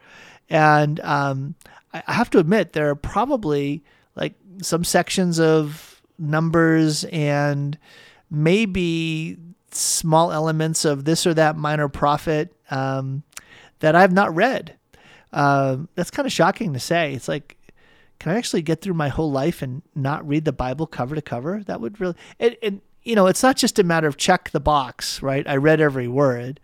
And 0.48 1.00
um, 1.00 1.56
I 1.92 2.12
have 2.12 2.30
to 2.30 2.38
admit, 2.38 2.72
there 2.72 2.90
are 2.90 2.94
probably 2.94 3.82
like 4.14 4.34
some 4.62 4.84
sections 4.84 5.40
of 5.40 6.00
numbers 6.18 7.04
and 7.04 7.76
maybe 8.30 9.36
small 9.72 10.32
elements 10.32 10.84
of 10.84 11.04
this 11.04 11.26
or 11.26 11.34
that 11.34 11.56
minor 11.56 11.88
prophet 11.88 12.54
um, 12.70 13.24
that 13.80 13.96
I've 13.96 14.12
not 14.12 14.34
read. 14.34 14.76
Uh, 15.36 15.76
that's 15.94 16.10
kind 16.10 16.26
of 16.26 16.32
shocking 16.32 16.72
to 16.72 16.80
say. 16.80 17.12
It's 17.12 17.28
like 17.28 17.56
can 18.18 18.32
I 18.32 18.38
actually 18.38 18.62
get 18.62 18.80
through 18.80 18.94
my 18.94 19.08
whole 19.08 19.30
life 19.30 19.62
and 19.62 19.82
not 19.94 20.26
read 20.26 20.44
the 20.44 20.52
Bible 20.52 20.86
cover 20.86 21.14
to 21.14 21.22
cover? 21.22 21.62
That 21.66 21.80
would 21.80 22.00
really, 22.00 22.14
and, 22.40 22.56
and 22.62 22.80
you 23.02 23.14
know, 23.14 23.26
it's 23.26 23.42
not 23.42 23.56
just 23.56 23.78
a 23.78 23.84
matter 23.84 24.06
of 24.06 24.16
check 24.16 24.50
the 24.50 24.60
box, 24.60 25.22
right? 25.22 25.46
I 25.46 25.56
read 25.56 25.80
every 25.80 26.08
word. 26.08 26.60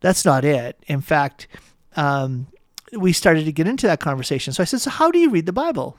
That's 0.00 0.24
not 0.24 0.44
it. 0.44 0.82
In 0.86 1.00
fact, 1.00 1.48
um, 1.96 2.46
we 2.92 3.12
started 3.12 3.44
to 3.44 3.52
get 3.52 3.68
into 3.68 3.86
that 3.86 4.00
conversation. 4.00 4.52
So 4.52 4.62
I 4.62 4.64
said, 4.64 4.80
So, 4.80 4.90
how 4.90 5.10
do 5.10 5.18
you 5.18 5.30
read 5.30 5.46
the 5.46 5.52
Bible? 5.52 5.98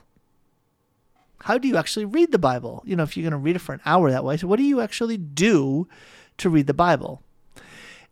How 1.42 1.58
do 1.58 1.68
you 1.68 1.76
actually 1.76 2.04
read 2.04 2.32
the 2.32 2.38
Bible? 2.38 2.82
You 2.84 2.96
know, 2.96 3.02
if 3.02 3.16
you're 3.16 3.22
going 3.22 3.32
to 3.32 3.38
read 3.38 3.56
it 3.56 3.60
for 3.60 3.72
an 3.72 3.80
hour 3.84 4.10
that 4.10 4.24
way, 4.24 4.36
so 4.36 4.46
what 4.46 4.58
do 4.58 4.64
you 4.64 4.80
actually 4.80 5.16
do 5.16 5.88
to 6.38 6.50
read 6.50 6.66
the 6.66 6.74
Bible? 6.74 7.22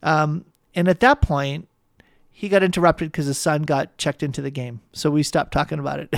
Um, 0.02 0.44
and 0.74 0.88
at 0.88 1.00
that 1.00 1.20
point, 1.20 1.68
he 2.30 2.48
got 2.48 2.62
interrupted 2.62 3.10
because 3.10 3.26
his 3.26 3.38
son 3.38 3.62
got 3.62 3.96
checked 3.98 4.22
into 4.22 4.40
the 4.40 4.50
game. 4.50 4.80
So 4.92 5.10
we 5.10 5.22
stopped 5.22 5.52
talking 5.52 5.78
about 5.78 6.00
it. 6.00 6.08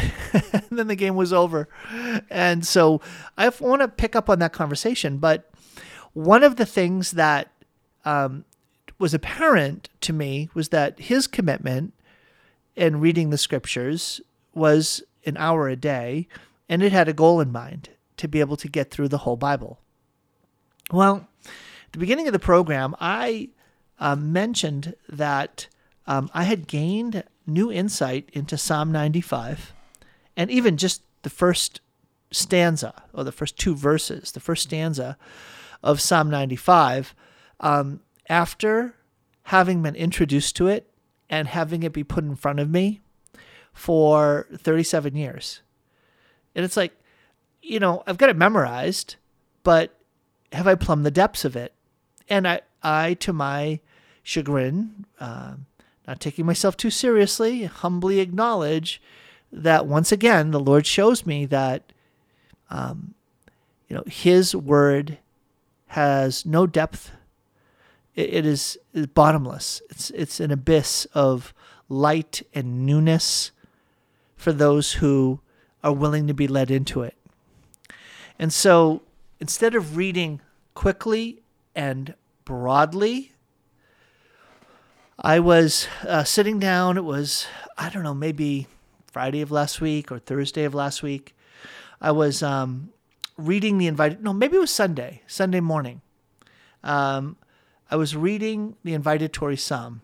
and 0.52 0.64
then 0.78 0.86
the 0.86 0.94
game 0.94 1.16
was 1.16 1.32
over. 1.32 1.68
And 2.30 2.64
so 2.66 3.00
I 3.36 3.48
want 3.60 3.82
to 3.82 3.88
pick 3.88 4.14
up 4.14 4.30
on 4.30 4.38
that 4.38 4.52
conversation. 4.52 5.18
But 5.18 5.50
one 6.12 6.44
of 6.44 6.56
the 6.56 6.66
things 6.66 7.12
that 7.12 7.50
um, 8.04 8.44
was 8.98 9.14
apparent 9.14 9.88
to 10.02 10.12
me 10.12 10.48
was 10.54 10.68
that 10.68 11.00
his 11.00 11.26
commitment 11.26 11.92
in 12.76 13.00
reading 13.00 13.30
the 13.30 13.38
scriptures 13.38 14.20
was 14.54 15.02
an 15.26 15.36
hour 15.36 15.68
a 15.68 15.76
day, 15.76 16.28
and 16.68 16.82
it 16.82 16.92
had 16.92 17.08
a 17.08 17.12
goal 17.12 17.40
in 17.40 17.52
mind 17.52 17.88
to 18.16 18.28
be 18.28 18.40
able 18.40 18.56
to 18.56 18.68
get 18.68 18.90
through 18.90 19.08
the 19.08 19.18
whole 19.18 19.36
Bible. 19.36 19.80
Well, 20.90 21.28
at 21.44 21.92
the 21.92 21.98
beginning 21.98 22.26
of 22.26 22.32
the 22.32 22.38
program, 22.38 22.94
I 23.00 23.48
uh, 23.98 24.16
mentioned 24.16 24.94
that 25.08 25.66
um, 26.07 26.30
I 26.34 26.44
had 26.44 26.66
gained 26.66 27.24
new 27.46 27.70
insight 27.70 28.28
into 28.32 28.57
Psalm 28.57 28.92
95 28.92 29.72
and 30.36 30.50
even 30.50 30.76
just 30.76 31.03
the 31.22 31.30
first 31.30 31.80
stanza 32.30 33.03
or 33.12 33.24
the 33.24 33.32
first 33.32 33.59
two 33.59 33.74
verses, 33.74 34.32
the 34.32 34.40
first 34.40 34.64
stanza 34.64 35.16
of 35.82 36.00
Psalm 36.00 36.30
95, 36.30 37.14
um, 37.61 38.00
after 38.28 38.94
having 39.44 39.82
been 39.82 39.94
introduced 39.94 40.57
to 40.57 40.68
it 40.68 40.88
and 41.28 41.48
having 41.48 41.82
it 41.82 41.92
be 41.92 42.05
put 42.05 42.24
in 42.24 42.36
front 42.36 42.61
of 42.61 42.70
me 42.70 43.00
for 43.72 44.46
37 44.57 45.16
years. 45.16 45.62
And 46.55 46.64
it's 46.64 46.76
like, 46.76 46.92
you 47.62 47.78
know, 47.78 48.03
I've 48.07 48.18
got 48.18 48.30
it 48.30 48.36
memorized, 48.36 49.16
but 49.62 49.98
have 50.53 50.66
I 50.66 50.74
plumbed 50.74 51.07
the 51.07 51.11
depths 51.11 51.44
of 51.44 51.57
it? 51.57 51.74
And 52.28 52.46
I, 52.46 52.61
I 52.82 53.14
to 53.14 53.32
my 53.32 53.80
chagrin, 54.22 55.07
uh, 55.18 55.55
not 56.12 56.20
taking 56.20 56.44
myself 56.44 56.76
too 56.76 56.90
seriously, 56.90 57.64
humbly 57.64 58.20
acknowledge 58.20 59.00
that 59.50 59.86
once 59.86 60.12
again, 60.12 60.50
the 60.50 60.60
Lord 60.60 60.86
shows 60.86 61.24
me 61.24 61.46
that, 61.46 61.90
um, 62.68 63.14
you 63.88 63.96
know, 63.96 64.04
His 64.06 64.54
word 64.54 65.16
has 65.86 66.44
no 66.44 66.66
depth. 66.66 67.12
it, 68.14 68.34
it 68.34 68.46
is 68.46 68.76
bottomless. 69.14 69.80
It's 69.88 70.10
it's 70.10 70.38
an 70.38 70.50
abyss 70.50 71.06
of 71.14 71.54
light 71.88 72.42
and 72.52 72.84
newness 72.84 73.50
for 74.36 74.52
those 74.52 74.94
who 74.94 75.40
are 75.82 75.94
willing 75.94 76.26
to 76.26 76.34
be 76.34 76.46
led 76.46 76.70
into 76.70 77.00
it. 77.00 77.16
And 78.38 78.52
so, 78.52 79.00
instead 79.40 79.74
of 79.74 79.96
reading 79.96 80.42
quickly 80.74 81.40
and 81.74 82.14
broadly, 82.44 83.32
I 85.18 85.40
was 85.40 85.88
uh, 86.06 86.24
sitting 86.24 86.58
down. 86.58 86.96
It 86.96 87.04
was 87.04 87.46
I 87.76 87.88
don't 87.88 88.02
know, 88.02 88.14
maybe 88.14 88.66
Friday 89.10 89.40
of 89.40 89.50
last 89.50 89.80
week 89.80 90.12
or 90.12 90.18
Thursday 90.18 90.64
of 90.64 90.74
last 90.74 91.02
week. 91.02 91.34
I 92.00 92.10
was 92.12 92.42
um, 92.42 92.90
reading 93.36 93.78
the 93.78 93.86
invited, 93.86 94.22
no, 94.22 94.32
maybe 94.32 94.56
it 94.56 94.60
was 94.60 94.70
Sunday, 94.70 95.22
Sunday 95.26 95.60
morning. 95.60 96.00
Um, 96.82 97.36
I 97.90 97.96
was 97.96 98.16
reading 98.16 98.76
the 98.84 98.96
invitatory 98.96 99.58
psalm, 99.58 100.00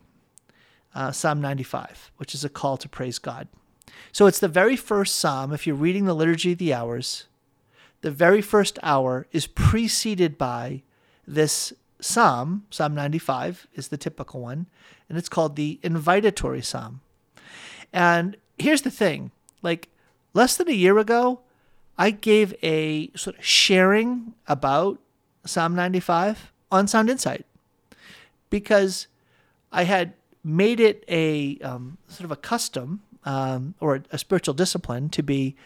uh, 0.94 1.12
Psalm 1.12 1.40
95, 1.40 2.10
which 2.16 2.34
is 2.34 2.44
a 2.44 2.48
call 2.48 2.76
to 2.76 2.88
praise 2.88 3.18
God. 3.18 3.48
So 4.12 4.26
it's 4.26 4.40
the 4.40 4.48
very 4.48 4.76
first 4.76 5.16
psalm. 5.16 5.52
If 5.52 5.66
you're 5.66 5.76
reading 5.76 6.04
the 6.04 6.14
Liturgy 6.14 6.52
of 6.52 6.58
the 6.58 6.74
Hours, 6.74 7.26
the 8.00 8.10
very 8.10 8.42
first 8.42 8.78
hour 8.82 9.26
is 9.32 9.46
preceded 9.46 10.38
by 10.38 10.82
this 11.26 11.72
psalm. 12.00 12.64
Psalm 12.70 12.94
95 12.94 13.66
is 13.74 13.88
the 13.88 13.96
typical 13.96 14.40
one, 14.40 14.66
and 15.08 15.18
it's 15.18 15.28
called 15.28 15.56
the 15.56 15.78
invitatory 15.82 16.64
psalm. 16.64 17.00
And 17.92 18.36
here's 18.58 18.82
the 18.82 18.90
thing 18.90 19.30
like 19.62 19.88
less 20.34 20.56
than 20.56 20.68
a 20.68 20.72
year 20.72 20.98
ago, 20.98 21.40
I 21.96 22.10
gave 22.10 22.54
a 22.62 23.10
sort 23.16 23.36
of 23.36 23.44
sharing 23.44 24.34
about 24.46 25.00
Psalm 25.44 25.74
95 25.74 26.52
on 26.70 26.86
Sound 26.86 27.10
Insight 27.10 27.44
because 28.50 29.06
I 29.72 29.84
had 29.84 30.14
made 30.44 30.80
it 30.80 31.04
a 31.08 31.58
um, 31.58 31.98
sort 32.06 32.24
of 32.24 32.30
a 32.30 32.36
custom 32.36 33.02
um, 33.24 33.74
or 33.80 34.02
a 34.10 34.18
spiritual 34.18 34.54
discipline 34.54 35.08
to 35.10 35.22
be 35.22 35.56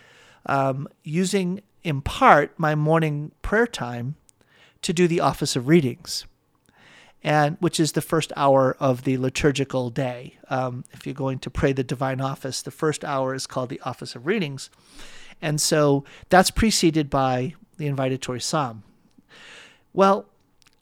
um, 0.47 0.89
using 1.05 1.61
in 1.85 2.01
part 2.01 2.59
my 2.59 2.75
morning 2.75 3.33
prayer 3.43 3.67
time 3.67 4.15
to 4.83 4.93
do 4.93 5.09
the 5.09 5.21
office 5.21 5.57
of 5.57 5.69
readings 5.69 6.27
and 7.25 7.57
which 7.61 7.79
is 7.79 7.93
the 7.93 8.01
first 8.01 8.33
hour 8.37 8.77
of 8.81 9.05
the 9.05 9.17
liturgical 9.17 9.91
day 9.91 10.37
um, 10.51 10.85
if 10.93 11.07
you're 11.07 11.15
going 11.15 11.39
to 11.39 11.51
pray 11.51 11.73
the 11.73 11.85
divine 11.85 12.21
office 12.21 12.63
the 12.63 12.71
first 12.71 13.05
hour 13.05 13.35
is 13.35 13.47
called 13.47 13.69
the 13.69 13.81
office 13.81 14.15
of 14.15 14.27
readings 14.27 14.71
and 15.43 15.61
so 15.61 16.05
that's 16.29 16.53
preceded 16.53 17.11
by 17.11 17.55
the 17.77 17.89
invitatory 17.89 18.41
psalm. 18.41 18.85
Well, 19.93 20.27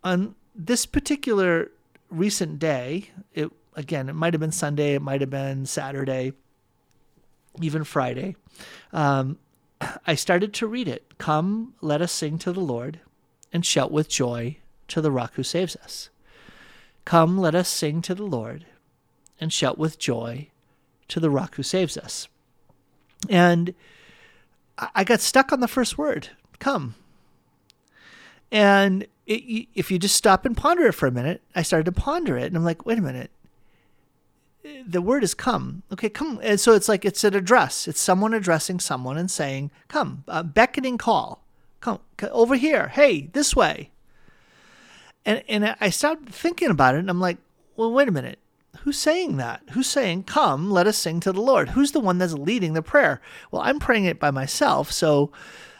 on 0.04 0.34
this 0.54 0.84
particular 0.86 1.70
recent 2.10 2.58
day, 2.58 3.10
it 3.34 3.50
again, 3.74 4.08
it 4.08 4.12
might 4.12 4.34
have 4.34 4.40
been 4.40 4.52
Sunday, 4.52 4.94
it 4.94 5.02
might 5.02 5.22
have 5.22 5.30
been 5.30 5.64
Saturday, 5.64 6.32
even 7.60 7.84
Friday. 7.84 8.36
Um, 8.92 9.38
I 10.06 10.14
started 10.14 10.52
to 10.54 10.66
read 10.66 10.86
it. 10.86 11.18
Come, 11.18 11.74
let 11.80 12.02
us 12.02 12.12
sing 12.12 12.38
to 12.40 12.52
the 12.52 12.60
Lord 12.60 13.00
and 13.52 13.64
shout 13.64 13.90
with 13.90 14.08
joy 14.08 14.58
to 14.88 15.00
the 15.00 15.10
rock 15.10 15.34
who 15.34 15.42
saves 15.42 15.76
us. 15.76 16.10
Come, 17.04 17.38
let 17.38 17.54
us 17.54 17.68
sing 17.68 18.02
to 18.02 18.14
the 18.14 18.24
Lord 18.24 18.66
and 19.40 19.52
shout 19.52 19.78
with 19.78 19.98
joy 19.98 20.48
to 21.08 21.20
the 21.20 21.30
rock 21.30 21.56
who 21.56 21.62
saves 21.62 21.96
us. 21.96 22.28
And 23.28 23.74
I 24.94 25.04
got 25.04 25.20
stuck 25.20 25.52
on 25.52 25.60
the 25.60 25.68
first 25.68 25.98
word, 25.98 26.28
come. 26.58 26.94
And 28.50 29.06
it, 29.26 29.68
if 29.74 29.90
you 29.90 29.98
just 29.98 30.16
stop 30.16 30.44
and 30.44 30.56
ponder 30.56 30.86
it 30.86 30.92
for 30.92 31.06
a 31.06 31.12
minute, 31.12 31.42
I 31.54 31.62
started 31.62 31.84
to 31.84 31.92
ponder 31.92 32.36
it, 32.36 32.46
and 32.46 32.56
I'm 32.56 32.64
like, 32.64 32.86
wait 32.86 32.98
a 32.98 33.02
minute. 33.02 33.30
The 34.86 35.02
word 35.02 35.24
is 35.24 35.34
come. 35.34 35.82
Okay, 35.92 36.08
come. 36.08 36.38
And 36.42 36.60
so 36.60 36.74
it's 36.74 36.88
like 36.88 37.04
it's 37.04 37.24
an 37.24 37.34
address. 37.34 37.88
It's 37.88 38.00
someone 38.00 38.34
addressing 38.34 38.80
someone 38.80 39.16
and 39.16 39.30
saying, 39.30 39.70
come, 39.88 40.24
beckoning 40.54 40.98
call. 40.98 41.42
Come 41.80 42.00
over 42.30 42.56
here. 42.56 42.88
Hey, 42.88 43.28
this 43.32 43.56
way. 43.56 43.90
And, 45.24 45.42
and 45.48 45.76
I 45.80 45.90
started 45.90 46.28
thinking 46.28 46.70
about 46.70 46.94
it, 46.94 46.98
and 46.98 47.10
I'm 47.10 47.20
like, 47.20 47.38
well, 47.76 47.92
wait 47.92 48.08
a 48.08 48.12
minute 48.12 48.38
who's 48.80 48.98
saying 48.98 49.36
that? 49.36 49.62
Who's 49.72 49.86
saying, 49.86 50.24
Come, 50.24 50.70
let 50.70 50.86
us 50.86 50.96
sing 50.96 51.20
to 51.20 51.32
the 51.32 51.40
Lord? 51.40 51.70
Who's 51.70 51.92
the 51.92 52.00
one 52.00 52.18
that's 52.18 52.34
leading 52.34 52.72
the 52.72 52.82
prayer? 52.82 53.20
Well, 53.50 53.62
I'm 53.62 53.78
praying 53.78 54.04
it 54.04 54.20
by 54.20 54.30
myself, 54.30 54.90
so 54.90 55.30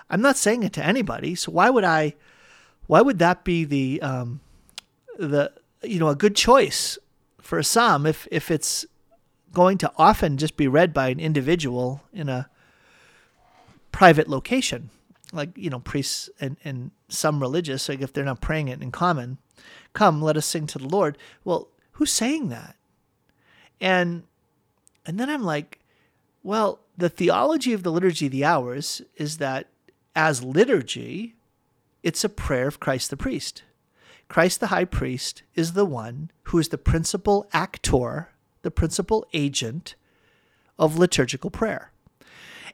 I'm 0.08 0.20
not 0.20 0.36
saying 0.36 0.62
it 0.62 0.72
to 0.74 0.84
anybody. 0.84 1.34
So 1.34 1.52
why 1.52 1.70
would 1.70 1.84
I 1.84 2.14
why 2.86 3.00
would 3.00 3.18
that 3.18 3.44
be 3.44 3.64
the 3.64 4.02
um 4.02 4.40
the 5.18 5.52
you 5.82 5.98
know 5.98 6.08
a 6.08 6.16
good 6.16 6.36
choice 6.36 6.98
for 7.40 7.58
a 7.58 7.64
psalm 7.64 8.06
if 8.06 8.28
if 8.30 8.50
it's 8.50 8.86
going 9.52 9.78
to 9.78 9.92
often 9.96 10.36
just 10.36 10.56
be 10.56 10.68
read 10.68 10.94
by 10.94 11.08
an 11.08 11.18
individual 11.18 12.02
in 12.12 12.28
a 12.28 12.48
private 13.90 14.28
location 14.28 14.90
like 15.32 15.56
you 15.56 15.70
know 15.70 15.80
priests 15.80 16.28
and, 16.40 16.56
and 16.64 16.90
some 17.08 17.40
religious 17.40 17.88
like 17.88 18.00
if 18.00 18.12
they're 18.12 18.24
not 18.24 18.40
praying 18.40 18.68
it 18.68 18.82
in 18.82 18.90
common 18.90 19.38
come 19.92 20.20
let 20.20 20.36
us 20.36 20.46
sing 20.46 20.66
to 20.66 20.78
the 20.78 20.88
lord 20.88 21.16
well 21.44 21.68
who's 21.92 22.12
saying 22.12 22.48
that 22.48 22.76
and 23.80 24.24
and 25.06 25.18
then 25.18 25.30
I'm 25.30 25.42
like, 25.42 25.80
well, 26.42 26.80
the 26.96 27.08
theology 27.08 27.72
of 27.72 27.82
the 27.82 27.92
liturgy 27.92 28.26
of 28.26 28.32
the 28.32 28.44
hours 28.44 29.02
is 29.16 29.38
that 29.38 29.68
as 30.14 30.44
liturgy, 30.44 31.34
it's 32.02 32.24
a 32.24 32.28
prayer 32.28 32.66
of 32.66 32.80
Christ 32.80 33.10
the 33.10 33.16
priest. 33.16 33.62
Christ 34.28 34.60
the 34.60 34.68
high 34.68 34.84
priest 34.84 35.42
is 35.54 35.72
the 35.72 35.84
one 35.84 36.30
who 36.44 36.58
is 36.58 36.68
the 36.68 36.78
principal 36.78 37.48
actor, 37.52 38.28
the 38.62 38.70
principal 38.70 39.26
agent 39.32 39.94
of 40.78 40.98
liturgical 40.98 41.50
prayer. 41.50 41.90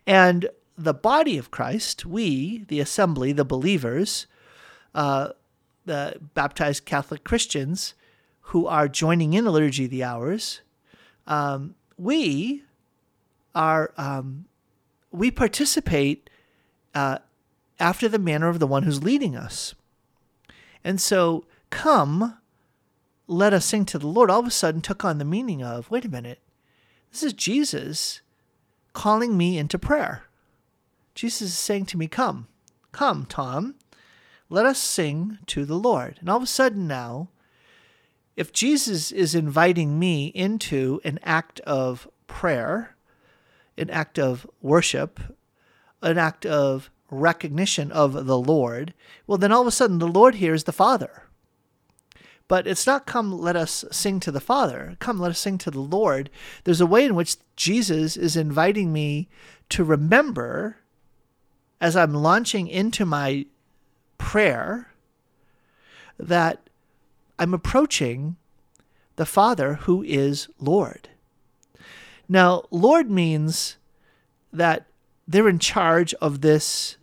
And 0.06 0.48
the 0.76 0.94
body 0.94 1.38
of 1.38 1.50
Christ, 1.50 2.04
we, 2.04 2.64
the 2.68 2.80
assembly, 2.80 3.32
the 3.32 3.44
believers, 3.44 4.26
uh, 4.94 5.30
the 5.84 6.16
baptized 6.34 6.84
Catholic 6.84 7.24
Christians 7.24 7.94
who 8.40 8.66
are 8.66 8.88
joining 8.88 9.32
in 9.32 9.44
the 9.44 9.50
liturgy 9.50 9.86
of 9.86 9.90
the 9.90 10.04
hours, 10.04 10.60
um, 11.26 11.74
we 11.96 12.62
are 13.54 13.92
um, 13.96 14.46
we 15.10 15.30
participate 15.30 16.28
uh, 16.94 17.18
after 17.80 18.08
the 18.08 18.18
manner 18.18 18.48
of 18.48 18.58
the 18.58 18.66
one 18.66 18.82
who's 18.82 19.02
leading 19.02 19.34
us. 19.34 19.74
And 20.84 21.00
so, 21.00 21.46
come, 21.70 22.38
let 23.26 23.52
us 23.52 23.64
sing 23.64 23.84
to 23.86 23.98
the 23.98 24.06
Lord, 24.06 24.30
all 24.30 24.40
of 24.40 24.46
a 24.46 24.50
sudden 24.50 24.82
took 24.82 25.04
on 25.04 25.18
the 25.18 25.24
meaning 25.24 25.62
of 25.62 25.90
wait 25.90 26.04
a 26.04 26.08
minute, 26.08 26.40
this 27.10 27.22
is 27.22 27.32
Jesus 27.32 28.20
calling 28.92 29.36
me 29.36 29.58
into 29.58 29.78
prayer. 29.78 30.24
Jesus 31.16 31.48
is 31.48 31.58
saying 31.58 31.86
to 31.86 31.96
me, 31.96 32.06
Come, 32.06 32.46
come, 32.92 33.24
Tom, 33.24 33.74
let 34.50 34.66
us 34.66 34.78
sing 34.78 35.38
to 35.46 35.64
the 35.64 35.78
Lord. 35.78 36.18
And 36.20 36.28
all 36.28 36.36
of 36.36 36.42
a 36.42 36.46
sudden 36.46 36.86
now, 36.86 37.30
if 38.36 38.52
Jesus 38.52 39.10
is 39.10 39.34
inviting 39.34 39.98
me 39.98 40.26
into 40.26 41.00
an 41.04 41.18
act 41.22 41.58
of 41.60 42.06
prayer, 42.26 42.96
an 43.78 43.88
act 43.88 44.18
of 44.18 44.46
worship, 44.60 45.18
an 46.02 46.18
act 46.18 46.44
of 46.44 46.90
recognition 47.10 47.90
of 47.90 48.26
the 48.26 48.38
Lord, 48.38 48.92
well, 49.26 49.38
then 49.38 49.52
all 49.52 49.62
of 49.62 49.66
a 49.66 49.70
sudden 49.72 49.98
the 49.98 50.06
Lord 50.06 50.34
here 50.34 50.52
is 50.52 50.64
the 50.64 50.72
Father. 50.72 51.22
But 52.46 52.66
it's 52.66 52.86
not 52.86 53.06
come, 53.06 53.32
let 53.32 53.56
us 53.56 53.86
sing 53.90 54.20
to 54.20 54.30
the 54.30 54.38
Father. 54.38 54.96
Come, 55.00 55.18
let 55.18 55.30
us 55.30 55.40
sing 55.40 55.56
to 55.58 55.70
the 55.70 55.80
Lord. 55.80 56.28
There's 56.64 56.82
a 56.82 56.86
way 56.86 57.06
in 57.06 57.14
which 57.14 57.38
Jesus 57.56 58.18
is 58.18 58.36
inviting 58.36 58.92
me 58.92 59.30
to 59.70 59.82
remember 59.82 60.76
as 61.80 61.96
I'm 61.96 62.14
launching 62.14 62.68
into 62.68 63.04
my 63.04 63.46
prayer 64.18 64.88
that 66.18 66.68
I'm 67.38 67.52
approaching 67.52 68.36
the 69.16 69.26
Father 69.26 69.74
who 69.74 70.02
is 70.02 70.48
Lord. 70.58 71.08
Now, 72.28 72.64
Lord 72.70 73.10
means 73.10 73.76
that 74.52 74.86
they're 75.28 75.48
in 75.48 75.58
charge 75.58 76.14
of 76.14 76.40
this 76.40 76.96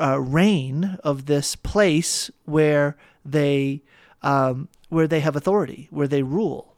uh, 0.00 0.18
reign 0.20 0.98
of 1.04 1.26
this 1.26 1.54
place 1.54 2.30
where 2.44 2.96
they 3.24 3.82
um, 4.22 4.68
where 4.88 5.06
they 5.06 5.20
have 5.20 5.36
authority, 5.36 5.88
where 5.90 6.08
they 6.08 6.22
rule. 6.22 6.74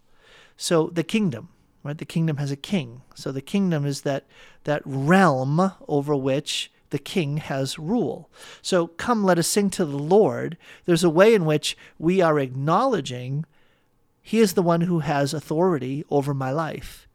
So 0.57 0.89
the 0.89 1.03
kingdom, 1.03 1.49
right? 1.83 1.97
The 1.97 2.05
kingdom 2.05 2.37
has 2.37 2.51
a 2.51 2.57
king. 2.57 3.03
So 3.15 3.33
the 3.33 3.41
kingdom 3.41 3.85
is 3.85 4.03
that 4.03 4.25
that 4.65 4.83
realm 4.85 5.73
over 5.89 6.15
which 6.15 6.71
the 6.91 6.99
king 6.99 7.39
has 7.39 7.79
rule. 7.79 8.31
So 8.61 8.87
come, 8.87 9.25
let 9.25 9.39
us 9.39 9.49
sing 9.49 9.71
to 9.71 9.85
the 9.85 9.99
Lord. 9.99 10.57
There's 10.85 11.05
a 11.05 11.11
way 11.11 11.35
in 11.35 11.45
which 11.45 11.77
we 11.99 12.21
are 12.21 12.39
acknowledging 12.39 13.47
he 14.23 14.39
is 14.39 14.55
the 14.55 14.63
one 14.63 14.83
who 14.83 15.01
has 15.01 15.35
authority 15.35 16.05
over 16.11 16.33
my 16.33 16.53
life. 16.53 17.09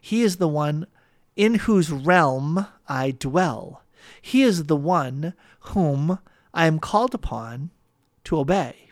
He 0.00 0.22
is 0.22 0.36
the 0.36 0.48
one 0.48 0.86
in 1.36 1.56
whose 1.56 1.90
realm 1.90 2.66
I 2.88 3.10
dwell. 3.10 3.82
He 4.22 4.42
is 4.42 4.64
the 4.64 4.76
one 4.76 5.34
whom 5.60 6.18
I 6.54 6.66
am 6.66 6.78
called 6.78 7.14
upon 7.14 7.70
to 8.24 8.38
obey. 8.38 8.83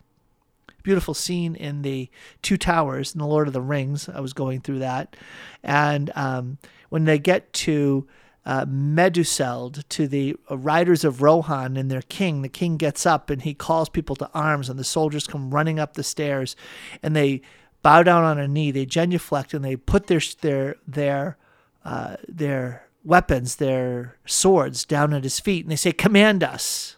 Beautiful 0.82 1.14
scene 1.14 1.54
in 1.54 1.82
the 1.82 2.10
Two 2.42 2.56
Towers 2.56 3.14
in 3.14 3.18
the 3.18 3.26
Lord 3.26 3.46
of 3.46 3.52
the 3.52 3.60
Rings. 3.60 4.08
I 4.08 4.20
was 4.20 4.32
going 4.32 4.60
through 4.60 4.80
that. 4.80 5.16
And 5.62 6.10
um, 6.14 6.58
when 6.88 7.04
they 7.04 7.18
get 7.18 7.52
to 7.54 8.06
uh, 8.44 8.66
Meduseld, 8.66 9.86
to 9.88 10.08
the 10.08 10.36
riders 10.50 11.04
of 11.04 11.22
Rohan 11.22 11.76
and 11.76 11.90
their 11.90 12.02
king, 12.02 12.42
the 12.42 12.48
king 12.48 12.76
gets 12.76 13.06
up 13.06 13.30
and 13.30 13.42
he 13.42 13.54
calls 13.54 13.88
people 13.88 14.16
to 14.16 14.30
arms, 14.34 14.68
and 14.68 14.78
the 14.78 14.84
soldiers 14.84 15.26
come 15.26 15.52
running 15.52 15.78
up 15.78 15.94
the 15.94 16.02
stairs 16.02 16.56
and 17.02 17.14
they 17.14 17.42
bow 17.82 18.02
down 18.02 18.24
on 18.24 18.38
a 18.38 18.48
knee, 18.48 18.70
they 18.70 18.86
genuflect, 18.86 19.52
and 19.54 19.64
they 19.64 19.76
put 19.76 20.06
their, 20.06 20.20
their, 20.40 20.76
their, 20.86 21.36
uh, 21.84 22.16
their 22.28 22.88
weapons, 23.04 23.56
their 23.56 24.16
swords 24.24 24.84
down 24.84 25.12
at 25.12 25.24
his 25.24 25.40
feet, 25.40 25.64
and 25.64 25.72
they 25.72 25.76
say, 25.76 25.92
Command 25.92 26.42
us, 26.42 26.96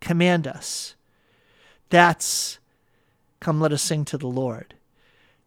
command 0.00 0.46
us. 0.46 0.94
That's 1.88 2.59
come, 3.40 3.60
let 3.60 3.72
us 3.72 3.82
sing 3.82 4.04
to 4.06 4.18
the 4.18 4.26
Lord. 4.26 4.74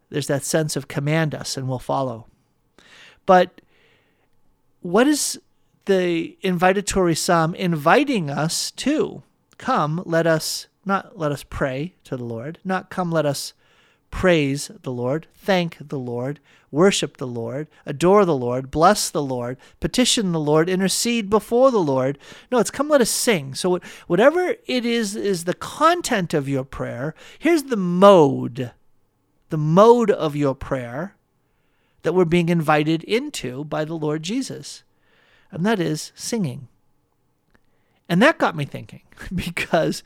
There's 0.09 0.27
that 0.27 0.43
sense 0.43 0.75
of 0.75 0.87
command 0.87 1.33
us 1.33 1.57
and 1.57 1.67
we'll 1.67 1.79
follow. 1.79 2.27
But 3.25 3.61
what 4.81 5.07
is 5.07 5.39
the 5.85 6.37
invitatory 6.43 7.17
psalm 7.17 7.55
inviting 7.55 8.29
us 8.29 8.71
to? 8.71 9.23
Come, 9.57 10.03
let 10.05 10.27
us 10.27 10.67
not 10.85 11.17
let 11.17 11.31
us 11.31 11.43
pray 11.43 11.93
to 12.03 12.17
the 12.17 12.25
Lord, 12.25 12.59
not 12.63 12.89
come, 12.89 13.11
let 13.11 13.25
us 13.25 13.53
praise 14.13 14.69
the 14.83 14.91
Lord, 14.91 15.25
thank 15.33 15.75
the 15.79 15.97
Lord, 15.97 16.39
worship 16.69 17.17
the 17.17 17.25
Lord, 17.25 17.67
adore 17.83 18.25
the 18.25 18.37
Lord, 18.37 18.69
bless 18.69 19.09
the 19.09 19.23
Lord, 19.23 19.57
petition 19.79 20.31
the 20.31 20.39
Lord, 20.39 20.69
intercede 20.69 21.31
before 21.31 21.71
the 21.71 21.79
Lord. 21.79 22.19
No, 22.51 22.59
it's 22.59 22.69
come 22.69 22.87
let 22.89 23.01
us 23.01 23.09
sing. 23.09 23.55
So 23.55 23.79
whatever 24.05 24.55
it 24.67 24.85
is 24.85 25.15
is 25.15 25.43
the 25.45 25.55
content 25.55 26.31
of 26.35 26.47
your 26.47 26.63
prayer, 26.63 27.15
here's 27.39 27.63
the 27.63 27.75
mode. 27.75 28.71
The 29.49 29.57
mode 29.57 30.11
of 30.11 30.35
your 30.35 30.53
prayer 30.53 31.15
that 32.03 32.13
we're 32.13 32.23
being 32.23 32.49
invited 32.49 33.03
into 33.05 33.63
by 33.63 33.83
the 33.83 33.95
Lord 33.95 34.21
Jesus. 34.21 34.83
And 35.51 35.65
that 35.65 35.79
is 35.79 36.11
singing. 36.13 36.67
And 38.07 38.21
that 38.21 38.37
got 38.37 38.55
me 38.55 38.65
thinking 38.65 39.01
because 39.35 40.03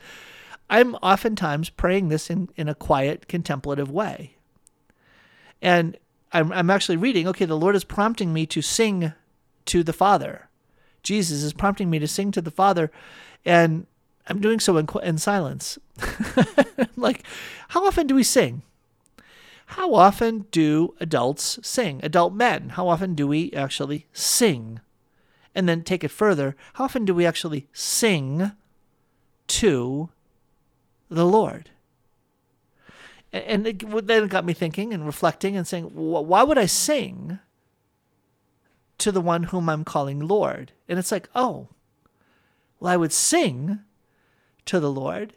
I'm 0.70 0.94
oftentimes 0.96 1.70
praying 1.70 2.08
this 2.08 2.30
in, 2.30 2.48
in 2.56 2.68
a 2.68 2.74
quiet, 2.74 3.28
contemplative 3.28 3.90
way. 3.90 4.36
And 5.62 5.96
I'm, 6.32 6.52
I'm 6.52 6.70
actually 6.70 6.96
reading, 6.96 7.26
okay, 7.28 7.44
the 7.44 7.56
Lord 7.56 7.74
is 7.74 7.84
prompting 7.84 8.32
me 8.32 8.46
to 8.46 8.60
sing 8.60 9.12
to 9.66 9.82
the 9.82 9.92
Father. 9.92 10.48
Jesus 11.02 11.42
is 11.42 11.52
prompting 11.52 11.88
me 11.88 11.98
to 11.98 12.08
sing 12.08 12.32
to 12.32 12.42
the 12.42 12.50
Father, 12.50 12.90
and 13.44 13.86
I'm 14.26 14.40
doing 14.40 14.60
so 14.60 14.76
in, 14.76 14.86
in 15.02 15.18
silence. 15.18 15.78
like, 16.96 17.22
how 17.68 17.86
often 17.86 18.06
do 18.06 18.14
we 18.14 18.22
sing? 18.22 18.62
How 19.72 19.94
often 19.94 20.46
do 20.50 20.94
adults 21.00 21.58
sing? 21.62 22.00
Adult 22.02 22.32
men, 22.32 22.70
how 22.70 22.88
often 22.88 23.14
do 23.14 23.26
we 23.26 23.52
actually 23.52 24.06
sing? 24.12 24.80
And 25.54 25.68
then 25.68 25.82
take 25.82 26.04
it 26.04 26.10
further, 26.10 26.56
how 26.74 26.84
often 26.84 27.04
do 27.04 27.14
we 27.14 27.26
actually 27.26 27.68
sing 27.72 28.52
to 29.48 30.10
the 31.08 31.26
Lord. 31.26 31.70
And 33.32 33.66
it, 33.66 34.06
then 34.06 34.24
it 34.24 34.30
got 34.30 34.44
me 34.44 34.54
thinking 34.54 34.94
and 34.94 35.04
reflecting 35.04 35.56
and 35.56 35.66
saying, 35.66 35.84
why 35.84 36.42
would 36.42 36.58
I 36.58 36.66
sing 36.66 37.38
to 38.98 39.12
the 39.12 39.20
one 39.20 39.44
whom 39.44 39.68
I'm 39.68 39.84
calling 39.84 40.20
Lord? 40.20 40.72
And 40.88 40.98
it's 40.98 41.12
like, 41.12 41.28
oh, 41.34 41.68
well, 42.80 42.92
I 42.92 42.96
would 42.96 43.12
sing 43.12 43.80
to 44.64 44.80
the 44.80 44.90
Lord 44.90 45.34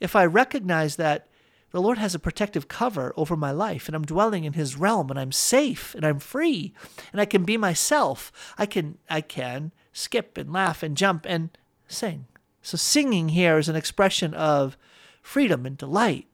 if 0.00 0.14
I 0.14 0.26
recognize 0.26 0.96
that 0.96 1.28
the 1.70 1.80
Lord 1.80 1.98
has 1.98 2.14
a 2.14 2.20
protective 2.20 2.68
cover 2.68 3.12
over 3.16 3.36
my 3.36 3.50
life 3.50 3.88
and 3.88 3.96
I'm 3.96 4.04
dwelling 4.04 4.44
in 4.44 4.52
his 4.52 4.76
realm 4.76 5.10
and 5.10 5.18
I'm 5.18 5.32
safe 5.32 5.94
and 5.94 6.06
I'm 6.06 6.20
free 6.20 6.72
and 7.10 7.20
I 7.20 7.24
can 7.24 7.44
be 7.44 7.56
myself. 7.56 8.30
I 8.56 8.66
can 8.66 8.98
I 9.10 9.20
can 9.20 9.72
skip 9.92 10.38
and 10.38 10.52
laugh 10.52 10.82
and 10.84 10.96
jump 10.96 11.26
and 11.28 11.50
sing. 11.88 12.26
So 12.62 12.76
singing 12.76 13.30
here 13.30 13.58
is 13.58 13.68
an 13.68 13.76
expression 13.76 14.34
of 14.34 14.76
freedom 15.24 15.64
and 15.64 15.76
delight. 15.76 16.28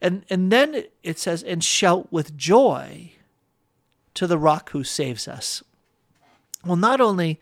And, 0.00 0.24
and 0.28 0.52
then 0.52 0.84
it 1.02 1.18
says, 1.18 1.42
and 1.42 1.64
shout 1.64 2.12
with 2.12 2.36
joy 2.36 3.12
to 4.14 4.26
the 4.26 4.38
rock 4.38 4.70
who 4.70 4.84
saves 4.84 5.26
us. 5.26 5.62
Well, 6.64 6.76
not 6.76 7.00
only 7.00 7.40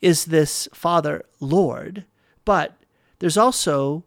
is 0.00 0.26
this 0.26 0.68
Father 0.72 1.24
Lord, 1.40 2.04
but 2.44 2.76
there's 3.18 3.36
also 3.36 4.04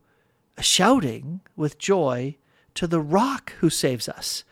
a 0.57 0.63
shouting 0.63 1.41
with 1.55 1.77
joy 1.77 2.37
to 2.75 2.87
the 2.87 3.01
rock 3.01 3.53
who 3.59 3.69
saves 3.69 4.07
us. 4.07 4.43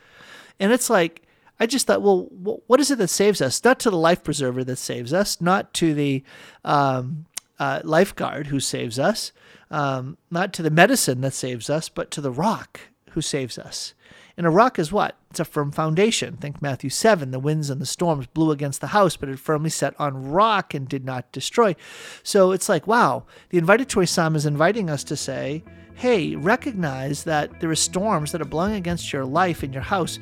And 0.60 0.72
it's 0.72 0.90
like, 0.90 1.22
I 1.60 1.66
just 1.66 1.88
thought, 1.88 2.02
well, 2.02 2.28
what 2.68 2.80
is 2.80 2.92
it 2.92 2.98
that 2.98 3.08
saves 3.10 3.42
us? 3.42 3.64
Not 3.64 3.80
to 3.80 3.90
the 3.90 3.98
life 3.98 4.24
preserver 4.24 4.64
that 4.64 4.76
saves 4.78 5.14
us, 5.14 5.40
not 5.40 5.74
to 5.76 5.94
the 5.94 6.24
um, 6.66 7.26
uh, 7.58 7.82
lifeguard 7.84 8.48
who 8.48 8.60
saves 8.60 9.00
us, 9.00 9.32
um, 9.74 10.18
not 10.30 10.54
to 10.54 10.62
the 10.62 10.70
medicine 10.70 11.22
that 11.22 11.34
saves 11.34 11.68
us, 11.68 11.90
but 11.90 12.12
to 12.12 12.22
the 12.22 12.32
rock 12.32 12.80
who 13.10 13.22
saves 13.22 13.58
us. 13.58 13.96
And 14.38 14.46
a 14.46 14.52
rock 14.52 14.78
is 14.78 14.92
what? 14.92 15.18
It's 15.32 15.40
a 15.40 15.46
firm 15.46 15.72
foundation. 15.72 16.38
Think 16.38 16.62
Matthew 16.62 16.92
7. 16.92 17.32
The 17.32 17.40
winds 17.40 17.72
and 17.72 17.82
the 17.82 17.88
storms 17.88 18.28
blew 18.28 18.52
against 18.52 18.82
the 18.82 18.88
house, 18.88 19.18
but 19.18 19.30
it 19.30 19.40
firmly 19.40 19.72
set 19.72 20.00
on 20.00 20.30
rock 20.32 20.76
and 20.76 20.88
did 20.88 21.04
not 21.04 21.32
destroy. 21.32 21.76
So 22.22 22.52
it's 22.52 22.70
like, 22.70 22.86
wow, 22.86 23.26
the 23.50 23.60
invitatory 23.60 24.08
psalm 24.08 24.36
is 24.36 24.46
inviting 24.46 24.92
us 24.92 25.04
to 25.06 25.16
say, 25.16 25.64
hey, 25.96 26.36
recognize 26.36 27.24
that 27.24 27.60
there 27.60 27.70
are 27.72 27.76
storms 27.76 28.32
that 28.32 28.42
are 28.42 28.46
blowing 28.46 28.76
against 28.76 29.12
your 29.12 29.26
life 29.26 29.64
and 29.64 29.74
your 29.74 29.84
house, 29.84 30.20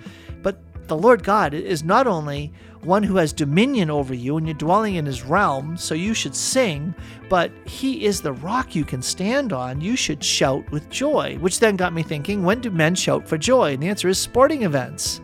the 0.88 0.98
Lord 0.98 1.24
God 1.24 1.54
is 1.54 1.84
not 1.84 2.08
only 2.08 2.52
one 2.82 3.04
who 3.04 3.18
has 3.18 3.32
dominion 3.32 3.90
over 3.90 4.14
you 4.14 4.38
and 4.38 4.48
you're 4.48 4.56
dwelling 4.56 4.96
in 4.96 5.06
his 5.06 5.24
realm, 5.24 5.78
so 5.78 5.94
you 5.94 6.14
should 6.14 6.36
sing, 6.36 6.94
but 7.30 7.52
he 7.66 8.06
is 8.06 8.22
the 8.22 8.34
rock 8.34 8.76
you 8.76 8.84
can 8.84 9.02
stand 9.02 9.54
on. 9.54 9.82
You 9.82 9.96
should 9.96 10.24
shout 10.24 10.70
with 10.72 10.90
joy, 10.90 11.38
which 11.40 11.60
then 11.60 11.76
got 11.76 11.94
me 11.94 12.04
thinking 12.04 12.44
when 12.44 12.62
do 12.62 12.72
men 12.72 12.96
shout 12.96 13.28
for 13.28 13.38
joy? 13.38 13.74
And 13.74 13.84
the 13.84 13.88
answer 13.88 14.08
is 14.08 14.18
sporting 14.18 14.64
events, 14.64 15.22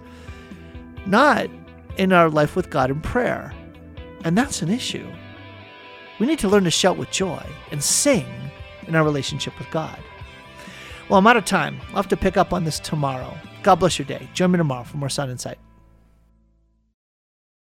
not 1.05 1.49
in 1.97 2.13
our 2.13 2.29
life 2.29 2.55
with 2.55 2.69
God 2.69 2.91
in 2.91 3.01
prayer. 3.01 3.53
And 4.23 4.37
that's 4.37 4.61
an 4.61 4.69
issue. 4.69 5.07
We 6.19 6.27
need 6.27 6.39
to 6.39 6.47
learn 6.49 6.63
to 6.63 6.71
shout 6.71 6.97
with 6.97 7.11
joy 7.11 7.43
and 7.71 7.83
sing 7.83 8.25
in 8.87 8.95
our 8.95 9.03
relationship 9.03 9.57
with 9.59 9.69
God. 9.71 9.99
Well, 11.09 11.19
I'm 11.19 11.27
out 11.27 11.37
of 11.37 11.45
time. 11.45 11.79
I'll 11.89 11.97
have 11.97 12.07
to 12.09 12.17
pick 12.17 12.37
up 12.37 12.53
on 12.53 12.63
this 12.63 12.79
tomorrow. 12.79 13.35
God 13.63 13.75
bless 13.75 13.99
your 13.99 14.05
day. 14.07 14.27
Join 14.33 14.51
me 14.51 14.57
tomorrow 14.57 14.83
for 14.83 14.97
more 14.97 15.09
Sound 15.09 15.31
Insight. 15.31 15.57